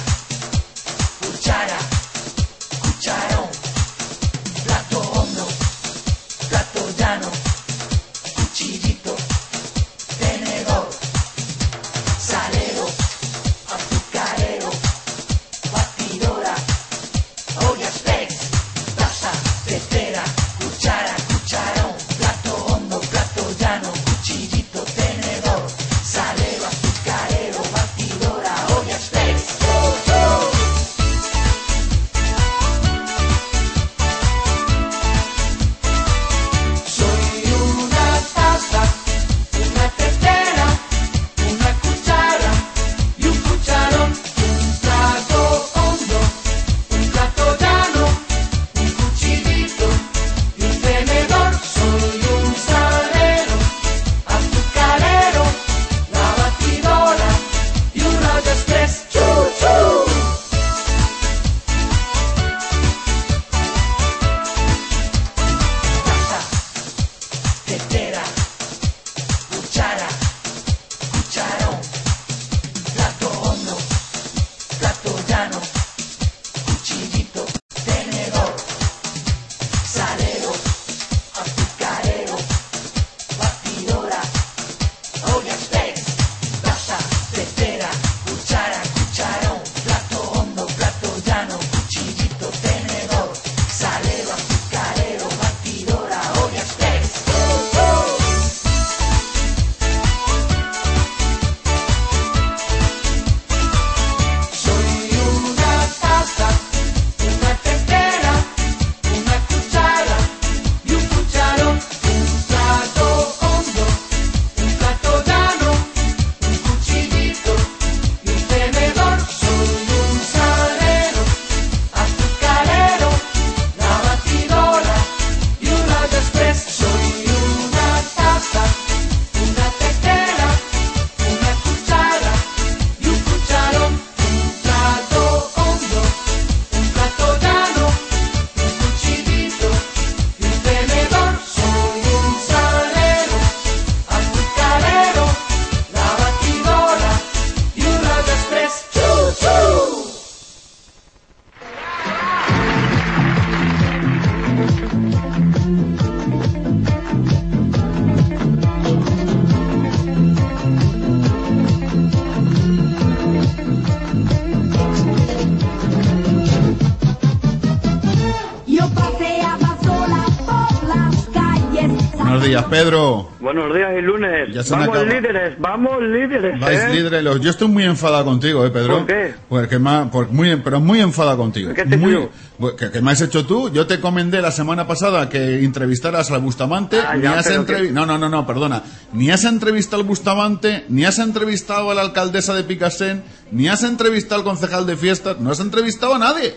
Pedro. 172.70 173.30
Buenos 173.40 173.74
días 173.74 173.90
y 173.98 174.02
lunes. 174.02 174.54
Ya 174.54 174.62
se 174.62 174.74
me 174.76 174.86
vamos 174.86 174.96
acaba. 174.98 175.12
líderes, 175.12 175.58
vamos 175.58 176.02
líderes. 176.02 176.60
Vais 176.60 176.80
¿eh? 176.84 176.94
líderes 176.94 177.40
Yo 177.42 177.50
estoy 177.50 177.68
muy 177.68 177.84
enfadado 177.84 178.24
contigo, 178.24 178.64
¿eh, 178.64 178.70
Pedro? 178.70 178.98
¿Por 178.98 179.06
qué? 179.06 179.34
Porque 179.48 179.78
me 179.78 179.90
ha- 179.90 180.10
por- 180.10 180.28
muy, 180.30 180.56
pero 180.56 180.80
muy 180.80 181.00
enfadado 181.00 181.36
contigo. 181.38 181.74
¿Qué 181.74 181.84
te 181.84 181.96
muy, 181.96 182.28
pues, 182.58 182.74
¿qué, 182.74 182.90
qué 182.90 183.00
me 183.02 183.10
has 183.10 183.20
hecho 183.20 183.44
tú? 183.44 183.70
Yo 183.70 183.86
te 183.86 183.94
encomendé 183.94 184.40
la 184.40 184.52
semana 184.52 184.86
pasada 184.86 185.28
que 185.28 185.64
entrevistaras 185.64 186.30
al 186.30 186.40
Bustamante. 186.40 186.98
Ah, 187.00 187.16
ni 187.16 187.22
ya, 187.24 187.38
has 187.38 187.46
pero 187.48 187.64
entrevi- 187.66 187.86
que- 187.88 187.92
No, 187.92 188.06
no, 188.06 188.16
no, 188.18 188.28
no, 188.28 188.46
perdona. 188.46 188.82
Ni 189.12 189.30
has 189.30 189.44
entrevistado 189.44 190.02
al 190.02 190.08
Bustamante, 190.08 190.84
ni 190.88 191.04
has 191.04 191.18
entrevistado 191.18 191.90
a 191.90 191.94
la 191.94 192.02
alcaldesa 192.02 192.54
de 192.54 192.64
Picasen, 192.64 193.22
ni 193.50 193.68
has 193.68 193.82
entrevistado 193.82 194.40
al 194.40 194.44
concejal 194.44 194.86
de 194.86 194.96
fiestas, 194.96 195.38
no 195.40 195.50
has 195.50 195.60
entrevistado 195.60 196.14
a 196.14 196.18
nadie. 196.18 196.54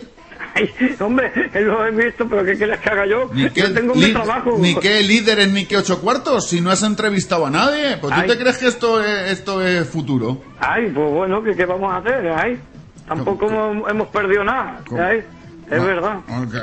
Ay, 0.54 0.70
hombre, 1.00 1.32
lo 1.54 1.86
he 1.86 1.90
visto, 1.90 2.28
pero 2.28 2.44
¿qué 2.44 2.54
quieres 2.56 2.78
que 2.80 2.88
haga 2.90 3.06
yo? 3.06 3.28
Ni 3.32 3.50
qué, 3.50 3.62
yo 3.62 3.72
tengo 3.74 3.94
mi 3.94 4.12
trabajo. 4.12 4.56
ni 4.58 4.74
qué 4.76 5.02
líderes, 5.02 5.50
ni 5.50 5.66
qué 5.66 5.76
ocho 5.76 6.00
cuartos, 6.00 6.48
si 6.48 6.60
no 6.60 6.70
has 6.70 6.82
entrevistado 6.82 7.46
a 7.46 7.50
nadie. 7.50 7.96
Pues 8.00 8.14
tú 8.14 8.20
Ay. 8.20 8.28
te 8.28 8.38
crees 8.38 8.58
que 8.58 8.68
esto 8.68 9.02
es, 9.02 9.32
esto 9.32 9.60
es 9.66 9.88
futuro. 9.88 10.40
Ay, 10.60 10.90
pues 10.94 11.10
bueno, 11.12 11.42
¿qué, 11.42 11.56
qué 11.56 11.64
vamos 11.64 11.92
a 11.92 11.96
hacer? 11.96 12.28
Ay, 12.36 12.60
tampoco 13.08 13.48
hemos, 13.48 13.90
hemos 13.90 14.08
perdido 14.08 14.44
nada. 14.44 14.80
Ay, 14.96 15.24
es 15.70 15.78
No, 15.78 15.86
verdad. 15.86 16.16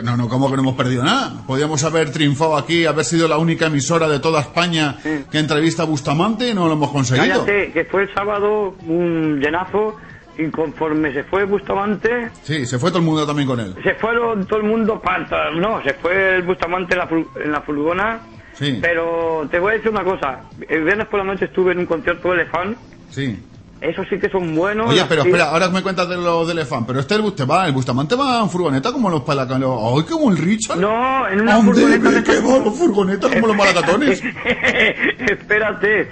No, 0.03 0.15
no, 0.15 0.30
¿cómo 0.30 0.49
que 0.49 0.55
no 0.55 0.61
hemos 0.61 0.76
perdido 0.76 1.03
nada? 1.03 1.41
Podíamos 1.45 1.84
haber 1.84 2.11
triunfado 2.11 2.55
aquí, 2.55 2.85
haber 2.85 3.03
sido 3.03 3.27
la 3.27 3.39
única 3.39 3.65
emisora 3.65 4.07
de 4.07 4.19
toda 4.19 4.39
España 4.41 4.95
que 5.31 5.38
entrevista 5.39 5.84
a 5.84 5.85
Bustamante 5.85 6.47
y 6.49 6.53
no 6.53 6.68
lo 6.68 6.73
hemos 6.73 6.91
conseguido. 6.91 7.45
Cállate, 7.45 7.72
que 7.73 7.85
fue 7.85 8.03
el 8.03 8.13
sábado 8.13 8.76
un 8.88 9.39
llenazo 9.39 9.95
y 10.37 10.49
conforme 10.49 11.13
se 11.13 11.23
fue 11.23 11.43
Bustamante, 11.45 12.29
Sí, 12.43 12.65
se 12.65 12.79
fue 12.79 12.89
todo 12.89 12.99
el 12.99 13.05
mundo 13.05 13.25
también 13.27 13.47
con 13.47 13.59
él. 13.59 13.75
se 13.83 13.93
fueron 13.95 14.45
todo 14.45 14.59
el 14.59 14.65
mundo 14.65 15.01
para... 15.01 15.51
No, 15.51 15.81
se 15.83 15.93
fue 15.95 16.35
el 16.35 16.43
Bustamante 16.43 16.93
en 16.93 16.99
la, 16.99 17.09
en 17.43 17.51
la 17.51 17.61
furgona, 17.61 18.19
Sí, 18.53 18.77
pero 18.81 19.47
te 19.49 19.59
voy 19.59 19.71
a 19.71 19.75
decir 19.75 19.89
una 19.91 20.03
cosa. 20.03 20.41
El 20.67 20.83
viernes 20.83 21.07
por 21.07 21.19
la 21.19 21.25
noche 21.25 21.45
estuve 21.45 21.71
en 21.71 21.79
un 21.79 21.85
concierto 21.85 22.29
de 22.29 22.41
Elefant, 22.41 22.77
sí. 23.09 23.39
Esos 23.81 24.07
sí 24.09 24.19
que 24.19 24.29
son 24.29 24.55
buenos. 24.55 24.89
Oye, 24.89 25.03
pero 25.09 25.23
espera, 25.23 25.45
ahora 25.49 25.69
me 25.69 25.81
cuentas 25.81 26.07
de 26.07 26.15
lo 26.17 26.45
del 26.45 26.59
elefante, 26.59 26.87
pero 26.87 26.99
este 26.99 27.15
el, 27.15 27.23
Bust- 27.23 27.49
va, 27.49 27.65
el 27.67 27.73
Bustamante 27.73 28.15
va 28.15 28.39
en 28.39 28.49
furgoneta 28.49 28.91
como 28.91 29.09
los 29.09 29.21
palacanes. 29.23 29.67
¡Ay, 29.67 30.03
como 30.03 30.31
el 30.31 30.37
Richard! 30.37 30.77
No, 30.79 31.27
en 31.27 31.41
una 31.41 31.55
¿Dónde 31.55 31.73
furgoneta 31.73 32.11
de- 32.11 32.23
que 32.23 32.39
va 32.39 32.57
los 32.59 32.77
furgonetas 32.77 33.31
como 33.33 33.47
los 33.47 33.55
malacatones? 33.57 34.21
Espérate. 35.19 36.07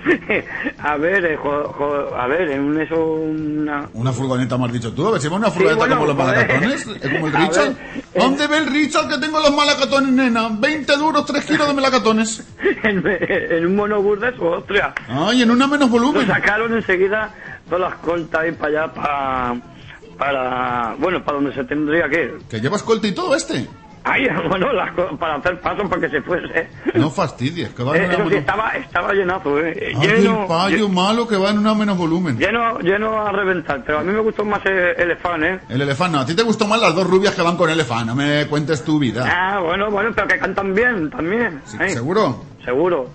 A 0.80 0.98
ver, 0.98 1.26
eh, 1.26 1.38
jo- 1.38 1.74
jo- 1.78 2.16
a 2.16 2.28
ver, 2.28 2.50
en 2.52 2.62
un 2.62 2.82
eso 2.82 3.04
una 3.06 3.88
Una 3.94 4.12
furgoneta, 4.12 4.58
me 4.58 4.66
has 4.66 4.74
dicho 4.74 4.94
tú. 4.94 5.08
A 5.08 5.12
ver 5.12 5.22
si 5.22 5.28
va 5.28 5.38
una 5.38 5.52
furgoneta 5.52 5.78
bueno, 5.78 5.96
como 5.96 6.08
los 6.08 6.18
malacatones. 6.18 6.88
¿Es 6.88 7.10
como 7.14 7.28
el 7.28 7.34
Richard? 7.34 7.68
ver, 7.70 7.78
eh. 7.96 8.04
¿Dónde 8.20 8.48
ve 8.48 8.58
el 8.58 8.68
Richard 8.68 9.08
que 9.10 9.18
tengo 9.18 9.40
los 9.40 9.56
malacatones, 9.56 10.12
nena? 10.12 10.50
20 10.52 10.98
duros, 10.98 11.26
3 11.26 11.46
kilos 11.46 11.68
de 11.68 11.74
malacatones. 11.74 12.44
en, 12.84 13.04
en 13.06 13.66
un 13.66 13.76
monobús 13.76 14.20
de 14.20 14.30
eso, 14.30 14.44
ostras. 14.50 14.94
Ay, 15.08 15.42
en 15.44 15.52
una 15.52 15.68
menos 15.68 15.90
Lo 15.90 16.00
volumen. 16.00 16.28
sacaron 16.28 16.74
enseguida 16.74 17.34
todas 17.70 17.92
las 17.92 18.00
contas 18.00 18.48
y 18.48 18.52
para 18.54 18.68
allá 18.84 18.94
para 18.94 19.56
para 20.18 20.96
bueno, 21.00 21.24
para 21.24 21.38
donde 21.38 21.54
se 21.54 21.64
tendría 21.64 22.10
que 22.10 22.24
ir. 22.24 22.38
Que 22.50 22.60
llevas 22.60 22.84
colta 22.84 23.08
y 23.08 23.14
todo 23.14 23.36
este. 23.36 23.68
Ay, 24.04 24.26
bueno, 24.50 24.72
las 24.74 24.92
para 25.20 25.36
hacer 25.36 25.60
paso 25.60 25.88
para 25.90 26.02
que 26.02 26.10
se 26.10 26.22
fuese. 26.22 26.70
No 26.96 27.10
fastidies, 27.10 27.70
que 27.70 27.84
va 27.84 27.98
en 27.98 28.12
Eh, 28.12 28.16
una 28.16 28.30
sí, 28.30 28.36
estaba, 28.36 28.70
estaba 28.72 29.14
llenazo, 29.14 29.60
eh. 29.60 29.94
Ay, 29.96 30.08
lleno, 30.08 30.42
el 30.42 30.48
payo 30.48 30.90
malo 30.90 31.28
que 31.28 31.38
va 31.38 31.50
en 31.52 31.60
una 31.60 31.74
menos 31.74 31.98
volumen. 31.98 32.38
lleno, 32.38 32.80
lleno 32.80 33.26
a 33.26 33.32
reventar, 33.32 33.84
pero 33.86 34.00
a 34.00 34.04
mí 34.04 34.12
me 34.12 34.20
gustó 34.22 34.46
más 34.46 34.66
el, 34.66 34.78
el 34.78 35.12
eh. 35.12 35.60
El 35.70 35.82
elefante, 35.82 36.16
no. 36.18 36.24
A 36.24 36.26
ti 36.26 36.36
te 36.36 36.44
gustó 36.44 36.66
más 36.66 36.80
las 36.82 36.96
dos 36.96 37.08
rubias 37.08 37.36
que 37.36 37.42
van 37.42 37.58
con 37.58 37.70
el 37.70 37.76
elefante. 37.76 38.06
No 38.06 38.16
me 38.16 38.48
cuentes 38.48 38.84
tu 38.84 39.00
vida. 39.00 39.26
Ah, 39.28 39.60
bueno, 39.60 39.92
bueno, 39.92 40.12
pero 40.16 40.28
que 40.28 40.40
cantan 40.40 40.74
bien 40.74 41.10
también. 41.10 41.62
¿Seguro? 41.66 42.44
Seguro. 42.64 43.10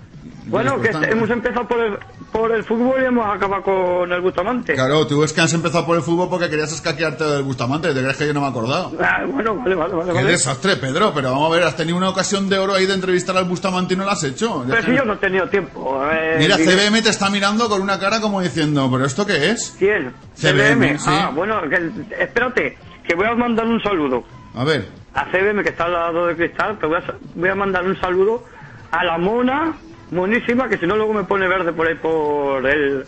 Bueno, 0.47 0.79
que 0.79 0.89
hemos 0.89 1.29
empezado 1.29 1.67
por 1.67 1.79
el, 1.79 1.97
por 2.31 2.51
el 2.51 2.63
fútbol 2.63 3.01
y 3.01 3.05
hemos 3.05 3.25
acabado 3.35 3.63
con 3.63 4.11
el 4.11 4.21
Bustamante. 4.21 4.73
Claro, 4.73 5.07
tú 5.07 5.23
es 5.23 5.33
que 5.33 5.41
has 5.41 5.53
empezado 5.53 5.85
por 5.85 5.95
el 5.97 6.03
fútbol 6.03 6.29
porque 6.29 6.49
querías 6.49 6.71
escaquearte 6.71 7.23
del 7.23 7.43
Bustamante. 7.43 7.93
¿Te 7.93 8.01
crees 8.01 8.15
que 8.17 8.27
yo 8.27 8.33
no 8.33 8.41
me 8.41 8.47
he 8.47 8.49
acordado? 8.49 8.91
Ah, 9.01 9.23
bueno, 9.27 9.55
vale, 9.55 9.75
vale, 9.75 9.93
vale. 9.95 10.09
Qué 10.11 10.15
vale. 10.17 10.31
desastre, 10.31 10.75
Pedro. 10.77 11.11
Pero 11.15 11.31
vamos 11.31 11.51
a 11.51 11.55
ver, 11.55 11.63
has 11.63 11.75
tenido 11.75 11.97
una 11.97 12.09
ocasión 12.09 12.47
de 12.47 12.59
oro 12.59 12.75
ahí 12.75 12.85
de 12.85 12.93
entrevistar 12.93 13.35
al 13.37 13.45
Bustamante 13.45 13.95
y 13.95 13.97
no 13.97 14.03
lo 14.05 14.11
has 14.11 14.23
hecho. 14.23 14.63
Pero 14.69 14.83
si 14.83 14.95
yo 14.95 15.03
no 15.03 15.13
he 15.13 15.17
tenido 15.17 15.47
tiempo. 15.49 16.01
eh, 16.11 16.35
Mira. 16.37 16.57
CBM 16.57 17.01
te 17.01 17.09
está 17.09 17.29
mirando 17.29 17.67
con 17.67 17.81
una 17.81 17.99
cara 17.99 18.21
como 18.21 18.41
diciendo, 18.41 18.87
¿pero 18.91 19.05
esto 19.05 19.25
qué 19.25 19.51
es? 19.51 19.75
¿Quién? 19.79 20.13
CBM, 20.35 20.99
sí. 20.99 21.05
Ah, 21.09 21.31
bueno, 21.33 21.59
que- 21.69 21.91
espérate, 22.23 22.77
que 23.07 23.15
voy 23.15 23.25
a 23.27 23.33
mandar 23.35 23.65
un 23.65 23.81
saludo. 23.81 24.23
A 24.53 24.63
ver, 24.63 24.87
A 25.15 25.25
CBM, 25.31 25.63
que 25.63 25.69
está 25.69 25.85
al 25.85 25.93
lado 25.93 26.27
de 26.27 26.35
Cristal, 26.35 26.77
te 26.77 26.85
voy 26.85 26.97
a, 26.97 27.03
voy 27.35 27.49
a 27.49 27.55
mandar 27.55 27.85
un 27.85 27.99
saludo 27.99 28.43
a 28.91 29.03
la 29.03 29.17
mona, 29.17 29.73
monísima, 30.15 30.67
que 30.69 30.77
si 30.77 30.87
no 30.87 30.95
luego 30.95 31.13
me 31.13 31.23
pone 31.25 31.47
verde 31.47 31.71
por 31.73 31.87
ahí 31.87 31.95
por 31.95 32.65
el, 32.65 33.05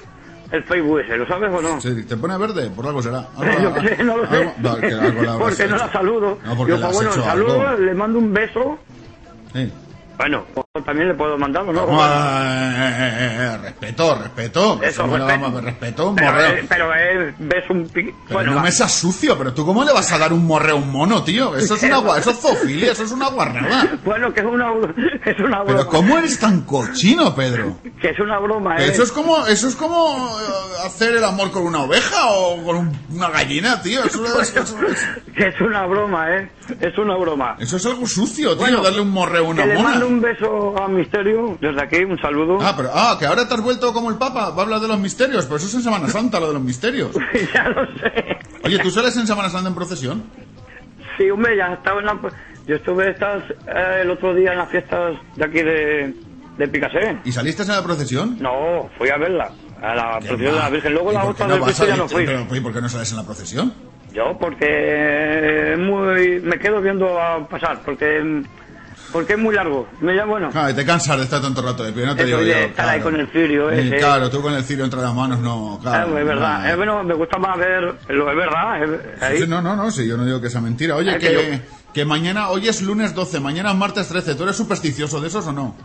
el 0.51 0.63
Facebook 0.65 0.99
ese, 0.99 1.17
¿lo 1.17 1.27
sabes 1.27 1.49
o 1.51 1.61
no? 1.61 1.81
sí, 1.81 2.05
¿te 2.05 2.15
pone 2.17 2.37
verde? 2.37 2.69
Por 2.69 2.85
algo 2.85 3.01
será. 3.01 3.25
Yo 3.63 3.73
qué 3.73 3.95
sé, 3.95 4.03
no 4.03 4.17
lo 4.17 4.27
sé. 4.27 4.35
algo- 4.37 4.53
no, 4.59 4.77
que 4.77 4.87
algo 4.93 5.39
porque 5.39 5.67
no 5.67 5.77
la 5.77 5.91
saludo. 5.91 6.37
No, 6.45 6.55
porque 6.57 6.71
Yo, 6.71 6.77
le 6.77 6.83
pues 6.83 6.95
bueno, 6.95 7.11
saludo, 7.13 7.67
algo. 7.67 7.81
le 7.83 7.93
mando 7.93 8.19
un 8.19 8.33
beso. 8.33 8.77
Sí. 9.53 9.71
Bueno, 10.17 10.45
también 10.85 11.07
le 11.07 11.15
puedo 11.15 11.37
mandar, 11.37 11.63
¿o 11.63 11.73
¿no? 11.73 11.81
Eh, 11.81 12.75
eh, 12.77 13.37
eh, 13.39 13.57
respeto, 13.57 14.15
respeto. 14.15 14.79
Eso, 14.83 15.01
¿Cómo 15.03 15.17
le 15.17 15.23
respeto. 15.25 15.41
vamos 15.41 15.59
a- 15.61 15.65
respeto, 15.65 16.09
un 16.09 16.15
Pero, 16.15 16.31
morreo. 16.31 16.47
eh, 16.51 16.65
pero 16.69 16.95
eh, 16.95 17.33
ves 17.39 17.69
un. 17.69 17.89
Pero 17.89 18.13
Bueno, 18.29 18.51
no 18.51 18.57
va. 18.57 18.63
me 18.63 18.71
seas 18.71 18.91
sucio, 18.91 19.37
pero 19.37 19.53
tú 19.53 19.65
cómo 19.65 19.83
le 19.83 19.91
vas 19.91 20.11
a 20.11 20.17
dar 20.19 20.33
un 20.33 20.45
morreo 20.45 20.75
a 20.75 20.79
un 20.79 20.91
mono, 20.91 21.23
tío? 21.23 21.55
Eso 21.55 21.75
es 21.75 21.83
una 21.83 22.17
eso 22.17 22.29
es 22.31 22.39
zoofilia, 22.39 22.91
eso 22.91 23.03
es 23.03 23.11
una 23.11 23.29
guarrada. 23.29 23.87
Bueno, 24.05 24.31
que 24.33 24.41
es 24.41 24.45
una, 24.45 24.67
es 25.25 25.39
una 25.39 25.63
broma. 25.63 25.65
Pero 25.79 25.87
¿cómo 25.87 26.17
eres 26.17 26.39
tan 26.39 26.61
cochino, 26.61 27.33
Pedro? 27.35 27.77
Que 27.99 28.09
es 28.09 28.19
una 28.19 28.37
broma, 28.39 28.75
¿eh? 28.77 28.87
Eso 28.89 29.03
es 29.03 29.11
como, 29.11 29.45
eso 29.47 29.67
es 29.67 29.75
como 29.75 30.37
hacer 30.85 31.15
el 31.15 31.23
amor 31.23 31.51
con 31.51 31.63
una 31.65 31.79
oveja 31.81 32.27
o 32.29 32.63
con 32.63 32.75
un- 32.77 32.99
una 33.09 33.29
gallina, 33.29 33.81
tío. 33.81 34.03
Eso 34.03 34.23
es, 34.41 34.55
eso 34.55 34.77
es- 34.87 35.33
Que 35.35 35.47
es 35.47 35.59
una 35.61 35.85
broma, 35.87 36.35
¿eh? 36.35 36.49
Es 36.79 36.97
una 36.97 37.15
broma. 37.17 37.55
eso 37.59 37.77
es 37.77 37.85
algo 37.85 38.05
sucio, 38.05 38.49
tío, 38.51 38.57
Bueno, 38.57 38.81
darle 38.83 39.01
un 39.01 39.09
morreo 39.11 39.45
a 39.45 39.47
una 39.49 39.63
que 39.63 39.69
le 39.69 39.75
mona. 39.75 39.89
mando 39.89 40.07
un 40.07 40.21
beso 40.21 40.66
a 40.75 40.87
Misterio, 40.87 41.57
desde 41.61 41.81
aquí, 41.81 42.03
un 42.03 42.19
saludo. 42.19 42.57
Ah, 42.61 42.73
pero, 42.75 42.89
ah, 42.93 43.15
que 43.19 43.25
ahora 43.25 43.47
te 43.47 43.53
has 43.53 43.61
vuelto 43.61 43.93
como 43.93 44.09
el 44.09 44.17
Papa, 44.17 44.49
va 44.49 44.57
a 44.57 44.61
hablar 44.63 44.79
de 44.79 44.87
los 44.87 44.99
misterios, 44.99 45.45
pero 45.45 45.57
eso 45.57 45.67
es 45.67 45.75
en 45.75 45.81
Semana 45.83 46.07
Santa, 46.09 46.39
lo 46.39 46.47
de 46.47 46.53
los 46.53 46.63
misterios. 46.63 47.11
ya 47.53 47.69
lo 47.69 47.85
sé. 47.97 48.37
Oye, 48.63 48.79
¿tú 48.79 48.89
sales 48.89 49.15
en 49.17 49.27
Semana 49.27 49.49
Santa 49.49 49.69
en 49.69 49.75
procesión? 49.75 50.23
Sí, 51.17 51.29
hombre, 51.29 51.57
ya 51.57 51.73
estaba 51.73 51.99
en 51.99 52.05
la... 52.05 52.19
Yo 52.67 52.75
estuve 52.75 53.09
estas, 53.09 53.43
eh, 53.49 53.99
el 54.01 54.11
otro 54.11 54.33
día 54.33 54.51
en 54.51 54.57
las 54.57 54.69
fiestas 54.69 55.15
de 55.35 55.45
aquí 55.45 55.61
de, 55.61 56.13
de 56.57 56.67
Picassé. 56.67 57.17
¿Y 57.23 57.31
saliste 57.31 57.63
en 57.63 57.69
la 57.69 57.83
procesión? 57.83 58.37
No, 58.39 58.89
fui 58.97 59.09
a 59.09 59.17
verla, 59.17 59.51
a 59.81 59.95
la 59.95 60.19
¿Qué 60.19 60.27
procesión 60.27 60.53
de 60.53 60.59
la 60.59 60.69
Virgen. 60.69 60.93
Luego 60.93 61.11
¿Y 61.11 61.13
la 61.15 61.25
otra 61.25 61.47
no 61.47 61.53
del 61.55 61.63
Cristo 61.63 61.85
ya 61.85 61.95
no 61.95 62.09
fui. 62.09 62.25
Pero, 62.25 62.55
¿y 62.55 62.59
por 62.59 62.73
qué 62.73 62.81
no 62.81 62.89
sales 62.89 63.09
en 63.11 63.17
la 63.17 63.23
procesión? 63.23 63.73
Yo, 64.13 64.37
porque 64.39 65.73
es 65.73 65.79
muy... 65.79 66.39
me 66.41 66.59
quedo 66.59 66.81
viendo 66.81 67.19
a 67.19 67.47
pasar, 67.47 67.79
porque... 67.85 68.43
Porque 69.17 69.33
es 69.33 69.39
muy 69.39 69.55
largo. 69.55 69.87
Me 69.99 70.13
llamo, 70.13 70.33
bueno... 70.33 70.51
Claro, 70.51 70.69
y 70.69 70.73
te 70.75 70.85
cansas 70.85 71.17
de 71.17 71.23
estar 71.23 71.41
tanto 71.41 71.59
rato 71.63 71.83
de 71.83 71.91
pie, 71.91 72.05
no 72.05 72.15
te 72.15 72.21
Eso 72.23 72.37
digo 72.37 72.41
yo. 72.47 72.53
estar 72.53 72.87
ahí 72.87 72.99
claro. 72.99 73.03
con 73.03 73.19
el 73.19 73.27
cirio 73.29 73.71
Sí, 73.71 73.77
ese. 73.79 73.97
Claro, 73.97 74.29
tú 74.29 74.41
con 74.43 74.53
el 74.53 74.63
cirio 74.63 74.85
entre 74.85 75.01
las 75.01 75.11
manos, 75.13 75.39
no, 75.39 75.79
claro. 75.81 76.15
es 76.19 76.25
verdad. 76.25 76.63
no. 76.63 76.69
Eh, 76.69 76.75
bueno, 76.75 77.03
me 77.03 77.15
gusta 77.15 77.39
más 77.39 77.57
ver... 77.57 77.95
Lo 78.09 78.29
es 78.29 78.37
verdad. 78.37 78.83
es- 78.83 78.89
Sí, 79.19 79.25
ahí. 79.25 79.37
sí, 79.41 79.47
no, 79.47 79.59
no, 79.59 79.75
no, 79.75 79.89
sí, 79.89 80.07
yo 80.07 80.17
no 80.17 80.23
digo 80.25 80.39
que 80.39 80.51
sea 80.51 80.61
mentira. 80.61 80.95
Oye, 80.95 81.17
que, 81.17 81.27
que 81.29 81.61
que 81.93 82.05
mañana, 82.05 82.49
hoy 82.49 82.67
es 82.67 82.83
lunes 82.83 83.15
12, 83.15 83.39
mañana 83.39 83.71
es 83.71 83.75
martes 83.75 84.07
13. 84.07 84.35
¿Tú 84.35 84.43
eres 84.43 84.55
supersticioso 84.55 85.19
de 85.19 85.29
esos 85.29 85.47
o 85.47 85.51
no? 85.51 85.75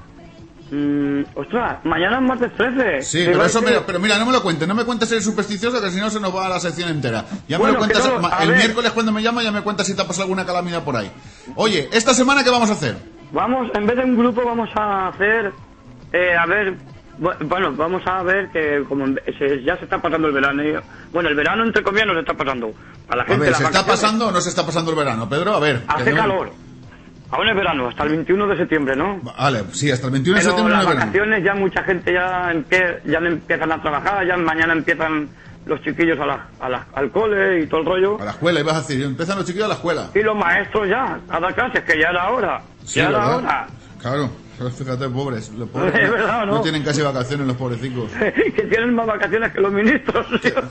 Mm, 0.71 1.25
ostras, 1.35 1.85
mañana 1.85 2.17
es 2.17 2.23
martes 2.23 2.51
13. 2.57 3.03
Sí, 3.03 3.19
¿Qué 3.25 3.31
pero 3.31 3.45
eso, 3.45 3.61
mira, 3.61 3.83
pero 3.87 3.99
mira, 4.01 4.19
no 4.19 4.25
me 4.25 4.33
lo 4.33 4.43
cuentes, 4.43 4.67
no 4.67 4.75
me 4.75 4.85
cuentes 4.85 5.07
si 5.09 5.15
eres 5.17 5.25
supersticioso, 5.25 5.83
que 5.83 5.91
si 5.91 5.99
no 6.01 6.09
se 6.09 6.19
nos 6.19 6.35
va 6.35 6.47
a 6.47 6.49
la 6.49 6.61
sección 6.61 6.89
entera. 6.89 7.27
Ya 7.47 7.59
Bueno, 7.59 7.75
me 7.75 7.81
lo 7.81 7.93
cuentas 7.93 8.11
no, 8.21 8.41
el 8.43 8.49
ver. 8.49 8.57
miércoles 8.59 8.93
cuando 8.93 9.13
me 9.13 9.23
llama, 9.23 9.43
ya 9.43 9.53
me 9.53 9.61
cuentas 9.61 9.87
si 9.87 9.95
te 9.95 10.01
ha 10.01 10.07
pasado 10.07 10.23
alguna 10.25 10.47
calamidad 10.47 10.83
por 10.83 10.97
ahí. 10.97 11.11
Oye, 11.57 11.91
esta 11.93 12.15
semana, 12.15 12.43
¿qué 12.43 12.49
vamos 12.51 12.71
a 12.71 12.73
hacer? 12.73 12.97
Vamos, 13.33 13.71
en 13.75 13.87
vez 13.87 13.97
de 13.97 14.05
un 14.05 14.17
grupo, 14.17 14.43
vamos 14.45 14.69
a 14.75 15.09
hacer. 15.09 15.53
eh, 16.13 16.37
a 16.37 16.45
ver. 16.47 16.75
bu- 17.19 17.37
Bueno, 17.47 17.73
vamos 17.75 18.03
a 18.07 18.23
ver 18.23 18.49
que 18.51 18.85
como 18.89 19.07
se- 19.39 19.63
ya 19.63 19.77
se 19.79 19.85
está 19.85 19.99
pasando 19.99 20.29
el 20.29 20.35
verano. 20.35 20.63
y- 20.63 20.75
Bueno, 21.13 21.29
el 21.31 21.35
verano, 21.35 21.65
entre 21.65 21.83
comillas, 21.83 22.07
no 22.09 22.15
se 22.15 22.21
está 22.21 22.35
pasando. 22.35 22.73
A 23.09 23.17
la 23.17 23.23
A 23.23 23.27
gente 23.27 23.45
ver, 23.47 23.55
¿se 23.55 23.65
está 23.65 23.85
pasando 23.87 24.29
o 24.29 24.31
no 24.33 24.41
se 24.41 24.49
está 24.51 24.65
pasando 24.67 24.91
el 24.93 24.97
verano? 24.99 25.29
Pedro, 25.29 25.55
a 25.55 25.61
ver. 25.61 25.83
Hace 25.89 26.11
no- 26.13 26.17
calor. 26.21 26.51
Aún 27.31 27.49
es 27.49 27.57
verano, 27.57 27.89
hasta 27.89 28.03
el 28.03 28.11
21 28.11 28.47
de 28.47 28.57
septiembre, 28.59 28.95
¿no? 28.95 29.19
Vale, 29.23 29.63
sí, 29.73 29.91
hasta 29.91 30.07
el 30.09 30.13
21 30.13 30.37
de 30.39 30.43
Pero 30.45 30.51
septiembre 30.51 30.75
no 30.77 30.83
las 30.83 30.83
es 30.83 30.95
verano. 30.95 31.07
vacaciones 31.13 31.45
ya 31.45 31.55
mucha 31.55 31.83
gente 31.85 32.13
ya, 32.13 32.53
empie- 32.53 33.01
ya 33.07 33.21
no 33.21 33.29
empiezan 33.29 33.73
a 33.73 33.81
trabajar, 33.81 34.27
ya 34.27 34.37
mañana 34.37 34.75
empiezan 34.75 35.31
los 35.65 35.81
chiquillos 35.83 36.19
a 36.21 36.27
la, 36.27 36.47
a 36.61 36.69
la- 36.69 36.87
al 36.95 37.11
cole 37.11 37.61
y 37.63 37.67
todo 37.69 37.81
el 37.81 37.87
rollo. 37.87 38.21
A 38.21 38.25
la 38.27 38.31
escuela, 38.33 38.61
ibas 38.61 38.75
a 38.75 38.81
decir, 38.81 39.03
empiezan 39.03 39.39
los 39.39 39.47
chiquillos 39.47 39.65
a 39.65 39.69
la 39.69 39.75
escuela. 39.77 40.11
Y 40.15 40.21
los 40.21 40.37
maestros 40.37 40.89
ya, 40.89 41.21
a 41.31 41.41
dar 41.41 41.55
clases, 41.55 41.83
que 41.85 41.99
ya 41.99 42.09
era 42.11 42.29
hora. 42.31 42.61
Sí, 42.85 43.01
ya 43.01 43.07
¿verdad? 43.11 43.37
hora. 43.37 43.67
Claro, 44.01 44.31
fíjate, 44.77 45.09
pobres. 45.09 45.51
Los 45.51 45.69
pobres 45.69 45.93
verdad, 46.11 46.47
¿no? 46.47 46.55
no 46.55 46.61
tienen 46.61 46.83
casi 46.83 47.03
vacaciones 47.03 47.47
los 47.47 47.57
pobrecicos. 47.57 48.11
que 48.57 48.63
tienen 48.63 48.95
más 48.95 49.07
vacaciones 49.07 49.53
que 49.53 49.61
los 49.61 49.73
ministros. 49.73 50.27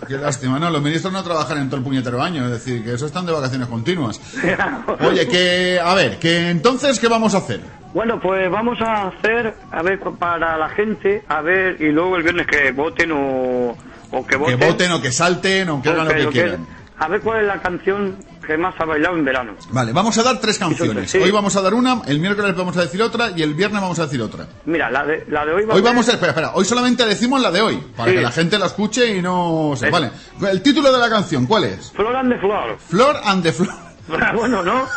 Qué 0.08 0.18
lástima, 0.18 0.60
no, 0.60 0.70
los 0.70 0.82
ministros 0.82 1.14
no 1.14 1.24
trabajan 1.24 1.60
en 1.60 1.68
todo 1.70 1.78
el 1.78 1.84
puñetero 1.84 2.22
año, 2.22 2.46
es 2.46 2.52
decir, 2.52 2.84
que 2.84 2.94
eso 2.94 3.06
están 3.06 3.26
de 3.26 3.32
vacaciones 3.32 3.68
continuas. 3.70 4.20
Oye, 5.08 5.28
que, 5.28 5.80
a 5.84 5.94
ver, 5.96 6.20
que 6.20 6.50
entonces, 6.50 7.00
¿qué 7.00 7.08
vamos 7.08 7.34
a 7.36 7.40
hacer? 7.40 7.62
Bueno, 7.94 8.20
pues 8.22 8.50
vamos 8.50 8.80
a 8.82 9.08
hacer, 9.08 9.54
a 9.72 9.82
ver, 9.82 10.00
para 10.20 10.58
la 10.58 10.70
gente, 10.70 11.24
a 11.28 11.42
ver, 11.42 11.82
y 11.82 11.92
luego 11.92 12.16
el 12.18 12.24
viernes 12.24 12.48
que 12.48 12.72
voten 12.72 13.12
o, 13.12 13.76
o 14.12 14.26
que 14.26 14.30
Que 14.32 14.38
voten. 14.38 14.60
voten 14.60 14.92
o 14.94 15.02
que 15.02 15.12
salten 15.12 15.70
o 15.70 15.82
que 15.82 15.90
hagan 15.90 16.06
lo 16.06 16.12
que 16.12 16.18
Pero 16.20 16.32
quieran. 16.32 16.68
A 17.00 17.08
ver 17.10 17.20
cuál 17.22 17.42
es 17.42 17.48
la 17.48 17.62
canción 17.62 18.16
que 18.46 18.58
más 18.58 18.74
ha 18.80 18.86
bailado 18.86 19.16
en 19.16 19.26
verano. 19.26 19.54
Vale, 19.72 19.94
vamos 19.94 20.18
a 20.18 20.24
dar 20.24 20.40
tres 20.40 20.58
canciones. 20.58 21.12
Sí. 21.12 21.18
Hoy 21.20 21.32
vamos 21.32 21.56
a 21.56 21.62
dar 21.62 21.74
una, 21.74 22.02
el 22.08 22.20
miércoles 22.20 22.56
vamos 22.56 22.76
a 22.78 22.82
decir 22.82 23.02
otra 23.02 23.32
y 23.36 23.42
el 23.44 23.54
viernes 23.54 23.82
vamos 23.82 24.00
a 24.00 24.04
decir 24.06 24.22
otra. 24.22 24.48
Mira, 24.66 24.90
la 24.90 25.06
de, 25.06 25.26
la 25.30 25.46
de 25.46 25.54
hoy 25.54 25.66
va 25.66 25.76
Hoy 25.76 25.82
vamos 25.82 26.08
a... 26.10 26.14
Espera, 26.14 26.32
espera. 26.32 26.52
Hoy 26.56 26.66
solamente 26.66 27.06
decimos 27.06 27.42
la 27.42 27.52
de 27.52 27.62
hoy, 27.62 27.84
para 27.96 28.12
Sí. 28.12 28.18
que 28.18 28.24
la 28.24 28.32
gente 28.32 28.60
la 28.60 28.66
escuche 28.66 29.16
y 29.16 29.22
no... 29.22 29.74
se 29.76 29.86
Es- 29.88 29.92
Vale. 29.92 30.12
El 30.50 30.62
título 30.62 30.92
de 30.92 31.00
la 31.00 31.10
canción, 31.10 31.46
¿cuál 31.46 31.66
es? 31.66 31.92
Flor 31.92 32.16
and 32.16 32.34
the 32.34 32.40
Floor. 32.40 32.78
Flor 32.80 33.16
and 33.24 33.44
the 33.44 33.54
Flor. 33.54 33.70
bueno, 34.36 34.64
no. 34.64 34.88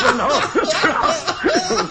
bueno, 0.00 0.28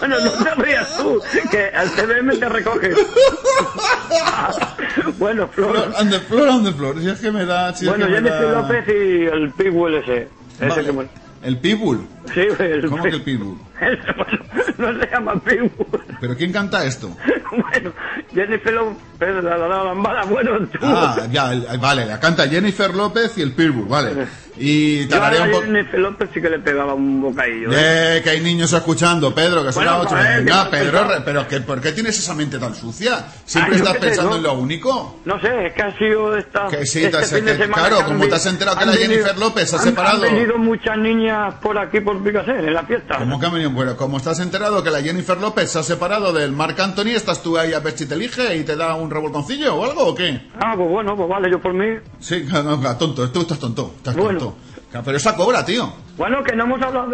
bueno, 0.00 0.16
no 0.20 0.30
te 0.44 0.54
rías 0.56 0.96
tú, 0.96 1.20
que 1.50 1.66
al 1.68 1.88
CDM 1.90 2.38
te 2.40 2.48
recoge. 2.48 2.94
bueno, 5.18 5.48
Flor. 5.48 5.72
Flor 5.72 5.94
and 5.98 6.10
the 6.10 6.18
Flor 6.20 6.48
and 6.48 6.66
the 6.66 6.72
Flor. 6.72 7.00
Si 7.00 7.08
es 7.08 7.20
que 7.20 7.30
me 7.30 7.44
da... 7.44 7.74
si 7.74 7.84
es 7.84 7.90
bueno, 7.90 8.06
que 8.06 8.10
me 8.12 8.16
Jennifer 8.16 8.52
da- 8.52 8.60
López 8.62 8.84
y 8.88 9.26
el 9.26 9.50
Pitbull 9.52 9.94
ese. 9.96 10.28
Ese 10.60 10.84
que. 10.84 11.08
El 11.42 11.56
Pitbull. 11.58 12.06
Sí, 12.34 12.40
el 12.58 12.86
¿Cómo 12.88 13.02
que 13.02 13.08
el 13.08 13.22
Pitbull? 13.22 13.56
no 14.78 15.00
se 15.00 15.10
llama 15.10 15.34
Pitbull. 15.40 16.00
¿Pero 16.20 16.36
quién 16.36 16.52
canta 16.52 16.84
esto? 16.84 17.08
bueno, 17.50 17.92
Jennifer 18.34 18.74
López, 18.74 19.42
la, 19.42 19.56
la, 19.56 19.68
la 19.94 20.24
bueno, 20.24 20.58
tú. 20.68 20.78
Ah, 20.82 21.26
ya, 21.32 21.52
el- 21.52 21.66
vale, 21.78 22.04
la 22.04 22.20
canta 22.20 22.46
Jennifer 22.46 22.94
López 22.94 23.38
y 23.38 23.42
el 23.42 23.52
Pitbull, 23.52 23.86
vale. 23.88 24.26
Y 24.62 25.06
tararea 25.06 25.44
un 25.44 25.50
poco... 25.52 25.64
López 25.98 26.28
sí 26.34 26.40
que 26.42 26.50
le 26.50 26.58
pegaba 26.58 26.92
un 26.92 27.22
bocadillo. 27.22 27.70
¿eh? 27.72 28.18
Eh, 28.18 28.20
que 28.22 28.30
hay 28.30 28.40
niños 28.40 28.70
escuchando, 28.74 29.34
Pedro, 29.34 29.64
que 29.64 29.72
son 29.72 29.84
Bueno, 29.84 30.02
las 30.04 30.12
ocho. 30.12 30.22
Venga, 30.22 30.70
Pedro, 30.70 31.06
pero 31.24 31.48
que, 31.48 31.60
¿por 31.62 31.80
qué 31.80 31.92
tienes 31.92 32.18
esa 32.18 32.34
mente 32.34 32.58
tan 32.58 32.74
sucia? 32.74 33.24
Siempre 33.46 33.76
Ah, 33.76 33.78
estás 33.78 33.94
sé, 33.94 34.00
pensando 34.00 34.30
¿no? 34.32 34.36
en 34.36 34.42
lo 34.42 34.52
único. 34.54 35.20
No 35.24 35.40
sé, 35.40 35.66
es 35.66 35.72
que 35.72 35.82
ha 35.82 35.96
sido 35.96 36.36
esta. 36.36 36.66
Que 36.68 36.84
sí, 36.84 37.04
este 37.04 37.18
te- 37.18 37.24
fin 37.36 37.44
de 37.46 37.52
que- 37.52 37.62
semana 37.62 37.82
claro, 37.88 37.98
han 38.00 38.04
como 38.06 38.28
te 38.28 38.34
has 38.34 38.46
enterado 38.46 38.76
que 38.76 38.82
han 38.82 38.90
la 38.90 38.96
venido- 38.96 39.12
Jennifer 39.12 39.38
López 39.38 39.70
se 39.70 39.76
ha 39.76 39.78
han- 39.78 39.84
separado. 39.86 40.16
Han 40.26 40.34
venido 40.34 40.58
muchas 40.58 40.98
niñas 40.98 41.54
por 41.62 41.78
aquí 41.78 42.00
por 42.00 42.22
Picasso 42.22 42.50
en 42.50 42.74
la 42.74 42.82
fiesta. 42.82 43.16
¿Cómo 43.18 43.40
que 43.40 43.46
ha 43.46 43.50
venido? 43.50 43.70
Bueno, 43.70 43.96
como 43.96 44.18
estás 44.18 44.40
enterado 44.40 44.82
que 44.82 44.90
la 44.90 45.00
Jennifer 45.00 45.38
López 45.38 45.70
se 45.70 45.78
ha 45.78 45.82
separado 45.82 46.32
del 46.34 46.52
Marc 46.52 46.78
Anthony, 46.80 47.12
¿estás 47.14 47.42
tú 47.42 47.56
ahí 47.56 47.72
a 47.72 47.80
ver 47.80 47.96
si 47.96 48.04
te 48.06 48.14
elige 48.14 48.54
y 48.56 48.64
te 48.64 48.76
da 48.76 48.94
un 48.94 49.10
revolconcillo 49.10 49.74
o 49.74 49.84
algo 49.86 50.06
o 50.08 50.14
qué? 50.14 50.48
Ah, 50.60 50.74
pues 50.76 50.88
bueno, 50.90 51.16
pues 51.16 51.28
vale, 51.30 51.50
yo 51.50 51.58
por 51.60 51.72
mí. 51.72 51.86
Sí, 52.18 52.44
no, 52.52 52.62
no, 52.76 52.96
tonto, 52.98 53.30
tú 53.30 53.40
estás 53.40 53.58
tonto, 53.58 53.94
estás 53.96 54.14
tonto 54.14 54.49
pero 54.92 55.16
esa 55.16 55.36
cobra, 55.36 55.64
tío. 55.64 55.92
Bueno, 56.16 56.42
que 56.42 56.54
no 56.56 56.64
hemos 56.64 56.82
hablado 56.82 57.10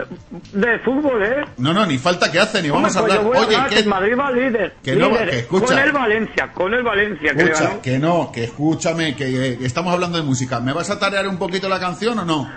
de, 0.53 0.79
fútbol, 0.81 1.23
¿eh? 1.23 1.45
No, 1.59 1.73
no, 1.73 1.85
ni 1.87 1.99
falta 1.99 2.33
que 2.33 2.41
hace, 2.41 2.63
ni 2.63 2.71
vamos 2.71 2.97
a 2.97 3.01
pues 3.01 3.15
hablar. 3.15 3.33
Pues 3.33 3.47
Oye, 3.47 3.57
que 3.69 3.89
Madrid 3.89 4.15
va 4.19 4.31
líder. 4.31 4.75
Que 4.83 4.95
líder, 4.95 5.11
no, 5.11 5.17
que 5.31 5.39
escucha. 5.39 5.67
Con 5.67 5.79
el 5.79 5.93
Valencia, 5.93 6.53
con 6.53 6.75
el 6.75 6.83
Valencia. 6.83 7.33
Escucha, 7.33 7.81
que, 7.83 7.93
que 7.93 7.99
no, 7.99 8.33
que 8.33 8.45
escúchame, 8.45 9.11
eh, 9.11 9.15
que, 9.17 9.67
estamos 9.67 9.93
hablando 9.93 10.17
de 10.17 10.25
música. 10.25 10.59
¿Me 10.61 10.73
vas 10.73 10.91
a 10.91 10.99
tarear 10.99 11.29
un 11.29 11.37
poquito 11.37 11.69
la 11.69 11.79
canción 11.79 12.19
o 12.19 12.25
no? 12.25 12.49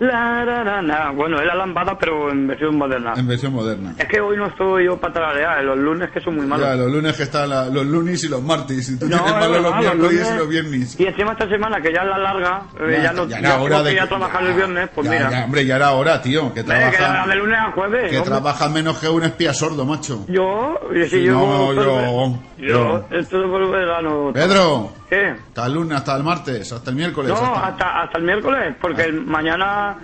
La, 0.00 0.42
la, 0.46 0.64
la, 0.64 0.80
la. 0.80 1.10
Bueno, 1.10 1.38
es 1.40 1.46
la 1.46 1.54
lambada, 1.54 1.96
pero 1.98 2.30
en 2.30 2.46
versión 2.46 2.74
moderna. 2.76 3.12
En 3.18 3.26
versión 3.28 3.52
moderna. 3.52 3.94
Es 3.98 4.06
que 4.06 4.18
hoy 4.18 4.34
no 4.38 4.46
estoy 4.46 4.86
yo 4.86 4.96
para 4.98 5.12
tararear, 5.12 5.62
los 5.62 5.76
lunes 5.76 6.10
que 6.10 6.20
son 6.22 6.36
muy 6.36 6.46
malos. 6.46 6.66
Ya, 6.66 6.74
los 6.74 6.90
lunes 6.90 7.14
que 7.18 7.24
están 7.24 7.50
la- 7.50 7.66
los 7.66 7.84
lunes 7.84 8.24
y 8.24 8.28
los 8.30 8.42
martes, 8.42 8.88
y 8.88 8.98
tú 8.98 9.06
No, 9.06 9.16
tienes 9.18 9.26
es 9.34 9.38
malo 9.40 9.60
los 9.60 9.76
miércoles 9.76 10.30
y 10.34 10.38
los 10.38 10.48
viernes. 10.48 10.98
Y 10.98 11.04
encima 11.06 11.32
esta 11.32 11.46
semana, 11.50 11.82
que 11.82 11.92
ya 11.92 12.00
es 12.00 12.08
la 12.08 12.16
larga, 12.16 12.62
eh, 12.80 12.92
Ya, 12.96 13.02
ya, 13.02 13.12
no 13.12 13.28
ya 13.28 13.40
ya 13.42 13.60
hora 13.60 13.82
de 13.82 13.90
que 13.90 13.92
ir 13.96 14.00
a 14.00 14.02
que- 14.04 14.08
trabajar 14.08 14.42
el 14.42 14.54
viernes, 14.54 14.88
pues 14.94 15.04
Ya, 15.06 15.12
mira. 15.12 15.30
ya, 15.30 15.44
hombre, 15.44 15.66
ya 15.66 15.76
era 15.76 15.90
hora, 15.92 16.22
tío, 16.22 16.54
que 16.54 16.60
Eh, 16.60 16.64
trabaja, 16.64 17.26
de 17.26 17.36
lunes 17.36 17.58
a 17.58 17.72
jueves. 17.72 18.10
que 18.10 18.16
hombre. 18.16 18.30
trabaja 18.30 18.68
menos 18.70 18.98
que 18.98 19.08
un 19.10 19.22
espía 19.24 19.52
sordo, 19.52 19.84
macho. 19.84 20.24
Yo, 20.28 20.80
y 20.94 21.02
si 21.04 21.10
Sí, 21.10 21.24
yo, 21.24 21.32
no, 21.34 21.74
yo, 21.74 21.84
yo, 21.84 22.66
yo. 22.66 23.04
esto 23.10 23.44
es 23.44 23.50
por 23.50 23.70
verano. 23.70 24.30
Pedro, 24.32 24.92
¿Qué? 25.10 25.30
hasta 25.30 25.66
el 25.66 25.74
lunes, 25.74 25.98
hasta 25.98 26.16
el 26.16 26.22
martes, 26.22 26.72
hasta 26.72 26.90
el 26.90 26.96
miércoles. 26.96 27.32
No, 27.32 27.36
hasta- 27.36 27.66
hasta, 27.66 28.02
hasta 28.02 28.18
el 28.18 28.24
miércoles, 28.24 28.76
porque 28.80 29.02
el 29.02 29.24
mañana 29.26 29.98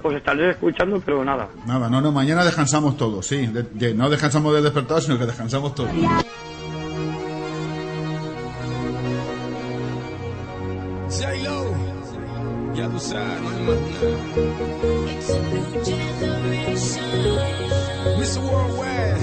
pues 0.00 0.16
estaré 0.16 0.50
escuchando, 0.52 1.02
pero 1.04 1.22
nada. 1.24 1.48
Nada, 1.66 1.90
no, 1.90 2.00
no, 2.00 2.12
mañana 2.12 2.44
descansamos 2.44 2.96
todos, 2.96 3.26
sí. 3.26 3.46
de- 3.48 3.64
de- 3.64 3.92
no 3.94 4.08
descansamos 4.08 4.54
del 4.54 4.62
despertador, 4.62 5.02
sino 5.02 5.18
que 5.18 5.26
descansamos 5.26 5.74
todos. 5.74 5.90
Mr. 18.18 18.40
Worldwide. 18.40 19.22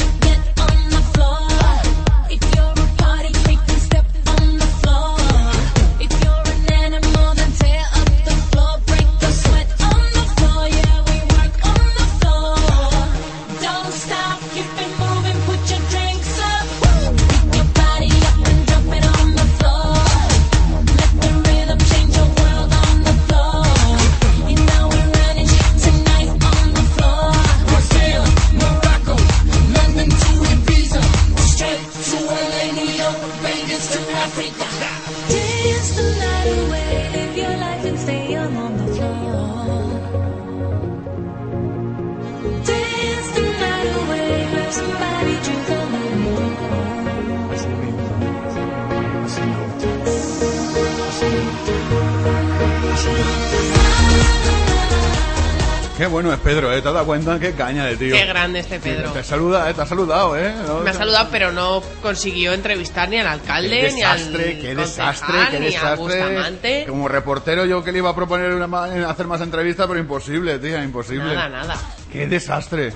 Qué 56.01 56.07
bueno 56.07 56.33
es 56.33 56.39
Pedro, 56.39 56.73
¿eh? 56.73 56.81
¿Te 56.81 56.87
has 56.87 56.95
dado 56.95 57.05
cuenta? 57.05 57.39
Qué 57.39 57.51
caña 57.51 57.85
de 57.85 57.95
tío. 57.95 58.15
Qué 58.15 58.25
grande 58.25 58.61
este 58.61 58.79
Pedro. 58.79 59.11
Te 59.11 59.23
saluda, 59.23 59.69
¿eh? 59.69 59.75
Te 59.75 59.83
ha 59.83 59.85
saludado, 59.85 60.35
¿eh? 60.35 60.51
No, 60.65 60.79
Me 60.79 60.89
ha 60.89 60.93
saludado, 60.95 61.27
pero 61.29 61.51
no 61.51 61.83
consiguió 62.01 62.53
entrevistar 62.53 63.07
ni 63.07 63.19
al 63.19 63.27
alcalde, 63.27 63.69
Qué 63.69 63.91
ni 63.93 64.01
al 64.01 64.17
desastre, 64.17 64.59
qué 64.59 64.73
desastre, 64.73 65.37
qué 65.51 65.59
desastre. 65.59 66.85
Como 66.87 67.07
reportero 67.07 67.65
yo 67.65 67.83
que 67.83 67.91
le 67.91 67.99
iba 67.99 68.09
a 68.09 68.15
proponer 68.15 68.51
una 68.55 69.07
hacer 69.07 69.27
más 69.27 69.41
entrevistas, 69.41 69.85
pero 69.85 69.99
imposible, 69.99 70.57
tía, 70.57 70.83
imposible. 70.83 71.35
Nada, 71.35 71.49
nada. 71.49 71.75
Qué 72.11 72.25
desastre. 72.25 72.93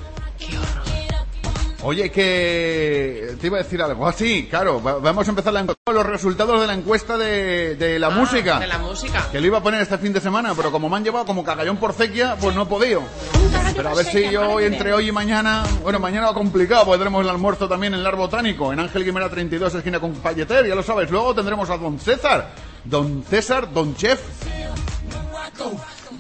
Oye, 1.88 2.10
que 2.10 3.36
te 3.40 3.46
iba 3.48 3.60
a 3.60 3.64
decir 3.64 3.80
algo. 3.80 4.08
Ah, 4.08 4.12
sí, 4.12 4.48
claro, 4.50 4.82
va- 4.82 4.98
vamos 4.98 5.28
a 5.28 5.30
empezar 5.30 5.54
la 5.54 5.60
encuesta. 5.60 5.92
Los 5.94 6.04
resultados 6.06 6.60
de 6.60 6.66
la 6.66 6.74
encuesta 6.74 7.16
de, 7.16 7.76
de 7.76 8.00
la 8.00 8.08
Ah, 8.08 8.10
música. 8.10 8.60
De 8.60 8.66
la 8.66 8.80
música. 8.80 9.28
Que 9.32 9.40
lo 9.40 9.46
iba 9.46 9.60
a 9.60 9.62
poner 9.64 9.82
este 9.82 10.00
fin 10.00 10.12
de 10.12 10.20
semana, 10.20 10.54
pero 10.56 10.72
como 10.72 10.90
me 10.90 10.98
han 10.98 11.04
llevado 11.04 11.26
como 11.26 11.44
cagallón 11.44 11.78
por 11.78 11.94
sequía, 11.94 12.38
pues 12.42 12.56
no 12.56 12.64
he 12.64 12.66
podido. 12.66 13.04
Pero 13.76 13.90
a 13.90 13.94
ver 13.94 14.06
si 14.06 14.30
yo 14.32 14.50
hoy, 14.50 14.66
entre 14.66 14.94
hoy 14.94 15.10
y 15.10 15.12
mañana, 15.12 15.64
bueno, 15.84 16.00
mañana 16.00 16.28
va 16.28 16.34
complicado, 16.34 16.86
porque 16.86 16.98
tenemos 16.98 17.22
el 17.24 17.30
almuerzo 17.30 17.68
también 17.70 17.94
en 17.94 18.04
el 18.04 18.16
Botánico, 18.16 18.74
en 18.74 18.80
Ángel 18.80 19.04
Guimera 19.06 19.30
32, 19.30 19.76
esquina 19.76 20.00
con 20.00 20.14
Palleter, 20.16 20.66
ya 20.68 20.74
lo 20.74 20.82
sabes. 20.82 21.12
Luego 21.12 21.36
tendremos 21.36 21.70
a 21.70 21.78
Don 21.78 22.00
César, 22.00 22.50
Don 22.84 23.24
César, 23.30 23.72
Don 23.72 23.96
Chef. 23.96 24.20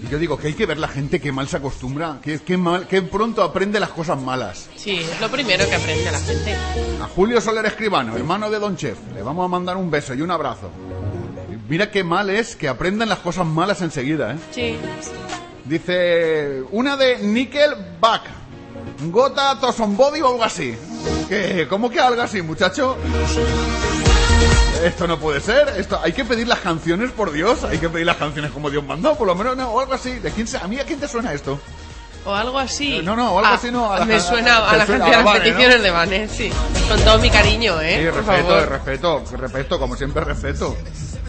Y 0.03 0.07
yo 0.09 0.19
digo 0.19 0.37
que 0.37 0.47
hay 0.47 0.53
que 0.53 0.65
ver 0.65 0.77
la 0.77 0.87
gente 0.87 1.19
que 1.19 1.31
mal 1.31 1.47
se 1.47 1.57
acostumbra, 1.57 2.19
que, 2.21 2.39
que, 2.39 2.57
mal, 2.57 2.87
que 2.87 3.01
pronto 3.01 3.43
aprende 3.43 3.79
las 3.79 3.89
cosas 3.89 4.21
malas. 4.21 4.69
Sí, 4.75 4.97
es 4.97 5.21
lo 5.21 5.29
primero 5.29 5.67
que 5.67 5.75
aprende 5.75 6.11
la 6.11 6.19
gente. 6.19 6.55
A 7.01 7.07
Julio 7.07 7.41
Soler 7.41 7.65
Escribano, 7.65 8.15
hermano 8.15 8.49
de 8.49 8.59
Don 8.59 8.75
Chef, 8.75 8.97
le 9.13 9.21
vamos 9.21 9.45
a 9.45 9.47
mandar 9.47 9.77
un 9.77 9.89
beso 9.89 10.13
y 10.13 10.21
un 10.21 10.31
abrazo. 10.31 10.69
Mira 11.67 11.89
qué 11.89 12.03
mal 12.03 12.29
es 12.29 12.55
que 12.55 12.67
aprendan 12.67 13.09
las 13.09 13.19
cosas 13.19 13.45
malas 13.45 13.81
enseguida, 13.81 14.33
¿eh? 14.33 14.37
Sí. 14.51 14.75
Dice, 15.65 16.63
una 16.71 16.95
de 16.95 17.17
Nickelback. 17.19 18.21
Gota 19.11 19.55
Body 19.55 20.21
o 20.21 20.27
algo 20.27 20.43
así. 20.43 20.75
¿Qué? 21.27 21.65
¿Cómo 21.69 21.89
que 21.89 21.99
algo 21.99 22.21
así, 22.21 22.41
muchacho? 22.41 22.97
Esto 24.83 25.07
no 25.07 25.17
puede 25.19 25.41
ser. 25.41 25.69
Esto 25.77 25.99
hay 26.03 26.13
que 26.13 26.25
pedir 26.25 26.47
las 26.47 26.59
canciones, 26.59 27.11
por 27.11 27.31
Dios. 27.31 27.63
Hay 27.63 27.77
que 27.77 27.89
pedir 27.89 28.05
las 28.05 28.17
canciones 28.17 28.51
como 28.51 28.69
Dios 28.69 28.83
mandó, 28.83 29.15
por 29.15 29.27
lo 29.27 29.35
menos, 29.35 29.55
no, 29.57 29.69
o 29.71 29.79
algo 29.79 29.93
así. 29.93 30.19
¿De 30.19 30.31
quién 30.31 30.47
se- 30.47 30.57
¿A 30.57 30.67
mí 30.67 30.79
a 30.79 30.85
quién 30.85 30.99
te 30.99 31.07
suena 31.07 31.33
esto? 31.33 31.59
O 32.25 32.33
algo 32.33 32.57
así. 32.59 33.01
No, 33.03 33.15
no, 33.15 33.33
o 33.33 33.37
algo 33.39 33.51
Ah, 33.51 33.55
así 33.55 33.71
no, 33.71 33.91
a 33.91 33.99
la- 33.99 34.05
me 34.05 34.19
suena 34.19 34.57
a 34.67 34.77
la 34.77 34.85
suena 34.85 35.05
a 35.05 35.09
las 35.09 35.23
Vane, 35.23 35.37
¿no? 35.39 35.43
peticiones 35.45 35.83
de 35.83 35.91
Vanes, 35.91 36.31
sí. 36.31 36.51
Con 36.89 36.99
todo 37.01 37.19
mi 37.19 37.29
cariño, 37.29 37.79
¿eh? 37.81 37.99
Sí, 37.99 38.05
Por 38.05 38.25
respeto, 38.25 38.47
favor. 38.49 38.69
respeto, 38.69 39.23
respeto, 39.37 39.79
como 39.79 39.95
siempre 39.95 40.23
respeto. 40.23 40.75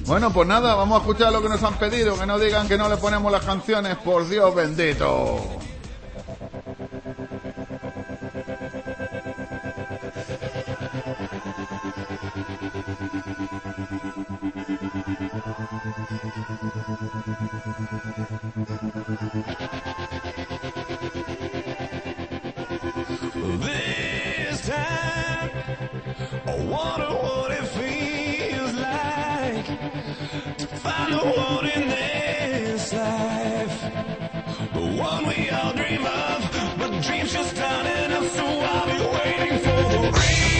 Bueno, 0.07 0.33
pues 0.33 0.49
nada, 0.49 0.75
vamos 0.75 0.97
a 0.99 1.01
escuchar 1.01 1.33
lo 1.33 1.43
que 1.43 1.49
nos 1.49 1.63
han 1.63 1.75
pedido, 1.79 2.19
que 2.19 2.27
no 2.27 2.39
digan 2.39 2.67
que 2.69 2.79
no 2.79 2.89
le 2.89 2.97
ponemos 2.97 3.31
las 3.31 3.45
canciones, 3.45 3.97
por 3.99 4.27
Dios 4.29 4.55
bendito. 4.55 5.45
This 16.09 16.23
time, 24.69 25.51
I 26.47 26.55
wonder 26.65 27.11
what 27.13 27.51
it 27.51 27.67
feels 27.67 28.75
like 28.75 29.67
to 30.59 30.67
find 30.77 31.13
the 31.13 31.19
one 31.19 31.67
in 31.67 31.89
this 31.89 32.93
life, 32.93 33.81
the 34.75 34.81
one 34.81 35.27
we 35.27 35.51
all 35.51 35.73
dream 35.73 36.07
of, 36.07 36.79
but 36.79 37.03
dreams 37.03 37.33
just 37.33 37.59
aren't 37.59 37.89
enough. 37.89 38.29
So 38.31 38.45
I'll 38.47 38.87
be 38.87 38.93
waiting 39.17 39.59
for 39.59 39.83
the 39.91 39.99
real 40.13 40.56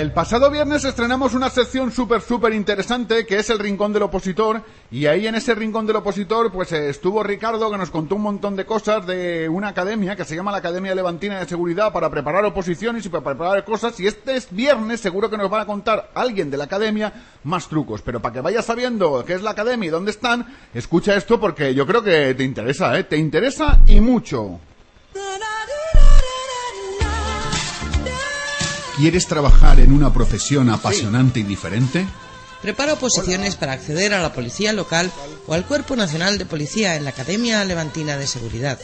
El 0.00 0.12
pasado 0.12 0.50
viernes 0.50 0.82
estrenamos 0.84 1.34
una 1.34 1.50
sección 1.50 1.92
súper, 1.92 2.22
súper 2.22 2.54
interesante 2.54 3.26
que 3.26 3.36
es 3.36 3.50
el 3.50 3.58
Rincón 3.58 3.92
del 3.92 4.04
Opositor 4.04 4.62
y 4.90 5.04
ahí 5.04 5.26
en 5.26 5.34
ese 5.34 5.54
Rincón 5.54 5.86
del 5.86 5.96
Opositor 5.96 6.50
pues 6.50 6.72
eh, 6.72 6.88
estuvo 6.88 7.22
Ricardo 7.22 7.70
que 7.70 7.76
nos 7.76 7.90
contó 7.90 8.14
un 8.14 8.22
montón 8.22 8.56
de 8.56 8.64
cosas 8.64 9.06
de 9.06 9.46
una 9.50 9.68
academia 9.68 10.16
que 10.16 10.24
se 10.24 10.34
llama 10.34 10.52
la 10.52 10.56
Academia 10.56 10.94
Levantina 10.94 11.38
de 11.38 11.46
Seguridad 11.46 11.92
para 11.92 12.08
preparar 12.08 12.42
oposiciones 12.46 13.04
y 13.04 13.10
para 13.10 13.24
preparar 13.24 13.62
cosas 13.66 14.00
y 14.00 14.06
este 14.06 14.36
es 14.36 14.48
viernes 14.50 15.02
seguro 15.02 15.28
que 15.28 15.36
nos 15.36 15.50
van 15.50 15.60
a 15.60 15.66
contar 15.66 16.10
alguien 16.14 16.50
de 16.50 16.56
la 16.56 16.64
academia 16.64 17.12
más 17.44 17.68
trucos, 17.68 18.00
pero 18.00 18.22
para 18.22 18.32
que 18.32 18.40
vayas 18.40 18.64
sabiendo 18.64 19.22
qué 19.26 19.34
es 19.34 19.42
la 19.42 19.50
academia 19.50 19.88
y 19.88 19.90
dónde 19.90 20.12
están, 20.12 20.46
escucha 20.72 21.14
esto 21.14 21.38
porque 21.38 21.74
yo 21.74 21.86
creo 21.86 22.02
que 22.02 22.32
te 22.32 22.44
interesa, 22.44 22.98
¿eh? 22.98 23.04
Te 23.04 23.18
interesa 23.18 23.80
y 23.86 24.00
mucho. 24.00 24.60
¿Quieres 29.00 29.26
trabajar 29.26 29.80
en 29.80 29.94
una 29.94 30.12
profesión 30.12 30.68
apasionante 30.68 31.40
y 31.40 31.42
diferente? 31.42 32.06
Prepara 32.60 32.92
oposiciones 32.92 33.56
para 33.56 33.72
acceder 33.72 34.12
a 34.12 34.20
la 34.20 34.34
policía 34.34 34.74
local 34.74 35.10
o 35.46 35.54
al 35.54 35.64
Cuerpo 35.64 35.96
Nacional 35.96 36.36
de 36.36 36.44
Policía 36.44 36.96
en 36.96 37.04
la 37.04 37.10
Academia 37.10 37.64
Levantina 37.64 38.18
de 38.18 38.26
Seguridad. 38.26 38.78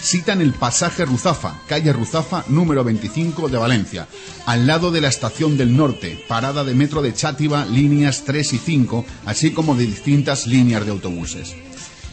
Cita 0.00 0.32
en 0.32 0.40
el 0.40 0.54
pasaje 0.54 1.04
Ruzafa, 1.04 1.60
calle 1.68 1.92
Ruzafa 1.92 2.44
número 2.48 2.82
25 2.82 3.48
de 3.48 3.58
Valencia, 3.58 4.08
al 4.44 4.66
lado 4.66 4.90
de 4.90 5.02
la 5.02 5.08
estación 5.08 5.56
del 5.56 5.76
norte, 5.76 6.24
parada 6.26 6.64
de 6.64 6.74
metro 6.74 7.00
de 7.00 7.14
Chátiva, 7.14 7.64
líneas 7.64 8.24
3 8.24 8.54
y 8.54 8.58
5, 8.58 9.06
así 9.26 9.52
como 9.52 9.76
de 9.76 9.86
distintas 9.86 10.48
líneas 10.48 10.84
de 10.84 10.90
autobuses. 10.90 11.54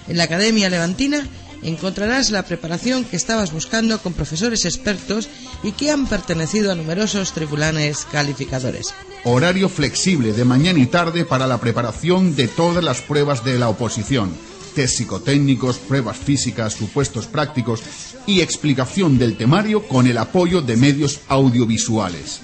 En 0.07 0.17
la 0.17 0.25
Academia 0.25 0.69
Levantina 0.69 1.27
encontrarás 1.63 2.31
la 2.31 2.43
preparación 2.43 3.03
que 3.03 3.15
estabas 3.15 3.51
buscando 3.51 3.99
con 3.99 4.13
profesores 4.13 4.65
expertos 4.65 5.27
y 5.63 5.71
que 5.71 5.91
han 5.91 6.07
pertenecido 6.07 6.71
a 6.71 6.75
numerosos 6.75 7.34
tribunales 7.34 8.07
calificadores. 8.11 8.93
Horario 9.23 9.69
flexible 9.69 10.34
de 10.34 10.45
mañana 10.45 10.79
y 10.79 10.85
tarde 10.85 11.25
para 11.25 11.47
la 11.47 11.59
preparación 11.59 12.35
de 12.35 12.47
todas 12.47 12.84
las 12.84 13.01
pruebas 13.01 13.43
de 13.43 13.59
la 13.59 13.69
oposición. 13.69 14.34
Test 14.75 14.97
psicotécnicos, 14.97 15.77
pruebas 15.77 16.17
físicas, 16.17 16.73
supuestos 16.73 17.25
prácticos 17.25 17.81
y 18.27 18.41
explicación 18.41 19.17
del 19.17 19.35
temario 19.35 19.88
con 19.88 20.05
el 20.05 20.17
apoyo 20.17 20.61
de 20.61 20.77
medios 20.77 21.21
audiovisuales. 21.27 22.41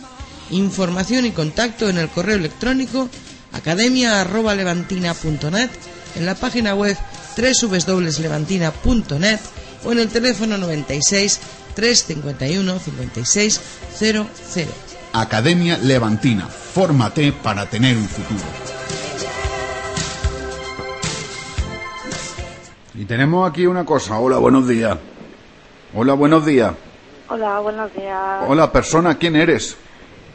Información 0.50 1.26
y 1.26 1.32
contacto 1.32 1.90
en 1.90 1.98
el 1.98 2.10
correo 2.10 2.38
electrónico 2.38 3.10
academia.levantina.net, 3.54 5.70
en 6.16 6.26
la 6.26 6.36
página 6.36 6.76
web 6.76 6.98
www.levantina.net 7.36 9.40
o 9.86 9.92
en 9.92 10.00
el 10.00 10.10
teléfono 10.10 10.58
96 10.58 11.40
351 11.76 12.80
56 12.80 13.62
00. 13.98 14.26
Academia 15.14 15.78
Levantina. 15.78 16.48
Fórmate 16.48 17.32
para 17.32 17.66
tener 17.68 17.96
un 17.98 18.08
futuro. 18.08 18.42
Y 22.96 23.06
tenemos 23.06 23.50
aquí 23.50 23.66
una 23.66 23.86
cosa. 23.86 24.20
Hola, 24.20 24.38
buenos 24.38 24.68
días. 24.68 24.98
Hola, 25.94 26.14
buenos 26.14 26.46
días. 26.46 26.74
Hola, 27.30 27.60
buenos 27.60 27.94
días. 27.94 28.44
Hola, 28.48 28.72
persona, 28.72 29.18
¿quién 29.18 29.36
eres? 29.36 29.76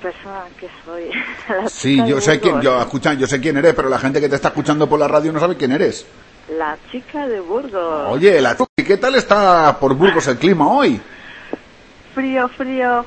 Persona 0.03 0.45
que 0.59 0.69
soy. 0.85 1.11
La 1.62 1.69
Sí, 1.69 1.97
yo 2.07 2.20
sé 2.20 2.41
quién, 2.41 2.61
yo 2.61 2.81
escucha, 2.81 3.15
yo 3.15 3.27
sé 3.27 3.41
quién 3.41 3.57
eres, 3.57 3.75
pero 3.75 3.89
la 3.89 3.99
gente 3.99 4.20
que 4.20 4.29
te 4.29 4.37
está 4.37 4.49
escuchando 4.49 4.89
por 4.89 4.99
la 4.99 5.09
radio 5.09 5.33
no 5.33 5.41
sabe 5.41 5.57
quién 5.57 5.73
eres. 5.73 6.05
La 6.57 6.79
chica 6.91 7.27
de 7.27 7.41
Burgos. 7.41 8.09
Oye, 8.09 8.41
la 8.41 8.57
¿y 8.77 8.83
qué 8.85 8.97
tal 8.97 9.15
está 9.16 9.77
por 9.79 9.95
Burgos 9.95 10.27
el 10.29 10.39
clima 10.39 10.66
hoy? 10.73 11.01
Frío, 12.15 12.49
frío. 12.49 13.05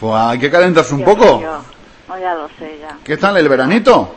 Pues 0.00 0.14
hay 0.14 0.38
que 0.38 0.50
calentarse 0.50 0.94
un 0.94 1.04
poco. 1.04 1.38
frío. 1.38 1.58
Oh, 2.08 2.18
ya 2.18 2.34
lo 2.34 2.48
sé, 2.58 2.78
ya. 2.80 2.98
¿Qué 3.04 3.16
tal 3.16 3.36
el 3.36 3.48
veranito? 3.48 4.14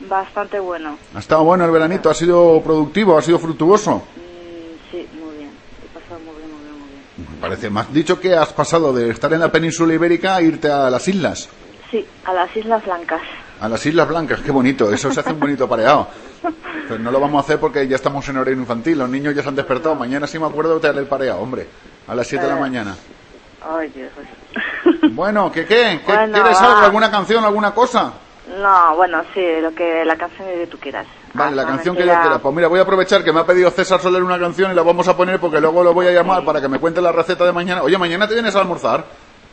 Bastante 0.00 0.60
bueno. 0.60 0.98
¿Ha 1.14 1.18
estado 1.18 1.42
bueno 1.44 1.64
el 1.64 1.70
veranito? 1.70 2.10
¿Ha 2.10 2.14
sido 2.14 2.60
productivo? 2.62 3.16
¿Ha 3.16 3.22
sido 3.22 3.38
fructuoso? 3.38 3.96
Mm, 3.96 4.90
sí, 4.90 5.08
muy 5.14 5.36
bien. 5.38 5.50
He 5.82 5.98
pasado 5.98 6.20
muy 6.20 6.34
bien, 6.36 6.50
muy 6.52 6.60
bien, 6.64 6.78
muy 6.78 6.88
bien. 6.90 7.34
Me 7.34 7.40
parece, 7.40 7.70
me 7.70 7.80
has 7.80 7.92
dicho 7.92 8.20
que 8.20 8.36
has 8.36 8.52
pasado 8.52 8.92
de 8.92 9.10
estar 9.10 9.32
en 9.32 9.40
la 9.40 9.50
península 9.50 9.94
ibérica 9.94 10.36
a 10.36 10.42
irte 10.42 10.70
a 10.70 10.90
las 10.90 11.08
islas. 11.08 11.48
Sí, 11.96 12.06
a 12.26 12.32
las 12.34 12.54
Islas 12.54 12.84
Blancas. 12.84 13.22
A 13.58 13.68
las 13.70 13.86
Islas 13.86 14.06
Blancas, 14.06 14.40
qué 14.44 14.50
bonito, 14.50 14.92
eso 14.92 15.10
se 15.10 15.20
hace 15.20 15.32
un 15.32 15.40
bonito 15.40 15.66
pareado. 15.66 16.08
Pero 16.88 16.98
no 16.98 17.10
lo 17.10 17.18
vamos 17.18 17.42
a 17.42 17.44
hacer 17.44 17.58
porque 17.58 17.88
ya 17.88 17.96
estamos 17.96 18.28
en 18.28 18.36
horario 18.36 18.60
infantil, 18.60 18.98
los 18.98 19.08
niños 19.08 19.34
ya 19.34 19.42
se 19.42 19.48
han 19.48 19.56
despertado. 19.56 19.94
Mañana 19.94 20.26
sí 20.26 20.38
me 20.38 20.44
acuerdo 20.44 20.78
de 20.78 20.88
el 20.90 21.06
pareado, 21.06 21.40
hombre, 21.40 21.66
a 22.06 22.14
las 22.14 22.26
7 22.26 22.44
de 22.44 22.50
la 22.50 22.58
Eh. 22.58 22.60
mañana. 22.60 22.94
Ay, 23.66 23.88
Dios. 23.94 24.10
Bueno, 25.12 25.50
¿qué 25.50 25.64
qué? 25.64 26.00
¿Qué- 26.04 26.12
Bueno, 26.12 26.34
¿Quieres 26.34 26.60
algo, 26.60 26.80
alguna 26.80 27.10
canción, 27.10 27.44
alguna 27.44 27.72
cosa? 27.72 28.12
No, 28.60 28.94
bueno, 28.94 29.22
sí, 29.34 29.40
lo 29.62 29.74
que 29.74 30.04
la 30.04 30.16
canción 30.16 30.46
que 30.48 30.66
tú 30.66 30.78
quieras. 30.78 31.06
Vale, 31.32 31.56
la 31.56 31.62
Ah, 31.62 31.66
canción 31.66 31.94
me 31.94 32.02
que 32.02 32.06
yo 32.06 32.12
quiera. 32.20 32.38
Pues 32.38 32.54
mira, 32.54 32.68
voy 32.68 32.78
a 32.78 32.82
aprovechar 32.82 33.24
que 33.24 33.32
me 33.32 33.40
ha 33.40 33.46
pedido 33.46 33.70
César 33.70 34.00
Soler 34.00 34.22
una 34.22 34.38
canción 34.38 34.70
y 34.70 34.74
la 34.74 34.82
vamos 34.82 35.08
a 35.08 35.16
poner 35.16 35.40
porque 35.40 35.60
luego 35.60 35.82
lo 35.82 35.94
voy 35.94 36.06
a 36.08 36.12
llamar 36.12 36.44
para 36.44 36.60
que 36.60 36.68
me 36.68 36.78
cuente 36.78 37.00
la 37.00 37.10
receta 37.10 37.44
de 37.44 37.52
mañana. 37.52 37.82
Oye, 37.82 37.96
mañana 37.98 38.28
te 38.28 38.34
vienes 38.34 38.54
a 38.54 38.60
almorzar. 38.60 39.04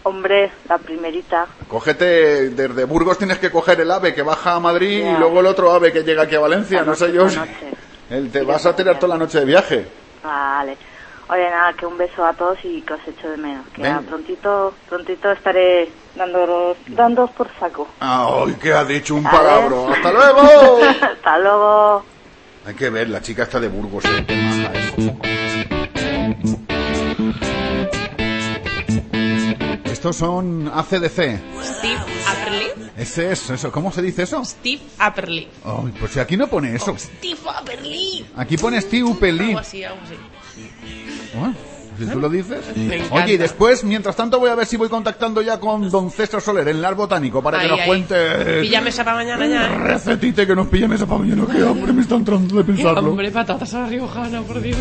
Hombre, 0.04 0.52
la 0.68 0.78
primerita. 0.78 1.48
Cógete, 1.68 2.50
desde 2.50 2.84
Burgos 2.86 3.18
tienes 3.18 3.40
que 3.40 3.50
coger 3.50 3.80
el 3.82 3.90
ave 3.92 4.14
que 4.14 4.22
baja 4.22 4.56
a 4.56 4.60
Madrid 4.60 5.02
Ya. 5.02 5.14
y 5.14 5.18
luego 5.18 5.40
el 5.40 5.46
otro 5.46 5.72
ave 5.72 5.94
que 5.94 6.04
llega 6.04 6.24
aquí 6.24 6.36
a 6.36 6.40
Valencia, 6.42 6.80
La 6.82 6.86
no 6.86 6.96
sé 6.96 7.12
yo. 7.14 7.26
El, 8.10 8.30
te 8.32 8.42
vas 8.44 8.66
a 8.66 8.76
tirar 8.76 9.00
toda 9.00 9.16
la 9.16 9.24
noche 9.24 9.40
de 9.40 9.46
viaje. 9.46 9.88
Vale. 10.24 10.78
Oye, 11.30 11.50
nada, 11.50 11.72
que 11.74 11.86
un 11.86 11.98
beso 11.98 12.26
a 12.26 12.34
todos 12.34 12.58
y 12.64 12.82
que 12.82 12.94
os 12.94 13.00
echo 13.08 13.30
de 13.30 13.38
menos. 13.38 13.66
Que 13.74 13.82
Venga. 13.82 13.98
a 13.98 14.02
prontito, 14.02 14.74
prontito 14.90 15.32
estaré 15.32 15.90
dándoos 16.16 17.32
por 17.32 17.48
saco. 17.58 17.88
Ay, 18.02 18.56
¿qué 18.62 18.74
ha 18.74 18.84
dicho 18.84 19.16
un 19.16 19.24
palabro? 19.24 19.88
¡Hasta 19.90 20.12
luego! 20.12 20.42
Hasta 21.02 21.40
luego. 21.40 22.04
Hay 22.66 22.74
que 22.76 22.90
ver, 22.90 23.10
la 23.10 23.22
chica 23.22 23.44
está 23.44 23.60
de 23.62 23.70
Burgos. 23.70 24.04
¿eh? 24.06 24.26
Estos 30.04 30.18
son 30.18 30.68
ACDC. 30.68 31.16
Steve 31.64 31.98
Apperly. 32.28 32.66
Ese 32.98 33.32
es 33.32 33.50
eso. 33.50 33.72
¿Cómo 33.72 33.90
se 33.90 34.02
dice 34.02 34.24
eso? 34.24 34.44
Steve 34.44 34.82
Apperly. 35.00 35.48
Ay, 35.64 35.94
pues 35.98 36.12
si 36.12 36.20
aquí 36.20 36.36
no 36.36 36.48
pone 36.48 36.76
eso. 36.76 36.94
Steve 36.98 37.40
Apperly. 37.56 38.26
Aquí 38.36 38.58
pone 38.58 38.82
Steve 38.82 39.06
Upelí. 39.06 39.46
Algo 39.46 39.60
así, 39.60 39.82
algo 39.86 40.02
así. 40.04 40.16
Ah, 41.42 41.54
Si 41.98 42.06
tú 42.06 42.20
lo 42.20 42.28
dices. 42.28 42.60
Oye, 43.12 43.36
y 43.36 43.38
después, 43.38 43.86
mientras 43.86 44.14
tanto, 44.18 44.40
voy 44.42 44.50
a 44.50 44.56
ver 44.56 44.66
si 44.66 44.76
voy 44.76 44.90
contactando 44.90 45.42
ya 45.42 45.58
con 45.58 45.90
don 45.90 46.12
César 46.12 46.42
Soler, 46.42 46.68
el 46.68 46.82
Lar 46.82 46.96
Botánico, 46.96 47.42
para 47.42 47.62
que 47.62 47.70
nos 47.70 47.80
ahí. 47.80 47.88
cuente. 47.88 48.60
Pilla 48.60 48.82
mesa 48.82 49.06
para 49.06 49.16
mañana 49.16 49.48
ya, 49.48 49.68
¿eh? 49.68 49.78
Recetite 49.78 50.46
que 50.46 50.54
nos 50.54 50.68
pille 50.68 50.90
mesa 50.90 51.06
para 51.06 51.20
mañana. 51.20 51.46
Qué 51.50 51.60
hambre 51.66 51.94
me 51.94 52.02
está 52.02 52.16
entrando 52.16 52.58
de 52.58 52.64
pensarlo. 52.66 53.10
Hombre, 53.10 53.32
patatas 53.32 53.74
a 53.74 53.80
la 53.80 53.88
riojana, 53.88 54.42
por 54.42 54.60
Dios. 54.62 54.78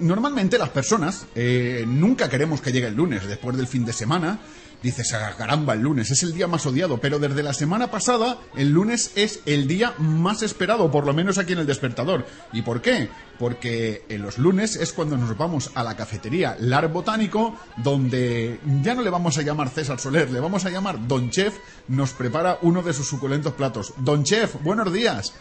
Normalmente 0.00 0.58
las 0.58 0.70
personas 0.70 1.26
eh, 1.34 1.84
nunca 1.86 2.28
queremos 2.28 2.60
que 2.60 2.72
llegue 2.72 2.88
el 2.88 2.94
lunes 2.94 3.26
después 3.26 3.56
del 3.56 3.66
fin 3.66 3.84
de 3.84 3.92
semana. 3.92 4.38
Dices, 4.82 5.12
"Ah, 5.14 5.32
caramba, 5.38 5.74
el 5.74 5.80
lunes 5.80 6.10
es 6.10 6.24
el 6.24 6.32
día 6.34 6.48
más 6.48 6.66
odiado, 6.66 6.98
pero 7.00 7.20
desde 7.20 7.44
la 7.44 7.54
semana 7.54 7.92
pasada 7.92 8.38
el 8.56 8.70
lunes 8.72 9.12
es 9.14 9.38
el 9.46 9.68
día 9.68 9.94
más 9.98 10.42
esperado, 10.42 10.90
por 10.90 11.06
lo 11.06 11.14
menos 11.14 11.38
aquí 11.38 11.52
en 11.52 11.60
el 11.60 11.66
despertador. 11.66 12.26
¿Y 12.52 12.62
por 12.62 12.82
qué? 12.82 13.08
Porque 13.38 14.04
en 14.08 14.22
los 14.22 14.38
lunes 14.38 14.74
es 14.74 14.92
cuando 14.92 15.16
nos 15.16 15.38
vamos 15.38 15.70
a 15.76 15.84
la 15.84 15.94
cafetería 15.96 16.56
Lar 16.58 16.88
Botánico, 16.92 17.56
donde 17.76 18.58
ya 18.82 18.96
no 18.96 19.02
le 19.02 19.10
vamos 19.10 19.38
a 19.38 19.42
llamar 19.42 19.68
César 19.68 20.00
Soler, 20.00 20.32
le 20.32 20.40
vamos 20.40 20.64
a 20.64 20.70
llamar 20.70 21.06
Don 21.06 21.30
Chef, 21.30 21.54
nos 21.86 22.10
prepara 22.12 22.58
uno 22.62 22.82
de 22.82 22.92
sus 22.92 23.06
suculentos 23.06 23.52
platos. 23.52 23.94
Don 23.98 24.24
Chef, 24.24 24.56
buenos 24.64 24.92
días. 24.92 25.32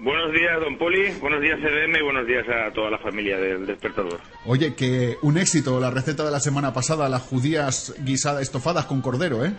Buenos 0.00 0.32
días, 0.32 0.60
don 0.60 0.76
Poli. 0.76 1.10
Buenos 1.20 1.40
días, 1.40 1.58
CDM. 1.58 1.96
Y 1.98 2.02
buenos 2.02 2.26
días 2.26 2.44
a 2.48 2.70
toda 2.72 2.90
la 2.90 2.98
familia 2.98 3.38
del 3.38 3.66
Despertador. 3.66 4.20
Oye, 4.44 4.74
que 4.74 5.16
un 5.22 5.38
éxito 5.38 5.80
la 5.80 5.90
receta 5.90 6.24
de 6.24 6.30
la 6.30 6.40
semana 6.40 6.72
pasada, 6.74 7.08
las 7.08 7.22
judías 7.22 7.94
guisadas 8.00 8.42
estofadas 8.42 8.84
con 8.84 9.00
cordero, 9.00 9.44
¿eh? 9.44 9.52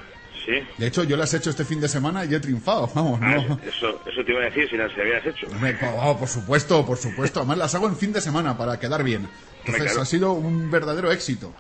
Sí. 0.45 0.53
De 0.77 0.87
hecho, 0.87 1.03
yo 1.03 1.17
las 1.17 1.33
he 1.33 1.37
hecho 1.37 1.49
este 1.49 1.65
fin 1.65 1.81
de 1.81 1.89
semana 1.89 2.23
y 2.23 2.33
he 2.33 2.39
triunfado, 2.39 2.89
vamos, 2.95 3.19
Ah, 3.21 3.35
no. 3.35 3.59
eso, 3.67 3.99
eso 4.05 4.23
te 4.23 4.31
iba 4.31 4.41
a 4.41 4.45
decir 4.45 4.69
si 4.69 4.77
las 4.77 4.91
habías 4.97 5.25
hecho. 5.25 5.47
Hombre, 5.47 5.75
oh, 6.01 6.17
por 6.17 6.27
supuesto, 6.29 6.85
por 6.85 6.97
supuesto. 6.97 7.39
Además 7.39 7.57
las 7.57 7.75
hago 7.75 7.87
en 7.87 7.97
fin 7.97 8.13
de 8.13 8.21
semana 8.21 8.57
para 8.57 8.79
quedar 8.79 9.03
bien. 9.03 9.27
Entonces 9.65 9.97
ha 9.97 10.05
sido 10.05 10.31
un 10.33 10.71
verdadero 10.71 11.11
éxito. 11.11 11.51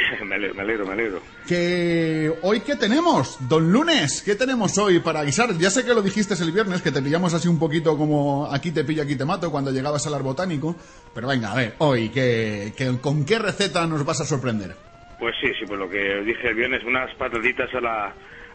me 0.26 0.34
alegro, 0.62 0.86
me 0.86 0.92
alegro. 0.92 1.20
Que 1.46 2.32
hoy 2.42 2.60
qué 2.60 2.76
tenemos, 2.76 3.36
don 3.48 3.70
Lunes, 3.72 4.22
¿qué 4.22 4.34
tenemos 4.34 4.76
hoy 4.78 5.00
para 5.00 5.22
guisar? 5.24 5.56
Ya 5.58 5.70
sé 5.70 5.84
que 5.84 5.94
lo 5.94 6.02
dijiste 6.02 6.34
el 6.42 6.52
viernes, 6.52 6.82
que 6.82 6.90
te 6.92 7.00
pillamos 7.02 7.32
así 7.34 7.48
un 7.48 7.58
poquito 7.58 7.96
como 7.96 8.48
aquí 8.52 8.70
te 8.72 8.84
pillo, 8.84 9.02
aquí 9.02 9.16
te 9.16 9.24
mato 9.24 9.50
cuando 9.50 9.70
llegabas 9.70 10.06
al 10.06 10.14
ar 10.14 10.22
botánico, 10.22 10.76
pero 11.14 11.28
venga, 11.28 11.52
a 11.52 11.56
ver, 11.56 11.74
hoy 11.78 12.08
¿qué, 12.10 12.72
qué- 12.76 12.98
con 13.00 13.24
qué 13.24 13.38
receta 13.38 13.86
nos 13.86 14.04
vas 14.04 14.20
a 14.20 14.24
sorprender? 14.24 14.74
Pues 15.18 15.34
sí, 15.40 15.48
sí, 15.58 15.64
por 15.66 15.78
lo 15.78 15.88
que 15.88 15.98
dije 16.24 16.48
el 16.48 16.54
viernes, 16.54 16.82
unas 16.84 17.14
patatitas 17.16 17.72
a 17.74 17.80
la, 17.80 18.06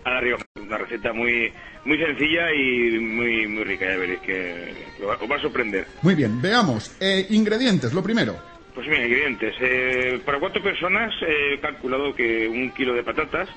a 0.04 0.10
la 0.10 0.22
Rioja. 0.22 0.44
Una 0.62 0.78
receta 0.78 1.12
muy 1.12 1.52
muy 1.86 1.98
sencilla 1.98 2.54
y 2.54 3.00
muy 3.00 3.48
muy 3.48 3.64
rica, 3.64 3.86
ya 3.90 3.98
veréis 3.98 4.20
que, 4.20 4.74
que 4.98 5.04
os 5.04 5.32
va 5.32 5.36
a 5.36 5.42
sorprender. 5.42 5.88
Muy 6.04 6.14
bien, 6.16 6.40
veamos, 6.42 6.92
Eh, 7.00 7.26
ingredientes, 7.32 7.94
lo 7.94 8.04
primero. 8.04 8.51
Pues 8.74 8.88
mira, 8.88 9.06
ingredientes. 9.06 9.54
Eh, 9.60 10.22
para 10.26 10.40
cuatro 10.40 10.62
personas 10.64 11.14
he 11.22 11.60
calculado 11.60 12.16
que 12.16 12.48
un 12.48 12.72
kilo 12.72 12.94
de 12.94 13.04
patatas, 13.04 13.50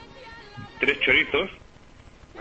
tres 0.81 0.99
chorizos, 1.01 1.49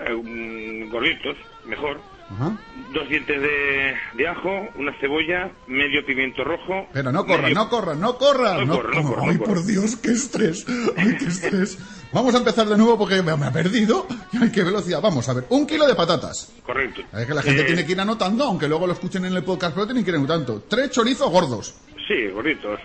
eh, 0.01 0.87
gorditos, 0.91 1.37
mejor, 1.65 1.99
Ajá. 2.31 2.57
dos 2.91 3.07
dientes 3.09 3.39
de, 3.41 3.93
de 4.15 4.27
ajo, 4.27 4.67
una 4.75 4.91
cebolla, 4.99 5.51
medio 5.67 6.03
pimiento 6.03 6.43
rojo. 6.43 6.87
Pero 6.93 7.11
no 7.11 7.25
corra, 7.27 7.43
medio- 7.43 7.55
no 7.55 7.69
corra, 7.69 7.93
no 7.93 8.17
corra. 8.17 8.65
No 8.65 8.75
corra, 8.75 9.01
no 9.01 9.07
corra, 9.09 9.21
Ay, 9.29 9.37
por 9.37 9.63
Dios, 9.65 9.95
qué 9.97 10.09
estrés. 10.11 10.65
Ay, 10.97 11.15
qué 11.19 11.25
estrés. 11.25 11.77
Vamos 12.11 12.33
a 12.33 12.39
empezar 12.39 12.67
de 12.67 12.77
nuevo 12.77 12.97
porque 12.97 13.21
me, 13.21 13.35
me 13.37 13.45
ha 13.45 13.51
perdido. 13.51 14.07
Ay, 14.41 14.51
qué 14.51 14.63
velocidad. 14.63 14.99
Vamos 15.01 15.29
a 15.29 15.33
ver, 15.33 15.45
un 15.49 15.67
kilo 15.67 15.85
de 15.85 15.93
patatas. 15.95 16.51
Correcto. 16.65 17.01
Es 17.15 17.25
que 17.27 17.33
la 17.35 17.41
gente 17.43 17.61
Eh, 17.61 17.65
tiene 17.65 17.85
que 17.85 17.91
ir 17.91 17.99
anotando, 18.01 18.45
aunque 18.45 18.67
luego 18.67 18.87
lo 18.87 18.93
escuchen 18.93 19.25
en 19.25 19.33
el 19.35 19.43
podcast, 19.43 19.75
pero 19.75 19.85
tienen 19.85 20.03
que 20.03 20.09
ir 20.11 20.17
anotando. 20.17 20.63
Tres 20.67 20.89
chorizos 20.89 21.29
gordos. 21.29 21.75
Sí, 22.07 22.27
gorditos. 22.34 22.80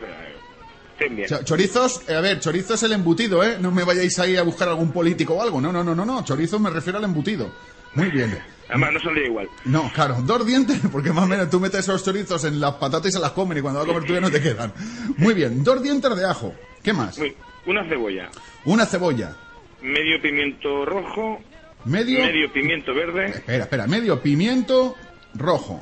eh, 1.01 1.09
bien. 1.11 1.29
Cho- 1.29 1.43
chorizos, 1.45 2.09
eh, 2.09 2.15
a 2.15 2.21
ver, 2.21 2.41
chorizo 2.41 2.75
es 2.75 2.83
el 2.83 2.93
embutido, 2.93 3.43
¿eh? 3.45 3.57
No 3.61 3.71
me 3.71 3.85
vayáis 3.85 4.19
ahí 4.19 4.37
a 4.37 4.43
buscar 4.43 4.69
algún 4.69 4.91
político 4.93 5.35
o 5.35 5.43
algo. 5.43 5.61
No, 5.61 5.73
no, 5.73 5.83
no, 5.85 5.95
no, 5.95 6.05
no. 6.05 6.25
Chorizo 6.25 6.59
me 6.59 6.71
refiero 6.71 6.99
al 6.99 7.05
embutido. 7.05 7.51
Muy 7.95 8.11
bien. 8.11 8.39
Además, 8.69 8.93
no 8.95 9.01
saldría 9.01 9.27
igual. 9.27 9.49
No, 9.65 9.91
claro, 9.95 10.17
dos 10.23 10.45
dientes, 10.45 10.79
porque 10.93 11.11
más 11.13 11.25
o 11.25 11.29
menos 11.29 11.49
tú 11.51 11.59
metes 11.61 11.81
esos 11.81 12.05
chorizos 12.05 12.45
en 12.45 12.61
las 12.61 12.75
patatas 12.75 13.09
y 13.09 13.13
se 13.13 13.19
las 13.21 13.31
comen 13.33 13.59
y 13.59 13.61
cuando 13.63 13.81
vas 13.81 13.89
a 13.89 13.93
comer 13.93 14.07
tú 14.07 14.15
ya 14.15 14.21
no 14.21 14.31
te 14.31 14.41
quedan. 14.43 14.73
Muy 15.17 15.35
bien, 15.35 15.65
dos 15.65 15.83
dientes 15.83 16.15
de 16.17 16.25
ajo. 16.27 16.55
¿Qué 16.83 16.93
más? 16.93 17.17
Muy- 17.19 17.35
una 17.67 17.87
cebolla, 17.89 18.29
Una 18.65 18.85
cebolla. 18.87 19.35
medio 19.83 20.21
pimiento 20.21 20.85
rojo, 20.85 21.39
Medio. 21.85 22.21
medio 22.25 22.53
pimiento 22.53 22.93
verde, 22.95 23.27
Espera, 23.27 23.65
espera, 23.65 23.87
medio 23.87 24.21
pimiento 24.21 24.95
rojo. 25.35 25.81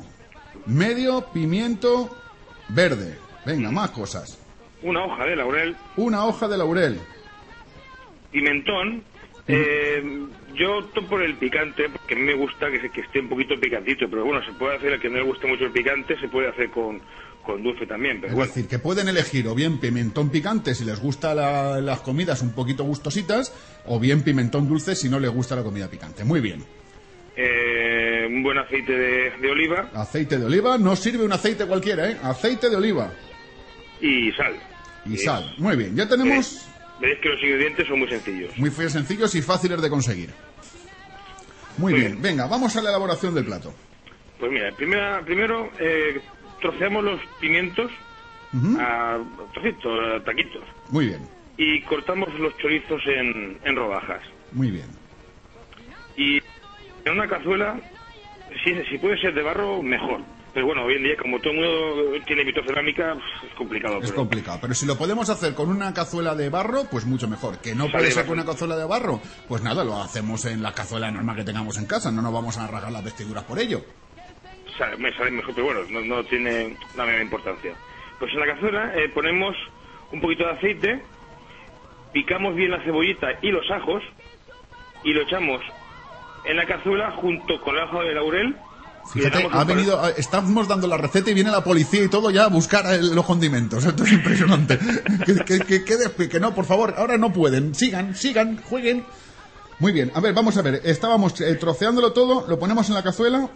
Medio 0.65 1.25
pimiento 1.33 2.15
verde. 2.69 3.17
Venga, 3.47 3.71
más 3.71 3.91
cosas. 3.91 4.37
una 4.83 5.05
hoja 5.05 5.25
de 5.25 5.35
laurel, 5.37 5.75
Una 5.95 6.25
hoja 6.25 6.47
de 6.49 6.57
laurel. 6.57 6.99
pimentón. 8.31 9.01
Eh, 9.47 10.03
yo 10.55 10.79
opto 10.79 11.07
por 11.07 11.23
el 11.23 11.35
picante, 11.37 11.85
porque 11.89 12.15
a 12.15 12.17
mí 12.17 12.23
me 12.23 12.33
gusta 12.35 12.69
que, 12.69 12.81
se- 12.81 12.89
que 12.89 12.99
esté 13.01 13.21
un 13.21 13.29
poquito 13.29 13.55
picantito, 13.57 14.09
pero 14.09 14.25
bueno, 14.25 14.45
se 14.45 14.51
puede 14.51 14.75
hacer, 14.75 14.93
a 14.93 14.99
que 14.99 15.09
no 15.09 15.15
le 15.15 15.23
guste 15.23 15.47
mucho 15.47 15.63
el 15.63 15.71
picante, 15.71 16.19
se 16.19 16.27
puede 16.27 16.49
hacer 16.49 16.69
con, 16.69 16.99
con 17.43 17.63
dulce 17.63 17.85
también, 17.87 18.17
pero 18.19 18.27
Es 18.31 18.35
bueno. 18.35 18.47
decir, 18.53 18.67
que 18.67 18.77
pueden 18.79 19.07
elegir 19.07 19.47
o 19.47 19.55
bien 19.55 19.79
pimentón 19.79 20.29
picante 20.29 20.75
si 20.75 20.83
les 20.83 20.99
gusta 20.99 21.33
la- 21.33 21.79
las 21.79 22.01
comidas 22.01 22.41
un 22.41 22.51
poquito 22.53 22.83
gustositas, 22.83 23.53
o 23.85 23.97
bien 24.01 24.21
pimentón 24.23 24.67
dulce 24.67 24.93
si 24.97 25.07
no 25.07 25.17
les 25.21 25.31
gusta 25.31 25.55
la 25.55 25.63
comida 25.63 25.87
picante. 25.89 26.25
Muy 26.25 26.41
bien. 26.41 26.65
Eh, 27.37 28.25
un 28.27 28.43
buen 28.43 28.57
aceite 28.57 28.91
de, 28.91 29.31
de 29.39 29.51
oliva 29.51 29.91
Aceite 29.93 30.37
de 30.39 30.45
oliva, 30.45 30.77
no 30.77 30.95
sirve 30.95 31.23
un 31.23 31.31
aceite 31.31 31.65
cualquiera, 31.67 32.09
¿eh? 32.09 32.17
Aceite 32.21 32.67
de 32.69 32.75
oliva 32.75 33.13
y 34.01 34.31
sal. 34.33 34.55
y 35.05 35.15
Eh, 35.15 35.17
sal. 35.17 35.53
Muy 35.57 35.75
bien, 35.75 35.95
ya 35.95 36.07
tenemos 36.07 36.63
Veréis 36.99 37.19
que 37.19 37.29
los 37.29 37.41
ingredientes 37.43 37.87
son 37.87 37.99
muy 37.99 38.07
sencillos. 38.09 38.57
muy 38.57 38.71
sencillos 38.71 39.35
y 39.35 39.41
fáciles 39.41 39.81
de 39.81 39.89
conseguir. 39.89 40.31
Muy 41.77 41.91
Muy 41.93 42.01
bien, 42.01 42.21
venga, 42.21 42.47
vamos 42.47 42.75
a 42.75 42.81
la 42.81 42.89
elaboración 42.89 43.35
del 43.35 43.45
plato. 43.45 43.71
Pues 44.39 44.51
mira, 44.51 44.71
primera, 44.71 45.21
primero 45.23 45.71
eh, 45.79 46.19
troceamos 46.61 47.03
los 47.03 47.19
pimientos 47.39 47.91
Ujú. 48.53 48.77
a 48.79 49.19
trocitos, 49.53 49.99
a 50.15 50.23
taquitos, 50.23 50.63
Muy 50.89 51.07
bien, 51.07 51.21
y 51.57 51.81
cortamos 51.83 52.33
los 52.39 52.57
chorizos 52.57 53.01
en, 53.05 53.59
en 53.63 53.75
rodajas. 53.75 54.21
muy 54.51 54.71
bien. 54.71 54.87
Y 56.15 56.37
en 57.05 57.13
una 57.13 57.27
cazuela, 57.27 57.79
si, 58.63 58.73
si 58.89 58.97
puede 58.97 59.19
ser 59.21 59.33
de 59.35 59.43
barro, 59.43 59.83
mejor. 59.83 60.21
Pero 60.57 60.65
bueno, 60.65 60.85
hoy 60.85 60.95
en 60.95 61.03
día, 61.03 61.15
como 61.15 61.37
todo 61.37 61.51
el 61.53 61.59
mundo 61.59 62.25
tiene 62.25 62.43
vitrocerámica, 62.43 63.15
es 63.47 63.53
complicado. 63.53 63.97
Es 63.99 64.05
pero- 64.05 64.15
complicado, 64.15 64.57
pero 64.59 64.73
si 64.73 64.87
lo 64.87 64.97
podemos 64.97 65.29
hacer 65.29 65.53
con 65.53 65.69
una 65.69 65.93
cazuela 65.93 66.33
de 66.33 66.49
barro, 66.49 66.85
pues 66.89 67.05
mucho 67.05 67.27
mejor. 67.27 67.59
Que 67.59 67.75
no 67.75 67.83
Sale 67.83 67.91
puede 67.99 68.09
ser 68.11 68.25
con 68.25 68.39
una 68.39 68.45
cazuela 68.47 68.75
de 68.75 68.85
barro, 68.85 69.21
pues 69.47 69.61
nada, 69.61 69.83
lo 69.83 70.01
hacemos 70.01 70.43
en 70.45 70.63
la 70.63 70.73
cazuela 70.73 71.11
normal 71.11 71.35
que 71.35 71.43
tengamos 71.43 71.77
en 71.77 71.85
casa, 71.85 72.11
no 72.11 72.23
nos 72.23 72.33
vamos 72.33 72.57
a 72.57 72.65
rasgar 72.65 72.91
las 72.91 73.03
vestiduras 73.03 73.43
por 73.43 73.59
ello. 73.59 73.85
sale, 74.79 74.97
me 74.97 75.13
sale 75.13 75.29
mejor, 75.29 75.53
pero 75.53 75.67
bueno, 75.67 75.81
no, 75.91 76.01
no 76.01 76.23
tiene 76.23 76.75
la 76.95 77.05
misma 77.05 77.21
importancia. 77.21 77.75
Pues 78.17 78.33
en 78.33 78.39
la 78.39 78.47
cazuela 78.47 78.95
eh, 78.95 79.09
ponemos 79.09 79.55
un 80.11 80.19
poquito 80.21 80.43
de 80.43 80.53
aceite, 80.53 81.03
picamos 82.13 82.55
bien 82.55 82.71
la 82.71 82.81
cebollita 82.83 83.27
y 83.43 83.51
los 83.51 83.69
ajos 83.69 84.01
y 85.03 85.13
lo 85.13 85.21
echamos 85.21 85.61
en 86.45 86.57
la 86.57 86.65
cazuela 86.65 87.11
junto 87.11 87.61
con 87.61 87.75
el 87.75 87.83
ajo 87.83 88.01
de 88.01 88.15
laurel. 88.15 88.55
Fíjate, 89.13 89.47
ha 89.51 89.63
venido, 89.63 89.99
a- 90.03 90.09
estamos 90.11 90.67
dando 90.67 90.87
la 90.87 90.97
receta 90.97 91.31
y 91.31 91.33
viene 91.33 91.49
la 91.51 91.63
policía 91.63 92.03
y 92.03 92.07
todo 92.09 92.29
ya 92.31 92.45
a 92.45 92.49
buscar 92.49 92.85
el- 92.93 93.15
los 93.15 93.25
condimentos. 93.25 93.85
Esto 93.85 94.03
es 94.03 94.11
impresionante. 94.11 94.77
que, 95.25 95.35
que, 95.45 95.59
que, 95.59 95.83
que 95.85 95.95
despe- 95.95 96.27
que 96.29 96.39
no, 96.39 96.53
por 96.53 96.65
favor, 96.65 96.93
ahora 96.97 97.17
no 97.17 97.31
pueden. 97.31 97.73
Sigan, 97.75 98.15
sigan, 98.15 98.57
jueguen. 98.63 99.05
Muy 99.79 99.91
bien, 99.91 100.11
a 100.15 100.19
ver, 100.21 100.33
vamos 100.33 100.57
a 100.57 100.61
ver. 100.61 100.81
Estábamos 100.83 101.39
eh, 101.41 101.55
troceándolo 101.55 102.11
todo, 102.11 102.45
lo 102.47 102.57
ponemos 102.59 102.87
en 102.89 102.95
la 102.95 103.03
cazuela. 103.03 103.47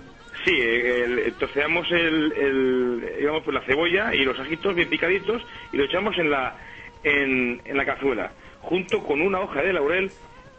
Sí, 0.46 0.52
eh, 0.56 1.04
el- 1.06 1.34
troceamos 1.34 1.86
el, 1.92 2.32
el- 2.34 3.10
digamos, 3.20 3.44
pues 3.44 3.54
la 3.56 3.66
cebolla 3.66 4.14
y 4.16 4.24
los 4.24 4.40
ajitos 4.40 4.74
bien 4.76 4.90
picaditos 4.90 5.42
y 5.74 5.78
lo 5.78 5.84
echamos 5.84 6.18
en 6.18 6.30
la, 6.32 6.56
en, 7.04 7.62
en 7.66 7.78
la 7.78 7.86
cazuela, 7.86 8.32
junto 8.62 9.04
con 9.04 9.22
una 9.22 9.40
hoja 9.40 9.62
de 9.62 9.74
laurel 9.74 10.12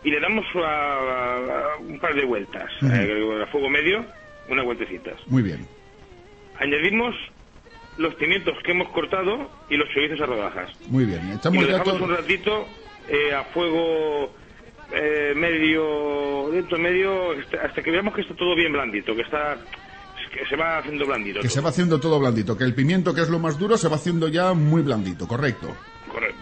y 0.05 0.10
le 0.10 0.20
damos 0.20 0.44
a- 0.56 1.36
a 1.36 1.77
un 1.81 1.98
par 2.01 2.14
de 2.14 2.24
vueltas, 2.24 2.70
eh, 2.82 3.43
a 3.43 3.47
fuego 3.47 3.70
medio, 3.70 4.05
unas 4.48 4.64
vueltecitas. 4.64 5.14
Muy 5.28 5.43
bien. 5.43 5.66
Añadimos 6.59 7.14
los 7.98 8.14
pimientos 8.14 8.55
que 8.64 8.73
hemos 8.73 8.89
cortado 8.90 9.51
y 9.69 9.77
los 9.77 9.89
chorizos 9.90 10.20
a 10.20 10.27
rodajas. 10.27 10.70
Muy 10.89 11.05
bien. 11.05 11.20
Y 11.31 11.36
Echamos 11.36 11.62
lo 11.64 11.69
ya 11.70 11.78
dejamos 11.78 12.01
un 12.01 12.10
ratito 12.16 12.66
eh, 13.09 13.35
a 13.35 13.44
fuego 13.44 14.32
eh, 14.93 15.32
medio, 15.36 16.48
dentro 16.52 16.78
medio, 16.78 17.32
hasta- 17.32 17.62
hasta 17.66 17.82
que 17.82 17.90
veamos 17.90 18.14
que 18.14 18.23
está 18.23 18.35
todo 18.35 18.55
bien 18.55 18.73
blandito, 18.73 19.14
que 19.14 19.23
está 19.23 19.56
que 20.32 20.47
se 20.47 20.56
va 20.56 20.78
haciendo 20.78 21.05
blandito. 21.05 21.40
Que 21.40 21.48
todo. 21.48 21.55
se 21.55 21.60
va 21.60 21.69
haciendo 21.69 22.01
todo 22.01 22.19
blandito. 22.19 22.56
Que 22.56 22.64
el 22.64 22.74
pimiento, 22.74 23.14
que 23.14 23.20
es 23.20 23.28
lo 23.28 23.39
más 23.39 23.59
duro, 23.59 23.77
se 23.77 23.89
va 23.89 23.97
haciendo 23.97 24.28
ya 24.28 24.55
muy 24.55 24.81
blandito, 24.81 25.28
correcto. 25.28 25.77
Correcto. 26.10 26.40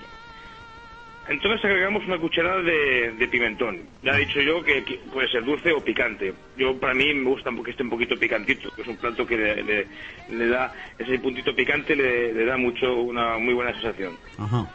Entonces 1.30 1.64
agregamos 1.64 2.04
una 2.06 2.18
cucharada 2.18 2.60
de, 2.60 3.12
de 3.12 3.28
pimentón. 3.28 3.78
Ya 4.02 4.16
he 4.16 4.26
dicho 4.26 4.40
yo 4.40 4.62
que, 4.64 4.84
que 4.84 4.94
puede 5.12 5.28
ser 5.28 5.44
dulce 5.44 5.70
o 5.72 5.82
picante. 5.82 6.34
Yo 6.56 6.78
para 6.80 6.92
mí 6.92 7.14
me 7.14 7.30
gusta 7.30 7.50
que 7.64 7.70
esté 7.70 7.84
un 7.84 7.90
poquito 7.90 8.18
picantito, 8.18 8.68
que 8.74 8.82
es 8.82 8.88
un 8.88 8.96
plato 8.96 9.24
que 9.24 9.36
le, 9.36 9.62
le- 9.62 9.86
le 10.28 10.46
da 10.48 10.72
ese 10.98 11.18
puntito 11.20 11.54
picante 11.54 11.94
le, 11.94 12.32
le 12.32 12.44
da 12.44 12.56
mucho 12.56 12.92
una 13.02 13.38
muy 13.38 13.54
buena 13.54 13.72
sensación. 13.74 14.18
Ajá. 14.38 14.66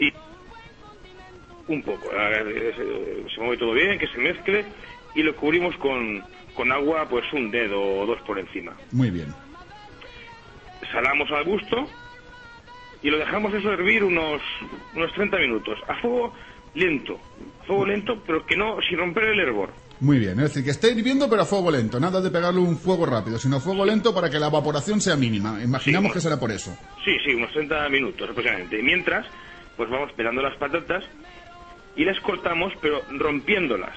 Y 0.00 0.12
un 1.68 1.82
poco, 1.84 2.10
se, 2.10 3.34
se 3.34 3.40
mueve 3.40 3.56
todo 3.58 3.72
bien, 3.72 3.96
que 3.96 4.08
se 4.08 4.18
mezcle 4.18 4.64
y 5.14 5.22
lo 5.22 5.36
cubrimos 5.36 5.76
con, 5.76 6.24
con 6.54 6.72
agua, 6.72 7.08
pues 7.08 7.24
un 7.32 7.52
dedo 7.52 7.80
o 7.80 8.06
dos 8.06 8.20
por 8.22 8.36
encima. 8.38 8.76
Muy 8.90 9.10
bien. 9.10 9.32
salamos 10.92 11.30
al 11.30 11.44
gusto 11.44 11.88
y 13.02 13.10
lo 13.10 13.18
dejamos 13.18 13.52
eso 13.54 13.72
hervir 13.72 14.04
unos, 14.04 14.40
unos 14.94 15.12
30 15.14 15.38
minutos 15.38 15.78
a 15.88 15.94
fuego 16.00 16.34
lento, 16.74 17.18
a 17.62 17.64
fuego 17.66 17.86
lento, 17.86 18.22
pero 18.26 18.44
que 18.46 18.56
no, 18.56 18.76
sin 18.88 18.98
romper 18.98 19.24
el 19.24 19.40
hervor. 19.40 19.70
Muy 20.00 20.18
bien, 20.18 20.32
es 20.40 20.44
decir, 20.48 20.64
que 20.64 20.70
esté 20.70 20.92
hirviendo 20.92 21.28
pero 21.28 21.42
a 21.42 21.44
fuego 21.44 21.70
lento, 21.70 22.00
nada 22.00 22.20
de 22.22 22.30
pegarle 22.30 22.60
un 22.60 22.78
fuego 22.78 23.04
rápido, 23.04 23.38
sino 23.38 23.60
fuego 23.60 23.84
lento 23.84 24.14
para 24.14 24.30
que 24.30 24.38
la 24.38 24.46
evaporación 24.46 25.00
sea 25.00 25.14
mínima. 25.16 25.62
Imaginamos 25.62 26.10
Sí. 26.12 26.14
que 26.14 26.20
será 26.20 26.38
por 26.40 26.50
eso. 26.50 26.74
Sí, 27.04 27.16
sí, 27.26 27.34
unos 27.34 27.52
30 27.52 27.88
minutos 27.90 28.28
aproximadamente. 28.30 28.78
Y 28.78 28.82
mientras, 28.82 29.26
pues 29.76 29.90
vamos 29.90 30.10
pelando 30.12 30.40
las 30.42 30.56
patatas 30.56 31.04
y 31.96 32.04
las 32.04 32.18
cortamos, 32.20 32.72
pero 32.80 33.02
rompiéndolas. 33.10 33.94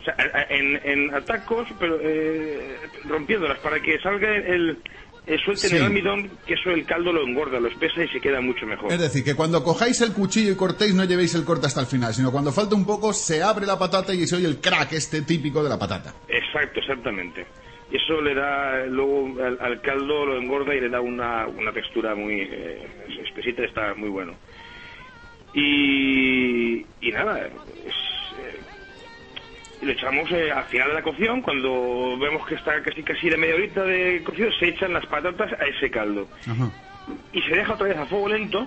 O 0.00 0.04
sea, 0.04 0.14
en, 0.50 0.80
en 0.84 1.14
atacos, 1.14 1.68
pero 1.80 1.98
eh, 2.00 2.76
rompiéndolas 3.08 3.58
para 3.58 3.80
que 3.80 3.98
salga 3.98 4.34
el, 4.36 4.78
el 5.26 5.38
suelten 5.40 5.70
Sí. 5.70 5.76
el 5.76 5.82
almidón, 5.84 6.30
que 6.46 6.54
eso 6.54 6.70
el 6.70 6.84
caldo 6.84 7.12
lo 7.12 7.22
engorda, 7.26 7.60
lo 7.60 7.68
espesa 7.68 8.02
y 8.04 8.08
se 8.08 8.20
queda 8.20 8.40
mucho 8.40 8.66
mejor. 8.66 8.92
Es 8.92 8.98
decir, 9.00 9.22
que 9.22 9.34
cuando 9.34 9.62
cojáis 9.62 10.00
el 10.00 10.12
cuchillo 10.12 10.52
y 10.52 10.56
cortéis 10.56 10.94
no 10.94 11.04
llevéis 11.04 11.34
el 11.34 11.44
corte 11.44 11.66
hasta 11.66 11.80
el 11.80 11.86
final, 11.86 12.12
sino 12.14 12.32
cuando 12.32 12.52
falta 12.52 12.74
un 12.74 12.84
poco 12.86 13.12
se 13.12 13.42
abre 13.42 13.66
la 13.66 13.78
patata 13.78 14.12
y 14.14 14.26
se 14.26 14.36
oye 14.36 14.46
el 14.46 14.60
crack 14.60 14.92
este 14.92 15.22
típico 15.22 15.62
de 15.62 15.68
la 15.68 15.78
patata. 15.78 16.14
Exacto, 16.28 16.80
exactamente. 16.80 17.46
Y 17.92 17.96
eso 17.96 18.20
le 18.20 18.34
da 18.34 18.86
luego 18.86 19.34
al, 19.44 19.58
al 19.60 19.80
caldo, 19.80 20.24
lo 20.24 20.36
engorda 20.38 20.74
y 20.74 20.80
le 20.80 20.88
da 20.88 21.00
una, 21.00 21.46
una 21.48 21.72
textura 21.72 22.14
muy 22.14 22.40
eh, 22.42 22.86
espesita, 23.26 23.64
está 23.64 23.94
muy 23.94 24.08
bueno. 24.08 24.34
Y, 25.52 26.86
y 27.00 27.10
nada, 27.12 27.46
es, 27.46 27.52
eh, 27.52 27.90
y 29.80 29.86
lo 29.86 29.92
echamos 29.92 30.30
eh, 30.32 30.50
al 30.52 30.64
final 30.64 30.88
de 30.88 30.94
la 30.94 31.02
cocción, 31.02 31.40
cuando 31.42 32.16
vemos 32.18 32.46
que 32.46 32.54
está 32.54 32.82
casi 32.82 33.02
casi 33.02 33.30
de 33.30 33.36
media 33.36 33.54
horita 33.54 33.82
de 33.84 34.22
cocido, 34.24 34.50
se 34.58 34.68
echan 34.68 34.92
las 34.92 35.06
patatas 35.06 35.52
a 35.58 35.64
ese 35.66 35.90
caldo. 35.90 36.28
Ajá. 36.46 36.70
Y 37.32 37.40
se 37.42 37.54
deja 37.56 37.72
otra 37.74 37.88
vez 37.88 37.96
a 37.96 38.06
fuego 38.06 38.28
lento 38.28 38.66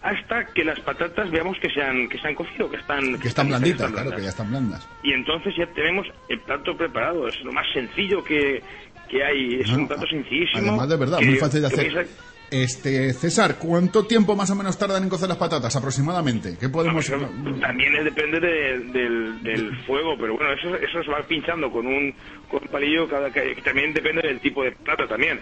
hasta 0.00 0.46
que 0.54 0.64
las 0.64 0.78
patatas 0.80 1.28
veamos 1.30 1.58
que 1.60 1.68
se 1.70 1.82
han, 1.82 2.08
que 2.08 2.18
se 2.18 2.28
han 2.28 2.34
cocido, 2.36 2.70
que 2.70 2.76
están, 2.76 3.18
Que 3.18 3.28
están 3.28 3.48
blanditas, 3.48 3.80
están 3.88 3.92
claro, 4.04 4.16
que 4.16 4.22
ya 4.22 4.28
están 4.28 4.50
blandas. 4.50 4.88
y 5.02 5.12
entonces 5.12 5.54
ya 5.56 5.66
tenemos 5.74 6.06
el 6.28 6.40
plato 6.40 6.76
preparado. 6.76 7.26
Es 7.28 7.40
lo 7.42 7.52
más 7.52 7.66
sencillo 7.72 8.22
que, 8.22 8.62
que 9.08 9.24
hay. 9.24 9.60
Es 9.60 9.70
No, 9.72 9.78
un 9.78 9.88
plato 9.88 10.06
sencillísimo. 10.06 10.68
Además, 10.68 10.88
de 10.88 10.96
verdad, 10.96 11.20
muy 11.20 11.36
fácil 11.36 11.60
de 11.62 11.66
hacer. 11.66 12.08
Este, 12.50 13.12
César, 13.12 13.56
¿cuánto 13.58 14.06
tiempo 14.06 14.34
más 14.34 14.50
o 14.50 14.54
menos 14.54 14.78
tardan 14.78 15.02
en 15.02 15.08
cocer 15.10 15.28
las 15.28 15.36
patatas 15.36 15.74
aproximadamente? 15.76 16.56
¿Qué 16.58 16.68
podemos...? 16.68 17.08
vamos, 17.10 17.60
también 17.60 17.94
es- 17.96 18.04
depende 18.04 18.40
de- 18.40 18.78
del, 18.90 19.42
del 19.42 19.76
fuego, 19.84 20.16
pero 20.18 20.34
bueno, 20.36 20.52
eso, 20.54 20.74
eso 20.76 21.02
se 21.02 21.10
va 21.10 21.22
pinchando 21.28 21.70
con 21.70 21.86
un, 21.86 22.14
con 22.50 22.62
un 22.62 22.68
palillo, 22.68 23.06
cada, 23.08 23.30
que 23.30 23.54
también 23.62 23.92
depende 23.92 24.22
del 24.22 24.40
tipo 24.40 24.62
de 24.64 24.72
plata 24.72 25.06
también. 25.06 25.40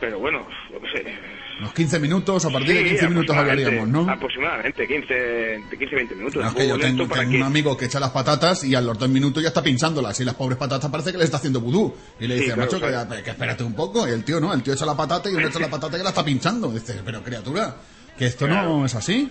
Pero 0.00 0.18
bueno, 0.18 0.46
qué 0.68 0.98
sé. 0.98 1.14
Unos 1.62 1.74
15 1.74 1.98
minutos, 2.00 2.44
a 2.44 2.50
partir 2.50 2.74
de 2.74 2.82
Sí, 2.82 2.88
15 2.90 3.08
minutos 3.08 3.36
hablaríamos, 3.36 3.88
¿no? 3.88 4.10
Aproximadamente, 4.10 4.86
15, 4.86 5.14
de 5.14 5.78
15 5.78 5.94
20 5.96 6.14
minutos. 6.16 6.42
No, 6.42 6.48
es 6.48 6.54
que 6.56 6.68
yo 6.68 6.78
tengo, 6.78 7.08
que- 7.08 7.20
un 7.20 7.42
amigo 7.42 7.76
que 7.76 7.84
echa 7.84 8.00
las 8.00 8.10
patatas 8.10 8.64
y 8.64 8.74
a 8.74 8.80
los 8.80 8.98
dos 8.98 9.08
minutos 9.08 9.42
ya 9.42 9.48
está 9.50 9.62
pinchándolas 9.62 10.18
y 10.20 10.24
las 10.24 10.34
pobres 10.34 10.58
patatas 10.58 10.90
parece 10.90 11.12
que 11.12 11.18
le 11.18 11.24
está 11.24 11.36
haciendo 11.36 11.60
vudú. 11.60 11.94
Y 12.18 12.26
le 12.26 12.34
Sí, 12.34 12.40
dice, 12.42 12.54
claro, 12.54 12.70
macho, 12.72 12.80
que, 12.84 12.88
claro. 12.92 13.22
que 13.24 13.30
espérate 13.30 13.62
un 13.64 13.74
poco. 13.74 14.08
Y 14.08 14.10
el 14.10 14.24
tío 14.24 14.40
no, 14.40 14.52
el 14.52 14.62
tío 14.62 14.74
echa 14.74 14.84
la 14.86 14.96
patata 14.96 15.30
y 15.30 15.34
uno 15.34 15.46
echa 15.46 15.60
la 15.60 15.68
patata 15.70 15.96
que 15.96 16.02
la 16.02 16.08
está 16.10 16.24
pinchando. 16.24 16.68
Dice, 16.72 17.00
pero 17.04 17.22
criatura, 17.22 17.76
que 18.18 18.26
esto 18.26 18.48
no 18.48 18.84
es 18.84 18.94
así. 18.96 19.30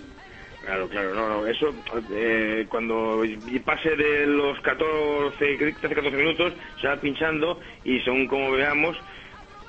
Claro, 0.64 0.88
claro, 0.88 1.12
no, 1.14 1.28
no, 1.28 1.46
eso 1.48 1.74
eh, 2.14 2.66
cuando 2.68 3.20
pase 3.64 3.96
de 3.96 4.26
los 4.28 4.60
14, 4.60 5.36
13, 5.58 5.94
14 5.94 6.16
minutos 6.16 6.52
se 6.80 6.86
va 6.86 6.96
pinchando 7.00 7.58
y 7.84 7.98
según 8.00 8.28
como 8.28 8.52
veamos, 8.52 8.96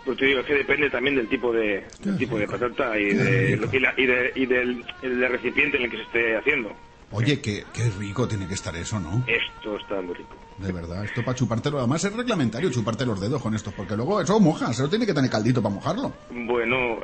pues 0.03 0.17
te 0.19 0.25
digo, 0.27 0.41
es 0.41 0.47
que 0.47 0.55
depende 0.55 0.89
también 0.91 1.15
del 1.17 1.29
tipo 1.29 1.53
de, 1.53 1.85
tipo 2.17 2.39
de 2.39 2.47
patata 2.47 2.99
y, 2.99 3.05
de, 3.15 3.69
y, 3.71 3.79
la- 3.79 3.95
y 3.97 4.05
de- 4.07 4.33
y 4.35 4.45
del, 4.47 4.85
el 5.01 5.19
del 5.21 5.31
recipiente 5.31 5.77
en 5.77 5.83
el 5.85 5.91
que 5.91 5.97
se 5.97 6.03
esté 6.03 6.37
haciendo. 6.37 6.77
Oye, 7.13 7.39
qué, 7.39 7.63
qué 7.73 7.89
rico 7.91 8.27
tiene 8.27 8.47
que 8.47 8.55
estar 8.55 8.75
eso, 8.75 8.99
¿no? 8.99 9.23
Esto 9.27 9.77
está 9.77 10.01
muy 10.01 10.15
rico. 10.15 10.35
De 10.57 10.71
verdad, 10.71 11.03
esto 11.05 11.23
para 11.23 11.35
chupártelo, 11.35 11.79
además 11.79 12.03
es 12.03 12.13
reglamentario 12.13 12.71
chuparte 12.71 13.05
los 13.05 13.19
dedos 13.19 13.41
con 13.41 13.55
estos, 13.55 13.73
porque 13.73 13.95
luego 13.95 14.21
eso 14.21 14.39
moja, 14.39 14.71
eso 14.71 14.89
tiene 14.89 15.05
que 15.05 15.13
tener 15.13 15.29
caldito 15.29 15.61
para 15.61 15.75
mojarlo. 15.75 16.11
Bueno, 16.31 16.99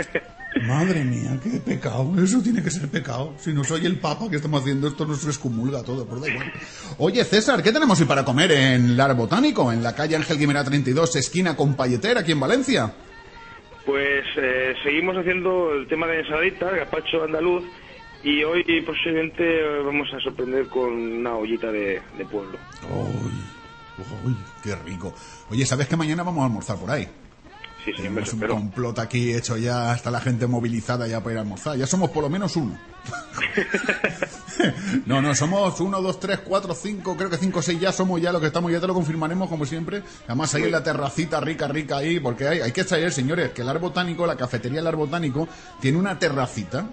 Madre 0.66 1.04
mía, 1.04 1.38
qué 1.42 1.58
pecado, 1.60 2.12
eso 2.22 2.40
tiene 2.42 2.62
que 2.62 2.70
ser 2.70 2.88
pecado. 2.88 3.34
Si 3.38 3.52
no 3.52 3.64
soy 3.64 3.86
el 3.86 3.98
papa 3.98 4.28
que 4.30 4.36
estamos 4.36 4.62
haciendo 4.62 4.88
esto, 4.88 5.06
nos 5.06 5.24
excomulga 5.26 5.82
todo, 5.82 6.06
pero 6.06 6.20
da 6.20 6.28
igual. 6.28 6.52
Oye, 6.98 7.24
César, 7.24 7.62
¿qué 7.62 7.72
tenemos 7.72 8.00
hoy 8.00 8.06
para 8.06 8.24
comer 8.24 8.52
en 8.52 8.96
Lar 8.96 9.14
Botánico, 9.14 9.72
en 9.72 9.82
la 9.82 9.94
calle 9.94 10.16
Ángel 10.16 10.38
Guimera 10.38 10.64
32, 10.64 11.16
esquina 11.16 11.56
con 11.56 11.74
Palleter, 11.74 12.18
aquí 12.18 12.32
en 12.32 12.40
Valencia? 12.40 12.92
pues 13.88 14.22
eh, 14.36 14.74
seguimos 14.82 15.16
haciendo 15.16 15.72
el 15.72 15.88
tema 15.88 16.06
de 16.06 16.20
ensaladita, 16.20 16.68
gazpacho 16.76 17.24
andaluz, 17.24 17.64
y 18.22 18.42
hoy 18.42 18.64
posiblemente 18.84 19.44
eh, 19.44 19.82
vamos 19.84 20.08
a 20.12 20.20
sorprender 20.20 20.68
con 20.68 20.92
una 20.92 21.36
ollita 21.36 21.70
de, 21.70 22.00
de 22.16 22.24
pueblo. 22.24 22.58
Uy, 24.24 24.36
qué 24.62 24.74
rico. 24.76 25.12
Oye, 25.50 25.66
¿sabes 25.66 25.88
que 25.88 25.96
mañana 25.96 26.22
vamos 26.22 26.42
a 26.42 26.46
almorzar 26.46 26.78
por 26.78 26.90
ahí? 26.90 27.08
Sí, 27.84 27.92
sí, 27.92 28.02
Tenemos 28.02 28.32
un 28.32 28.40
complot 28.40 28.98
aquí 28.98 29.32
hecho 29.32 29.56
ya, 29.56 29.94
está 29.94 30.10
la 30.10 30.20
gente 30.20 30.46
movilizada 30.46 31.06
ya 31.06 31.20
para 31.20 31.34
ir 31.34 31.38
a 31.38 31.42
almorzar. 31.42 31.76
Ya 31.76 31.86
somos 31.86 32.10
por 32.10 32.24
lo 32.24 32.28
menos 32.28 32.56
uno. 32.56 32.76
no, 35.06 35.22
no, 35.22 35.34
somos 35.34 35.80
uno, 35.80 36.02
dos, 36.02 36.18
tres, 36.18 36.40
cuatro, 36.40 36.74
cinco, 36.74 37.16
creo 37.16 37.30
que 37.30 37.36
cinco, 37.36 37.62
seis 37.62 37.80
ya 37.80 37.92
somos 37.92 38.20
ya 38.20 38.32
lo 38.32 38.40
que 38.40 38.48
estamos, 38.48 38.72
ya 38.72 38.80
te 38.80 38.86
lo 38.86 38.94
confirmaremos 38.94 39.48
como 39.48 39.64
siempre. 39.64 40.02
Además 40.26 40.54
ahí 40.54 40.64
en 40.64 40.72
la 40.72 40.82
terracita 40.82 41.40
rica, 41.40 41.68
rica 41.68 41.98
ahí, 41.98 42.18
porque 42.18 42.48
hay, 42.48 42.60
hay 42.60 42.72
que 42.72 42.84
saber, 42.84 43.12
señores, 43.12 43.52
que 43.52 43.62
el 43.62 43.68
Ar 43.68 43.78
Botánico, 43.78 44.26
la 44.26 44.36
cafetería 44.36 44.78
del 44.78 44.88
Ar 44.88 44.96
Botánico, 44.96 45.48
tiene 45.80 45.98
una 45.98 46.18
terracita 46.18 46.88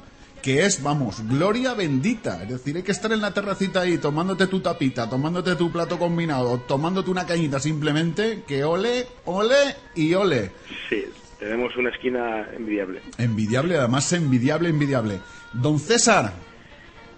que 0.45 0.63
es, 0.63 0.83
vamos, 0.83 1.27
gloria 1.27 1.73
bendita. 1.73 2.43
Es 2.43 2.49
decir, 2.49 2.75
hay 2.77 2.83
que 2.83 2.91
estar 2.91 3.11
en 3.11 3.19
la 3.19 3.33
terracita 3.33 3.81
ahí 3.81 3.97
tomándote 3.97 4.45
tu 4.45 4.59
tapita, 4.59 5.09
tomándote 5.09 5.55
tu 5.55 5.71
plato 5.71 5.97
combinado, 5.97 6.59
tomándote 6.67 7.09
una 7.09 7.25
cañita 7.25 7.59
simplemente, 7.59 8.43
que 8.47 8.63
ole, 8.63 9.07
ole 9.25 9.55
y 9.95 10.13
ole. 10.13 10.51
Sí, 10.87 11.03
tenemos 11.39 11.75
una 11.77 11.89
esquina 11.89 12.47
envidiable. 12.55 13.01
Envidiable, 13.17 13.75
además 13.75 14.13
envidiable, 14.13 14.69
envidiable. 14.69 15.19
Don 15.51 15.79
César, 15.79 16.31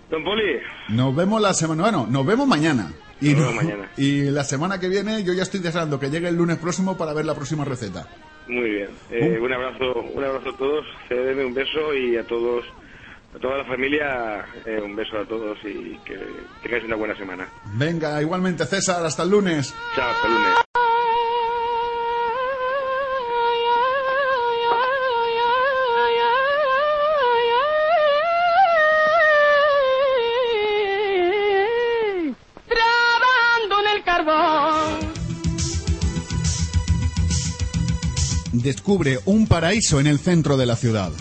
Don 0.10 0.24
Poli, 0.24 0.60
nos 0.88 1.14
vemos 1.14 1.42
la 1.42 1.54
semana, 1.54 1.84
bueno, 1.84 2.08
nos 2.10 2.26
vemos 2.26 2.48
mañana. 2.48 2.94
Y, 3.20 3.32
Nos 3.34 3.40
no- 3.42 3.48
vemos 3.48 3.64
mañana. 3.66 3.92
y 3.98 4.22
la 4.30 4.44
semana 4.46 4.80
que 4.80 4.88
viene 4.88 5.24
yo 5.26 5.34
ya 5.34 5.44
estoy 5.44 5.60
deseando 5.60 6.00
que 6.00 6.10
llegue 6.10 6.30
el 6.30 6.36
lunes 6.36 6.58
próximo 6.60 6.96
para 6.96 7.12
ver 7.14 7.26
la 7.26 7.36
próxima 7.36 7.66
receta. 7.66 8.08
muy 8.48 8.70
bien. 8.70 8.90
Eh, 9.12 9.38
un 9.42 9.52
abrazo, 9.52 10.00
un 10.14 10.24
abrazo 10.24 10.52
a 10.52 10.58
todos. 10.58 10.86
Cedeme 11.10 11.44
un 11.44 11.54
beso 11.54 11.94
y 11.94 12.16
a 12.16 12.24
todos, 12.26 12.64
a 13.38 13.40
toda 13.40 13.58
la 13.60 13.66
familia, 13.66 14.46
eh, 14.66 14.82
un 14.84 14.96
beso 14.96 15.18
a 15.20 15.26
todos 15.26 15.58
y 15.64 15.98
que 16.04 16.18
tengáis 16.64 16.84
una 16.84 16.96
buena 16.96 17.16
semana. 17.16 17.48
Venga, 17.74 18.20
igualmente 18.22 18.66
César, 18.66 19.06
hasta 19.06 19.24
el 19.24 19.30
lunes. 19.30 19.74
Chao, 19.96 20.10
hasta 20.10 20.28
el 20.28 20.34
lunes. 20.34 20.54
Trabajando 32.68 33.76
en 33.82 33.98
el 33.98 34.04
carbón. 34.04 35.14
Descubre 38.54 39.20
un 39.26 39.48
paraíso 39.48 40.00
en 40.00 40.08
el 40.08 40.18
centro 40.18 40.58
de 40.58 40.66
la 40.66 40.76
ciudad. 40.76 41.12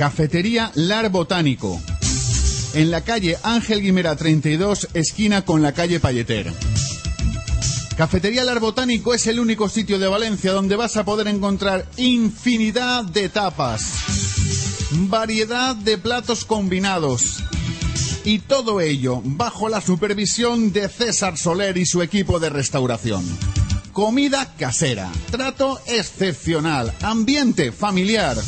Cafetería 0.00 0.72
Lar 0.76 1.10
Botánico. 1.10 1.78
En 2.72 2.90
la 2.90 3.02
calle 3.02 3.36
Ángel 3.42 3.82
Guimera 3.82 4.16
32, 4.16 4.88
esquina 4.94 5.44
con 5.44 5.60
la 5.60 5.72
calle 5.72 6.00
Palleter. 6.00 6.50
Cafetería 7.98 8.44
Lar 8.44 8.60
Botánico 8.60 9.12
es 9.12 9.26
el 9.26 9.38
único 9.38 9.68
sitio 9.68 9.98
de 9.98 10.08
Valencia 10.08 10.52
donde 10.52 10.74
vas 10.74 10.96
a 10.96 11.04
poder 11.04 11.28
encontrar 11.28 11.84
infinidad 11.98 13.04
de 13.04 13.28
tapas, 13.28 13.92
variedad 14.90 15.76
de 15.76 15.98
platos 15.98 16.46
combinados, 16.46 17.42
y 18.24 18.38
todo 18.38 18.80
ello 18.80 19.20
bajo 19.22 19.68
la 19.68 19.82
supervisión 19.82 20.72
de 20.72 20.88
César 20.88 21.36
Soler 21.36 21.76
y 21.76 21.84
su 21.84 22.00
equipo 22.00 22.40
de 22.40 22.48
restauración. 22.48 23.22
Comida 23.92 24.54
casera, 24.58 25.12
trato 25.30 25.78
excepcional, 25.88 26.90
ambiente 27.02 27.70
familiar. 27.70 28.38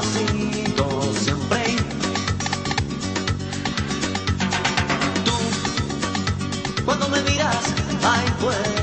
ahí 8.47 8.78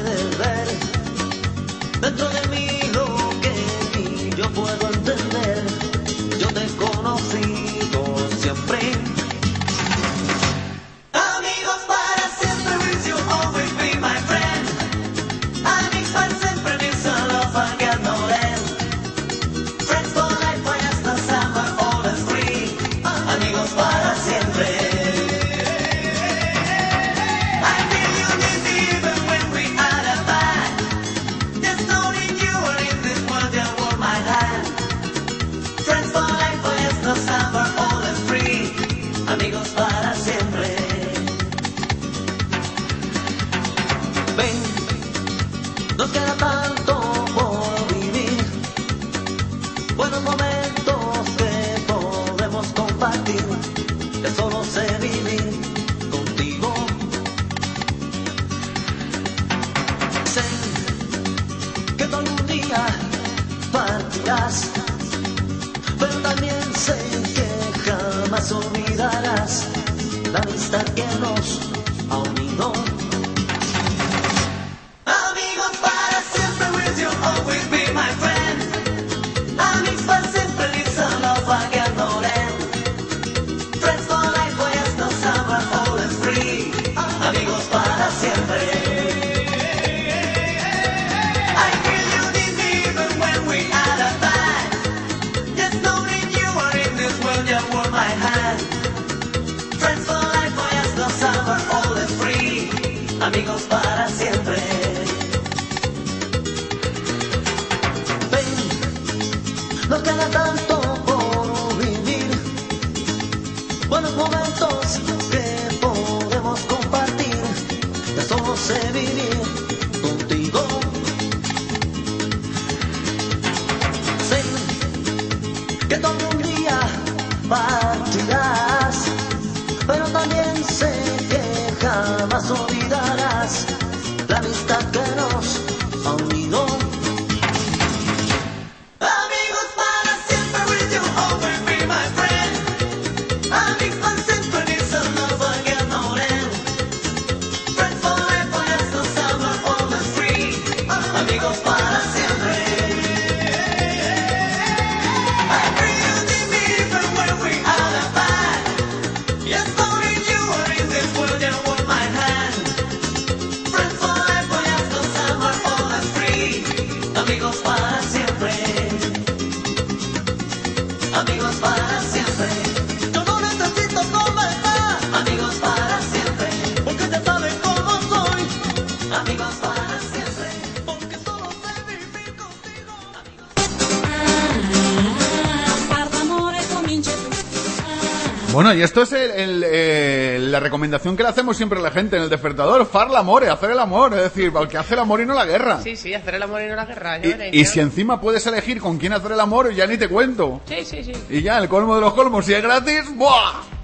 Bueno, 188.56 188.72
y 188.72 188.80
esto 188.82 189.02
es 189.02 189.12
el- 189.12 189.30
el, 189.32 189.64
eh, 189.66 190.38
la 190.40 190.60
recomendación 190.60 191.14
que 191.14 191.22
le 191.22 191.28
hacemos 191.28 191.58
siempre 191.58 191.78
a 191.78 191.82
la 191.82 191.90
gente 191.90 192.16
en 192.16 192.22
el 192.22 192.30
despertador. 192.30 192.86
Far 192.86 193.10
l'amore, 193.10 193.50
hacer 193.50 193.70
el 193.72 193.78
amor. 193.78 194.14
Es 194.14 194.22
decir, 194.22 194.50
el 194.58 194.66
que 194.66 194.78
hace 194.78 194.94
el 194.94 195.00
amor 195.00 195.20
y 195.20 195.26
no 195.26 195.34
la 195.34 195.44
guerra. 195.44 195.78
Sí, 195.82 195.94
sí, 195.94 196.14
hacer 196.14 196.36
el 196.36 196.42
amor 196.42 196.62
y 196.62 196.66
no 196.66 196.74
la 196.74 196.86
guerra. 196.86 197.18
Y, 197.18 197.60
y 197.60 197.64
si 197.66 197.80
encima 197.80 198.18
puedes 198.18 198.46
elegir 198.46 198.80
con 198.80 198.96
quién 198.96 199.12
hacer 199.12 199.32
el 199.32 199.40
amor, 199.40 199.74
ya 199.74 199.86
ni 199.86 199.98
te 199.98 200.08
cuento. 200.08 200.62
Sí, 200.66 200.86
sí, 200.86 201.04
sí. 201.04 201.12
Y 201.28 201.42
ya, 201.42 201.58
el 201.58 201.68
colmo 201.68 201.96
de 201.96 202.00
los 202.00 202.14
colmos, 202.14 202.46
si 202.46 202.54
es 202.54 202.62
gratis, 202.62 203.14
¡buah! 203.14 203.75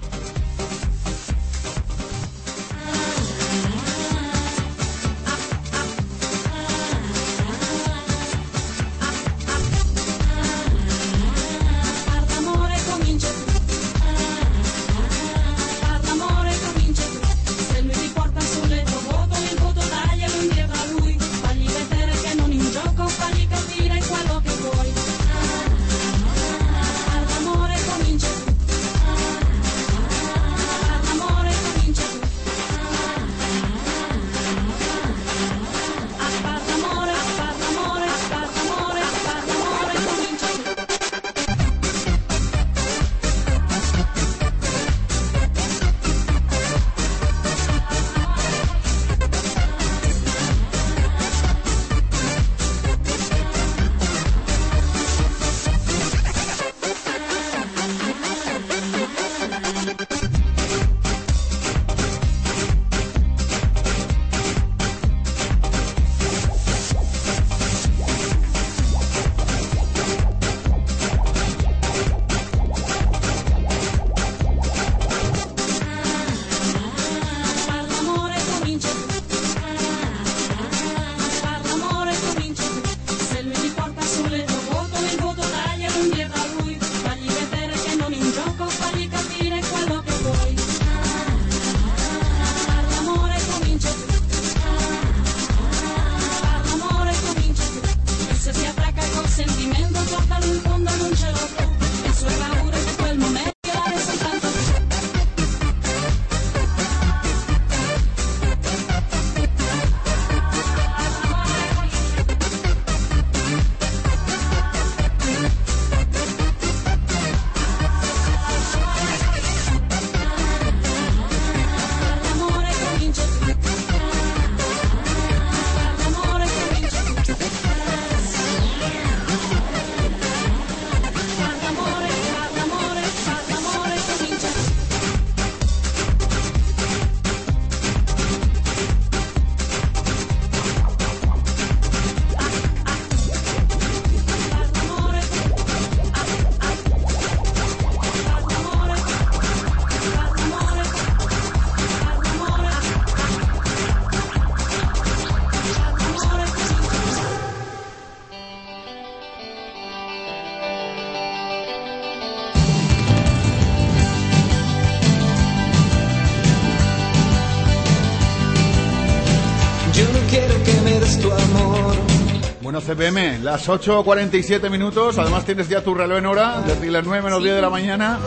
CPM, 172.83 173.39
las 173.43 173.67
8.47 173.69 174.69
minutos. 174.69 175.17
Además, 175.17 175.45
tienes 175.45 175.67
ya 175.69 175.81
tu 175.81 175.93
reloj 175.95 176.17
en 176.17 176.25
hora, 176.25 176.61
desde 176.65 176.91
las 176.91 177.03
9 177.05 177.23
menos 177.23 177.41
10 177.41 177.55
de 177.55 177.61
la 177.61 177.69
mañana. 177.69 178.19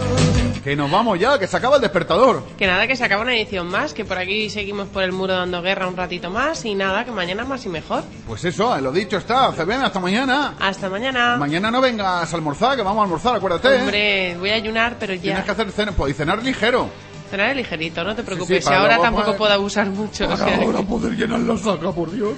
Que 0.65 0.75
nos 0.75 0.91
vamos 0.91 1.19
ya, 1.19 1.39
que 1.39 1.47
se 1.47 1.57
acaba 1.57 1.77
el 1.77 1.83
despertador. 1.83 2.43
Que 2.59 2.67
nada, 2.67 2.87
que 2.87 2.97
se 2.97 3.05
acaba 3.05 3.23
una 3.23 3.35
edición 3.37 3.69
más, 3.69 3.93
que 3.95 4.05
por 4.05 4.19
aquí 4.19 4.51
seguimos 4.51 4.89
por 4.89 5.03
el 5.05 5.13
muro 5.13 5.35
dando 5.35 5.63
guerra 5.63 5.87
un 5.87 5.97
ratito 5.97 6.29
más 6.31 6.65
y 6.65 6.75
nada, 6.75 7.05
que 7.05 7.13
mañana 7.13 7.45
más 7.45 7.65
y 7.67 7.69
mejor. 7.69 8.03
Pues 8.27 8.45
eso, 8.45 8.77
lo 8.81 8.91
dicho 8.91 9.17
está. 9.19 9.53
CPM, 9.53 9.85
hasta 9.85 10.01
mañana. 10.01 10.55
Hasta 10.59 10.89
mañana. 10.89 11.37
Mañana 11.37 11.71
no 11.71 11.81
vengas 11.81 12.33
a 12.33 12.37
almorzar, 12.37 12.77
que 12.77 12.83
vamos 12.83 13.01
a 13.01 13.05
almorzar, 13.05 13.37
acuérdate. 13.37 13.69
¿eh? 13.77 13.81
Hombre, 13.83 14.37
voy 14.41 14.51
a 14.51 14.55
ayunar, 14.55 14.97
pero 14.99 15.13
Tienes 15.19 15.41
ya. 15.41 15.45
que 15.45 15.51
hacer 15.53 15.71
cena, 15.71 15.93
pues, 15.93 16.13
y 16.13 16.15
cenar 16.15 16.43
ligero. 16.43 16.89
Cenar 17.31 17.57
ligerito, 17.57 18.05
no 18.05 18.15
te 18.15 18.23
preocupes. 18.23 18.65
para 18.65 18.77
y 18.77 18.81
ahora 18.81 18.99
tampoco 19.01 19.25
poder- 19.27 19.39
puedo 19.39 19.53
abusar 19.55 19.87
mucho. 19.91 20.25
o 20.25 20.29
Para 20.29 20.45
sea 20.45 20.47
que- 20.59 20.65
ahora 20.65 20.83
poder 20.83 21.13
llenar 21.17 21.41
la 21.41 21.57
saca, 21.59 21.93
por 21.93 22.11
Dios. 22.13 22.33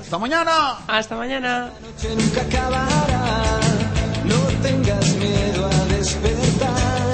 ¡Hasta 0.00 0.18
mañana! 0.18 0.78
Hasta 0.86 1.16
mañana. 1.16 1.70
nunca 2.18 2.40
acabará. 2.42 3.60
No 4.24 4.36
tengas 4.62 5.14
miedo 5.16 5.66
a 5.66 5.84
despertar. 5.94 7.12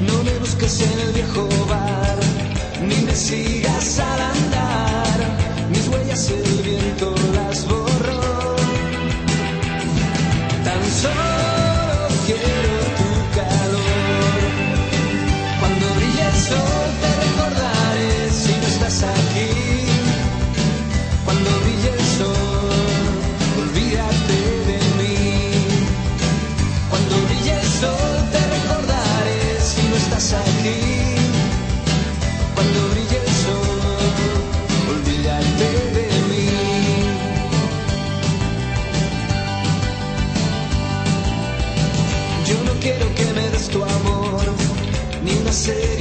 No 0.00 0.22
me 0.22 0.32
busques 0.38 0.80
en 0.80 1.00
el 1.00 1.12
viejo 1.12 1.48
bar, 1.68 2.16
ni 2.88 2.96
me 3.04 3.14
sigas 3.14 3.98
al 3.98 4.20
andar. 4.20 5.18
Mis 5.70 5.88
huellas 5.88 6.30
el 6.30 6.62
viento 6.62 7.14
las 7.34 7.66
borró. 7.66 8.56
Tan 10.64 10.84
solo 11.02 11.47
ni 45.74 45.97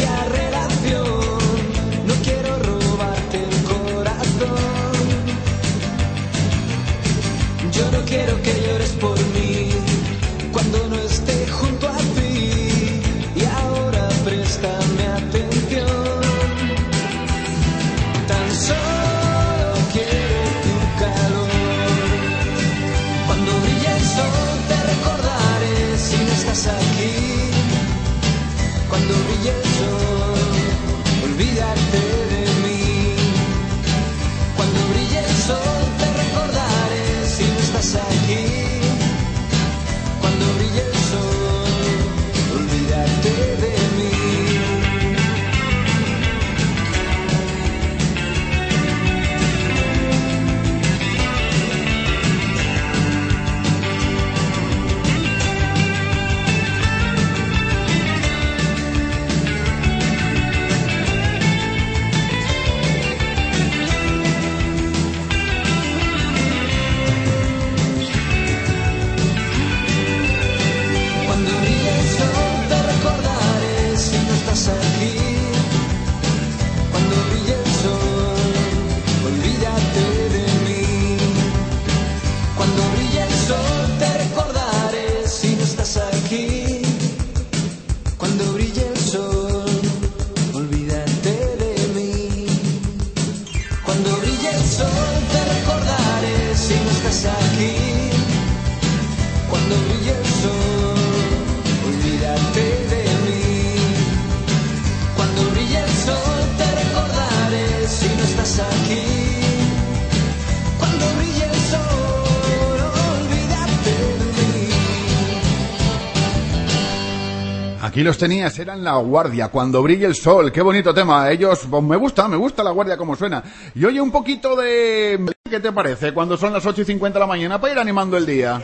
Aquí 117.97 118.03
los 118.03 118.19
tenías, 118.19 118.59
eran 118.59 118.83
La 118.83 118.95
Guardia, 118.97 119.47
cuando 119.47 119.81
brille 119.81 120.05
el 120.05 120.13
sol. 120.13 120.51
Qué 120.51 120.61
bonito 120.61 120.93
tema. 120.93 121.31
Ellos, 121.31 121.61
pues, 121.67 121.81
me 121.81 121.95
gusta, 121.95 122.27
me 122.27 122.37
gusta 122.37 122.63
La 122.63 122.69
Guardia 122.69 122.95
como 122.95 123.15
suena. 123.15 123.41
Y 123.73 123.83
oye, 123.85 123.99
un 123.99 124.11
poquito 124.11 124.55
de... 124.55 125.25
¿Qué 125.49 125.59
te 125.59 125.71
parece 125.71 126.13
cuando 126.13 126.37
son 126.37 126.53
las 126.53 126.63
8 126.63 126.83
y 126.83 126.85
50 126.85 127.17
de 127.17 127.19
la 127.19 127.25
mañana 127.25 127.59
para 127.59 127.73
ir 127.73 127.79
animando 127.79 128.15
el 128.15 128.27
día? 128.27 128.61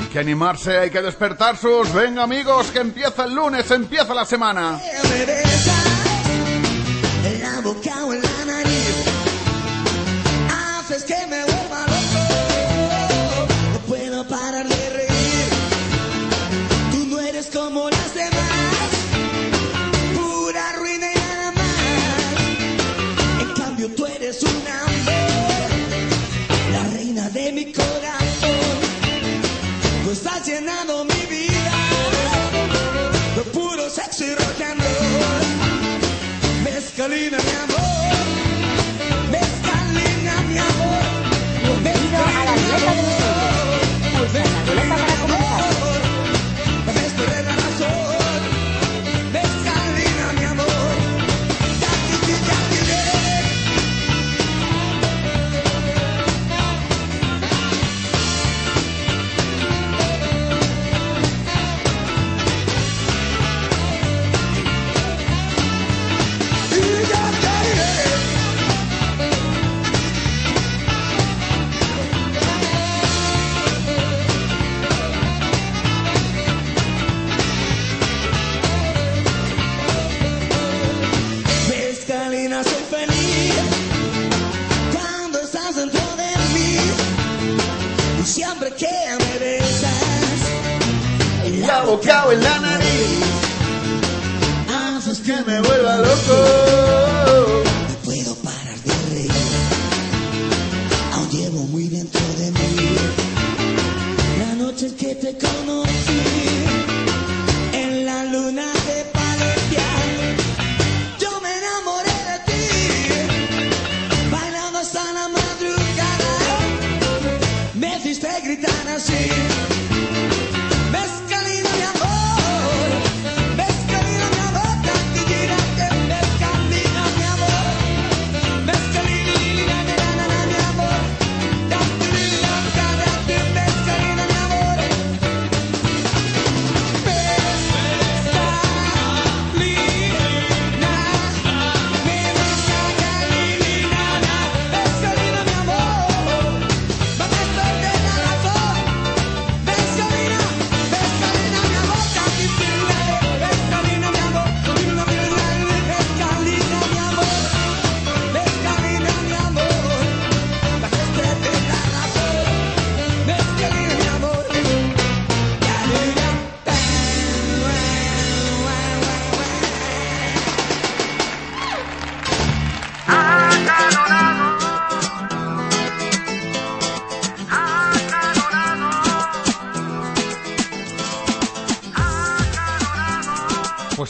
Hay 0.00 0.08
que 0.08 0.18
animarse, 0.18 0.76
hay 0.76 0.90
que 0.90 1.02
despertar 1.02 1.56
sus... 1.56 1.94
Venga 1.94 2.24
amigos, 2.24 2.72
que 2.72 2.80
empieza 2.80 3.26
el 3.26 3.34
lunes, 3.36 3.70
empieza 3.70 4.12
la 4.12 4.24
semana. 4.24 4.80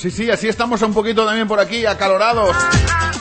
Sí, 0.05 0.11
sí, 0.11 0.31
así 0.31 0.49
estamos 0.49 0.83
un 0.83 0.93
poquito 0.93 1.25
también 1.25 1.49
por 1.49 1.59
aquí, 1.59 1.87
acalorados. 1.87 2.55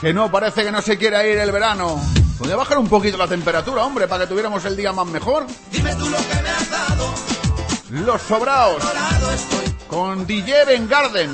Que 0.02 0.14
no, 0.14 0.30
parece 0.30 0.66
que 0.66 0.72
no 0.74 0.82
se 0.82 0.98
quiere 0.98 1.32
ir 1.32 1.38
el 1.38 1.50
verano. 1.50 1.98
Podría 2.38 2.58
bajar 2.58 2.78
un 2.78 2.90
poquito 2.90 3.16
la 3.16 3.26
temperatura, 3.26 3.86
hombre, 3.86 4.06
para 4.06 4.26
que 4.26 4.28
tuviéramos 4.28 4.66
el 4.66 4.76
día 4.76 4.92
más 4.92 5.08
mejor. 5.08 5.48
Dime 5.72 5.96
tú 5.96 6.10
lo 6.10 6.18
que 6.18 6.42
me 6.44 6.50
has 6.50 6.70
dado. 6.70 7.14
Los 7.90 8.22
sobraos. 8.24 8.84
Con 9.88 10.28
DJ 10.28 10.66
Ben 10.66 10.90
Garden. 10.90 11.32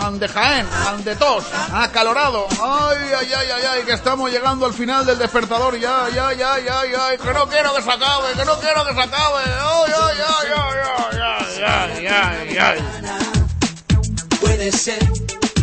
Ande 0.00 0.28
Jaén, 0.28 0.66
Ande 0.88 1.14
Tos, 1.16 1.44
acalorado. 1.74 2.46
Ay, 2.52 2.98
ay, 3.18 3.32
ay, 3.36 3.48
ay, 3.54 3.62
ay, 3.72 3.82
que 3.82 3.92
estamos 3.92 4.30
llegando 4.30 4.64
al 4.64 4.72
final 4.72 5.04
del 5.04 5.18
despertador. 5.18 5.78
Ya, 5.78 6.08
ya, 6.08 6.32
ya, 6.32 6.58
ya, 6.58 6.86
ya, 6.86 7.16
que 7.18 7.34
no 7.34 7.46
quiero 7.48 7.74
que 7.74 7.82
se 7.82 7.90
acabe, 7.90 8.32
que 8.34 8.44
no 8.46 8.58
quiero 8.60 8.86
que 8.86 8.94
se 8.94 9.00
acabe. 9.00 9.42
Ay, 9.44 9.92
ay, 9.94 10.18
ay, 10.26 10.52
ay, 10.56 10.80
ay, 11.12 11.66
ay, 11.66 12.06
ay, 12.06 12.06
ay, 12.06 12.58
ay 12.58 12.95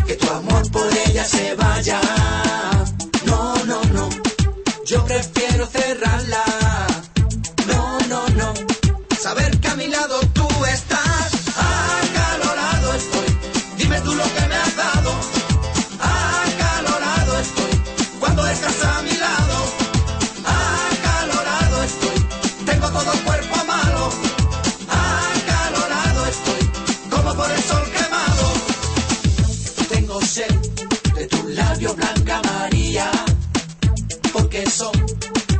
que 0.06 0.14
tu 0.16 0.30
amor 0.30 0.70
por 0.70 0.86
ella 1.06 1.24
se 1.24 1.54
vaya. 1.56 2.00
No, 3.26 3.54
no, 3.66 3.84
no. 3.92 4.08
Yo 4.86 5.04
prefiero 5.04 5.33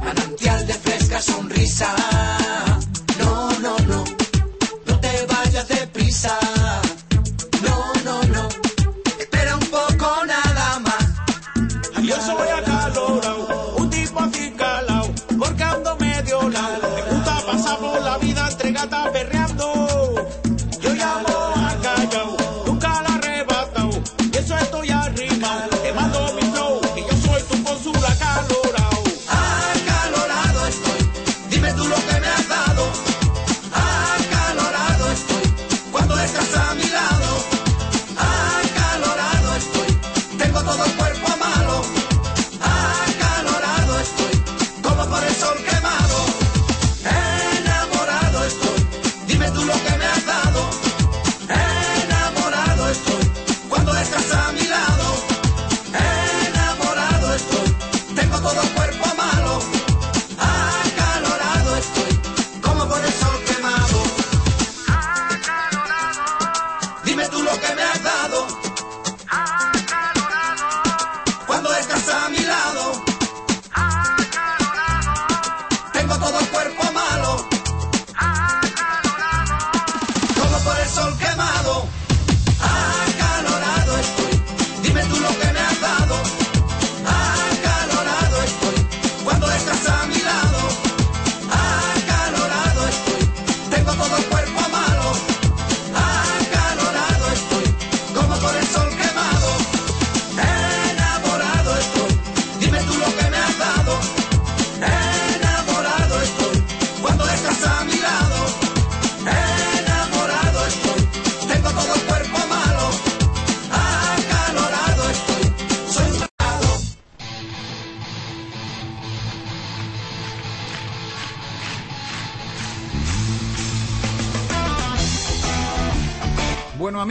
manantial 0.02 0.66
de 0.66 0.72
fresca 0.72 1.20
sonrisa. 1.20 2.43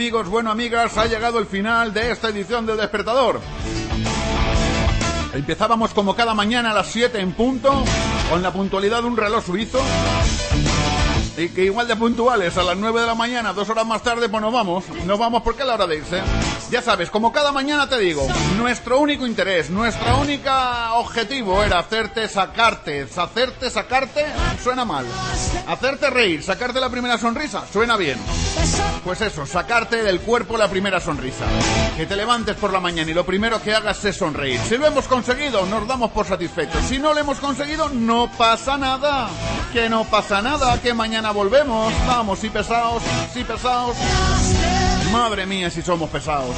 amigos, 0.04 0.28
bueno 0.28 0.50
amigas, 0.50 0.98
ha 0.98 1.06
llegado 1.06 1.38
el 1.38 1.46
final 1.46 1.94
de 1.94 2.10
esta 2.10 2.28
edición 2.28 2.66
del 2.66 2.76
despertador. 2.76 3.40
Empezábamos 5.32 5.94
como 5.94 6.14
cada 6.14 6.34
mañana 6.34 6.72
a 6.72 6.74
las 6.74 6.88
7 6.88 7.20
en 7.20 7.32
punto, 7.32 7.82
con 8.28 8.42
la 8.42 8.52
puntualidad 8.52 9.00
de 9.00 9.08
un 9.08 9.16
reloj 9.16 9.42
suizo. 9.46 9.80
Y 11.38 11.48
que 11.48 11.64
igual 11.64 11.88
de 11.88 11.96
puntuales 11.96 12.54
a 12.58 12.62
las 12.64 12.76
9 12.76 13.00
de 13.00 13.06
la 13.06 13.14
mañana, 13.14 13.54
dos 13.54 13.70
horas 13.70 13.86
más 13.86 14.02
tarde, 14.02 14.28
pues 14.28 14.42
nos 14.42 14.52
vamos. 14.52 14.84
Nos 15.06 15.18
vamos 15.18 15.42
porque 15.42 15.62
es 15.62 15.68
la 15.68 15.74
hora 15.74 15.86
de 15.86 15.96
irse. 15.96 16.20
Ya 16.70 16.82
sabes, 16.82 17.08
como 17.08 17.32
cada 17.32 17.50
mañana 17.50 17.88
te 17.88 17.98
digo, 17.98 18.28
nuestro 18.58 19.00
único 19.00 19.26
interés, 19.26 19.70
nuestro 19.70 20.18
único 20.20 20.50
objetivo 20.96 21.62
era 21.62 21.78
hacerte 21.78 22.28
sacarte. 22.28 23.06
Hacerte 23.16 23.70
sacarte 23.70 24.26
suena 24.62 24.84
mal. 24.84 25.06
Hacerte 25.66 26.10
reír, 26.10 26.42
sacarte 26.42 26.78
la 26.78 26.90
primera 26.90 27.16
sonrisa 27.16 27.64
suena 27.72 27.96
bien. 27.96 28.18
Pues 29.04 29.20
eso, 29.20 29.44
sacarte 29.44 30.02
del 30.02 30.20
cuerpo 30.20 30.56
la 30.56 30.68
primera 30.68 30.98
sonrisa. 30.98 31.44
Que 31.94 32.06
te 32.06 32.16
levantes 32.16 32.56
por 32.56 32.72
la 32.72 32.80
mañana 32.80 33.10
y 33.10 33.14
lo 33.14 33.26
primero 33.26 33.60
que 33.60 33.74
hagas 33.74 34.02
es 34.06 34.16
sonreír. 34.16 34.58
Si 34.60 34.78
lo 34.78 34.86
hemos 34.86 35.06
conseguido, 35.06 35.66
nos 35.66 35.86
damos 35.86 36.10
por 36.10 36.26
satisfechos. 36.26 36.82
Si 36.86 36.98
no 36.98 37.12
lo 37.12 37.20
hemos 37.20 37.38
conseguido, 37.38 37.90
no 37.90 38.30
pasa 38.38 38.78
nada. 38.78 39.28
Que 39.74 39.90
no 39.90 40.04
pasa 40.04 40.40
nada, 40.40 40.80
que 40.80 40.94
mañana 40.94 41.32
volvemos. 41.32 41.92
Vamos, 42.06 42.38
sí 42.38 42.48
pesados, 42.48 43.02
sí 43.34 43.44
pesados. 43.44 43.94
Madre 45.12 45.44
mía, 45.44 45.68
si 45.68 45.82
somos 45.82 46.08
pesados. 46.08 46.54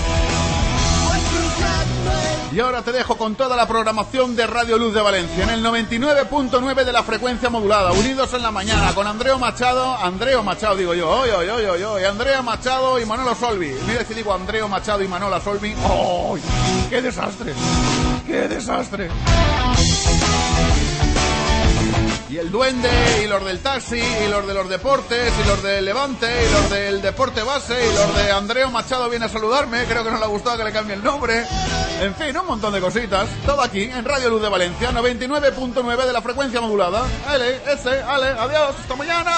Y 2.57 2.61
ahora 2.61 2.81
te 2.81 2.91
dejo 2.91 3.19
con 3.19 3.35
toda 3.35 3.55
la 3.55 3.69
programación 3.69 4.35
de 4.35 4.47
Radio 4.47 4.79
Luz 4.79 4.95
de 4.95 5.03
Valencia 5.03 5.45
en 5.45 5.51
el 5.51 5.63
99.9 5.63 6.85
de 6.85 6.93
la 6.93 7.03
frecuencia 7.03 7.51
modulada, 7.51 7.93
unidos 7.93 8.33
en 8.33 8.41
la 8.41 8.51
mañana 8.51 8.95
con 8.95 9.07
Andreo 9.07 9.39
Machado, 9.39 9.95
Andreo 9.99 10.43
Machado 10.43 10.75
digo 10.75 10.95
yo, 10.95 11.07
hoy, 11.07 11.29
hoy, 11.29 11.51
hoy, 11.51 11.83
hoy, 11.83 12.05
Andrea 12.05 12.41
Machado 12.41 12.99
y 12.99 13.05
Manolo 13.05 13.35
Solvi. 13.35 13.77
Mira 13.87 14.07
si 14.07 14.15
digo 14.15 14.33
Andreo 14.33 14.69
Machado 14.69 15.03
y 15.03 15.07
Manola 15.07 15.39
Solvi. 15.39 15.75
¡Oh! 15.85 16.39
¡Qué 16.89 17.03
desastre! 17.03 17.53
¡Qué 18.27 18.49
desastre! 18.49 19.11
Y 22.31 22.39
el 22.39 22.51
duende, 22.51 22.91
y 23.23 23.27
los 23.27 23.45
del 23.45 23.61
taxi, 23.61 23.99
y 23.99 24.29
los 24.29 24.47
de 24.47 24.55
los 24.55 24.69
deportes, 24.71 25.33
y 25.45 25.49
los 25.49 25.63
del 25.63 25.85
levante, 25.85 26.27
y 26.27 26.53
los 26.53 26.71
del 26.71 27.03
deporte 27.03 27.43
base, 27.43 27.75
y 27.75 27.95
los 27.95 28.17
de 28.17 28.33
Andreo 28.33 28.71
Machado 28.71 29.11
viene 29.11 29.27
a 29.27 29.29
saludarme, 29.29 29.85
creo 29.85 30.03
que 30.03 30.11
no 30.11 30.19
le 30.19 30.25
ha 30.25 30.29
gustado 30.29 30.57
que 30.57 30.65
le 30.65 30.73
cambie 30.73 30.97
el 30.97 31.05
nombre. 31.05 31.45
En 32.01 32.15
fin, 32.15 32.37
un 32.37 32.47
montón 32.47 32.73
de 32.75 32.81
cositas. 32.81 33.29
Todo 33.45 33.63
aquí, 33.63 33.85
en 33.85 34.05
Radio 34.05 34.29
Luz 34.29 34.43
de 34.43 34.49
Valencia, 34.49 34.91
99.9 34.93 36.07
de 36.07 36.13
la 36.13 36.21
frecuencia 36.21 36.61
modulada. 36.61 37.07
L, 37.35 37.73
S, 37.73 37.89
Ale, 37.89 38.29
adiós, 38.29 38.77
hasta 38.79 38.97
mañana. 38.97 39.33